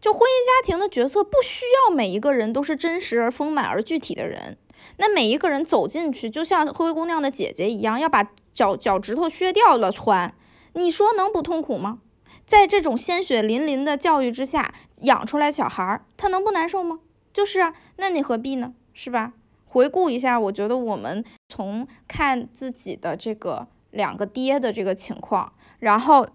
[0.00, 4.58] 就婚姻家庭的角色不需要每一个人都是真实而丰满而具体的人，
[4.96, 10.32] 那每一个人走进去，就像灰姑娘的姐姐一样，要把脚脚趾头削掉了穿，
[10.74, 11.98] 你说能不痛苦吗？
[12.46, 17.00] 在这种鲜血淋淋的教育之下养出来小孩儿，他能不难受吗？
[17.32, 18.74] 就是啊，那你何必呢？
[18.92, 19.32] 是吧？
[19.66, 26.28] 回顾一下，我觉得我们从看自己的这个两个爹的这个情况，然后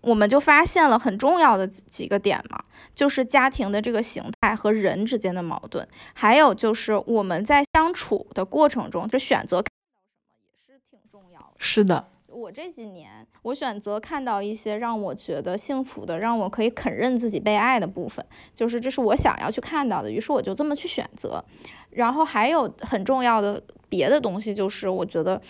[0.00, 2.64] 我们就发现了很重要的几几个点嘛，
[2.94, 11.53] 就是家庭的这个形态和人之间的矛盾，还有就是我们在相处的过程中，就选择看到什么也是挺重要的。
[11.66, 18.24] 是的，我这几年，我选择看到一些让我觉得幸福的，让我可以肯认自己被爱的部分，
[18.54, 21.42] 就是这是我想要去看到的，于是我就这么去选择。
[21.88, 25.40] 然后还有很重要的别的东西，就是我觉得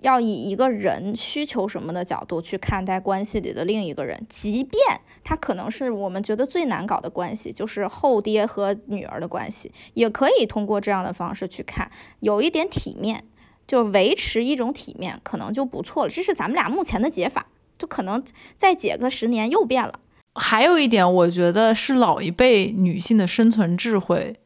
[0.00, 4.80] 要以一个人需求什么的角度去看待关系里的另一个人，即便
[5.22, 11.90] 他可能是我们觉得最难搞的关系，就是后爹和女儿的关系，也可以通过这样的方式去看，
[12.20, 13.24] 有一点体面。
[13.68, 16.10] 就维持一种体面，可能就不错了。
[16.10, 17.46] 这是咱们俩目前的解法，
[17.78, 18.20] 就可能
[18.56, 20.00] 再解个十年又变了。
[20.34, 24.40] 还有一点，我觉得是老一辈女性的生存智慧。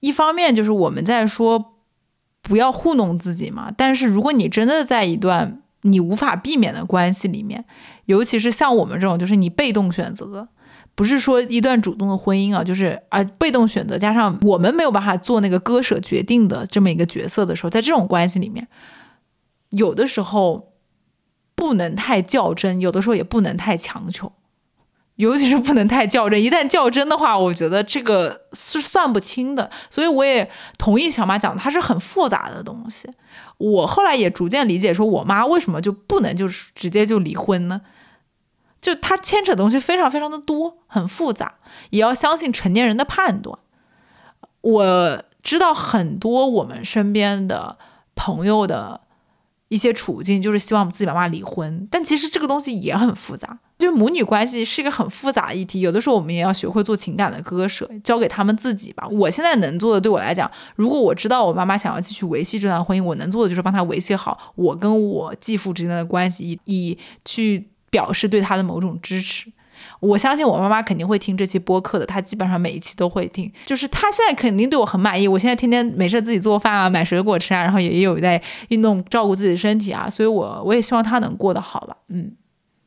[0.00, 1.76] 一方面就是我们在说
[2.42, 7.64] 不要糊弄自己嘛，但是如果你真的在一段你无法避免的关系里面，
[8.06, 10.48] 尤其是像我们这种就是你被动选择的，
[10.94, 18.68] 不是说一段主动的婚姻啊，就是啊被动选择加上我们没有办法做那个割舍决定的这么一个角色的时候，在这种关系里面，
[19.70, 20.72] 有的时候
[21.54, 24.32] 不能太较真，有的时候也不能太强求。
[25.16, 29.70] 尤其是不能太较真，一旦较真的话，我觉得这个是算不清的。
[29.90, 33.08] 所以我也同意小马讲的，它是很复杂的东西。
[33.58, 37.82] 我后来也逐渐理解，说我妈为什么就不能就是直接就离婚呢？
[38.82, 41.54] 就它牵扯的东西非常非常的多，很复杂，
[41.88, 43.58] 也要相信成年人的判断。
[44.60, 47.78] 我知道很多我们身边的
[48.14, 49.00] 朋友的
[49.68, 53.58] 一些处境，就是希望自己妈妈离婚，但其实这个东西也很复杂。
[53.78, 59.04] 就是母女关系是一个很复杂的议题，有的时候我们也要学会做情感的割舍，交给他们自己吧。
[59.08, 69.52] 我现在能做的，对我来讲，如果我知道我妈妈想要继续维系这段婚姻，我能做的就是帮她维系好我跟我继父之间的关系，以以去表示对他的某种支持。
[70.00, 73.52] 我相信我妈妈肯定会听这期播客的，她基本上每一期都会听。
[73.66, 82.32] 就是她现在肯定对我很满意，我现在天天没事自己做饭啊，买水果吃啊，然后也也有在运动，照顾自己的身体啊，所以我我也希望她能过得好吧，嗯。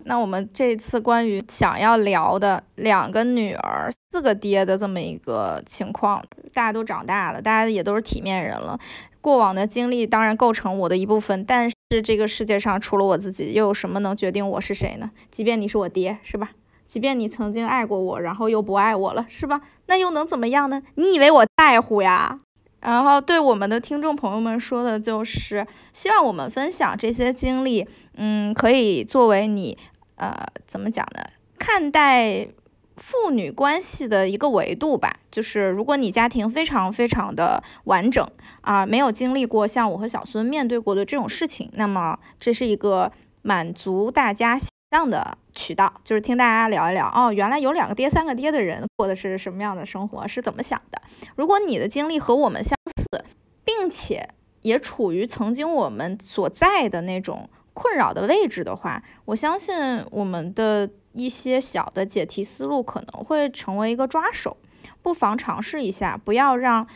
[0.08, 6.24] 那我们这次关于想要聊的两个女儿、四个爹的这么一个情况，
[6.54, 8.80] 大家都长大了，大家也都是体面人了。
[9.20, 15.10] 过往的经历当然构成我的一部分，但是这个世界上除了我自己，又有什么能决定我是谁呢？
[15.32, 16.52] 即便你是我爹，是吧？
[16.86, 19.62] 即便你曾经爱过我，然后又不爱我了，是吧？
[19.88, 20.84] 那又能怎么样呢？
[20.96, 22.40] 你以为我在乎呀？
[22.82, 29.78] 然后对我们的听众朋友们说的就是，希望我们分享这些经历，嗯，可以作为你。
[30.18, 30.34] 呃，
[30.66, 31.22] 怎么讲呢？
[31.60, 32.48] 看待
[32.96, 38.26] 父女关系的一个维度吧，就是如果你家庭非常非常的完整
[38.66, 43.12] 啊、没有经历过像我和小孙面对过的这种事情，那么这是一个
[43.44, 51.02] 满足大家想象的渠道，就是听大家聊一聊哦，原来有两个爹、三个爹的人过的是什么样的生活，是怎么想的。
[51.36, 53.24] 如果你的经历和我们相似，
[53.64, 54.28] 并且
[54.62, 57.50] 也处于曾经我们所在的那种。
[57.78, 59.76] 困扰的位置的话，我相信
[60.10, 64.56] 我们的一些小的解题思路可能会成为一个抓手，
[65.02, 66.88] 不妨尝试一下，不要让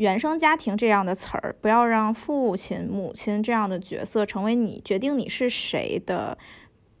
[0.00, 6.38] 原生家庭这样的词儿，不要让父亲、母亲这样的角色成为你决定你是谁的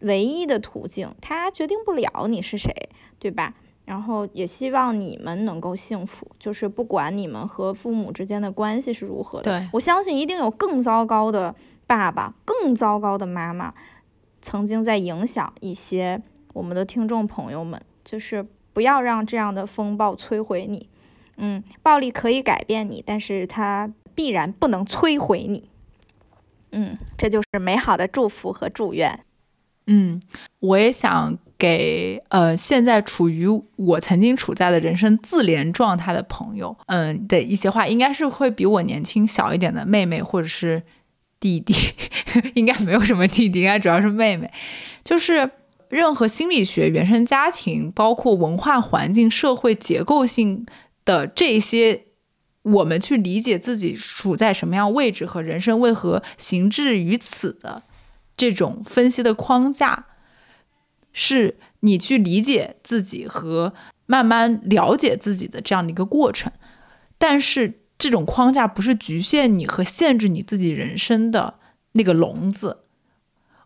[0.00, 2.70] 唯一的途径，他决定不了你是谁，
[3.18, 3.54] 对吧？
[3.86, 11.54] 然后也希望你们能够幸福，就是不管你们和父母之间的关系是如何的，我相信一定有更糟糕的。
[11.86, 13.72] 爸爸更糟糕的妈妈，
[14.42, 16.20] 曾经在影响一些
[16.52, 20.89] 我们的听众朋友们，就是不要让这样的风暴摧毁你。
[21.40, 25.68] 嗯，暴力可以改变你，但是它必然不能摧毁你。
[26.72, 29.20] 嗯，这就是美好的祝福和祝愿。
[29.86, 30.20] 嗯，
[30.60, 33.46] 我也想给呃现在处于
[33.76, 40.82] 我曾经处在的人生自怜状态的朋友，嗯的一些话，应该是会比我年轻小一点的妹妹或者是
[41.40, 41.74] 弟弟，
[42.54, 44.48] 应该没有什么弟弟，应该主要是妹妹。
[45.02, 45.50] 就是
[45.88, 50.64] 任何心理学、原生家庭，包括文化环境、社会结构性
[51.10, 52.04] 的这些，
[52.62, 57.82] 我们去理解自己处在什么样位置和人生为何行至于此的。
[58.36, 60.06] 这种分析的框架，
[61.12, 63.74] 是你去理解自己和
[64.06, 66.52] 慢慢了解自己的这样的一个过程。
[67.18, 71.58] 但是这种框架不是局限你和限制你自己人生的
[71.92, 72.79] 那个笼子。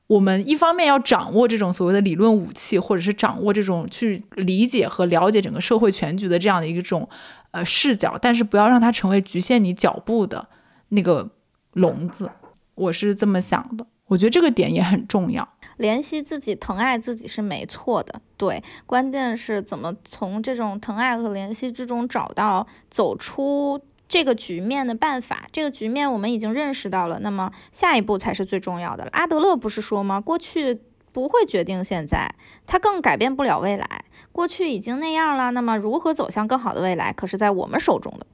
[0.06, 7.09] 我们一方面要掌握这种所谓的理论武器，或者是掌握这种去理解和了解整个社会全局的这样的一种
[7.52, 10.47] 呃视角，但是不要让它成为局限你脚步的
[10.90, 11.31] 那个
[11.72, 12.31] 笼子。
[12.74, 13.86] 我是这么想的。
[14.06, 15.48] 我觉得这个点也很重要，
[15.78, 25.48] 怜惜自己、疼爱自己是没错的，对，关键是怎么从这种疼爱和怜惜之中找到走出这个局面的办法。
[25.52, 29.09] 这个局面我们已经认识到了，那么下一步才是最重要的。
[29.12, 30.20] 阿德勒不是说吗？
[30.20, 30.81] 过去
[31.12, 32.35] 不会决定现在，
[32.66, 34.05] 它更改变不了未来。
[34.32, 38.26] 过去已经那样了，那么如何走向更好的未来，可是在我们手中的。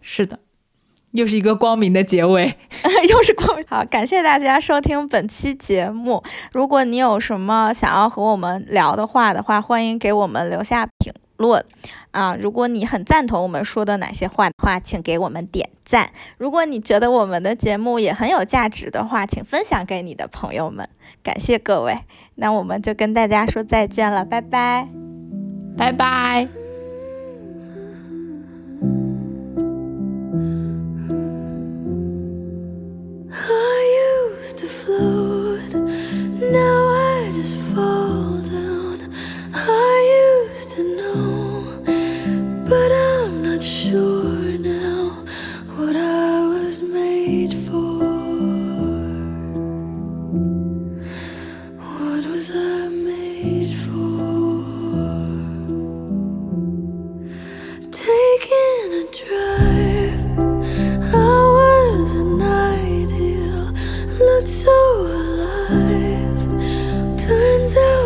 [0.00, 0.38] 是的。
[1.12, 2.56] 又是一个光明的结尾，
[3.10, 3.66] 又是光明。
[3.68, 6.22] 好，感谢大家收听本期节目。
[6.52, 11.12] 如果你有什么想要和我们聊的话的话，欢迎给我们留下评
[11.42, 11.62] 论
[12.12, 12.34] 啊。
[12.40, 16.10] 如果你很赞同我们说的哪些话的话，请给我们点赞。
[16.38, 20.88] 如果你觉得我们的节目也很有价值的话，请分享给你的朋友们。
[21.22, 21.98] 感谢各位，
[22.36, 24.88] 那我们就跟大家说再见了，拜拜，
[25.76, 26.48] 拜拜。
[33.34, 35.74] I used to float,
[36.52, 38.41] now I just fall
[40.62, 41.82] used to know,
[42.68, 45.24] but I'm not sure now
[45.74, 47.98] what I was made for.
[51.78, 54.62] What was I made for?
[57.90, 60.22] Taking a drive,
[61.12, 63.72] I was an ideal,
[64.26, 64.78] looked so
[65.18, 66.40] alive.
[67.18, 68.01] Turns out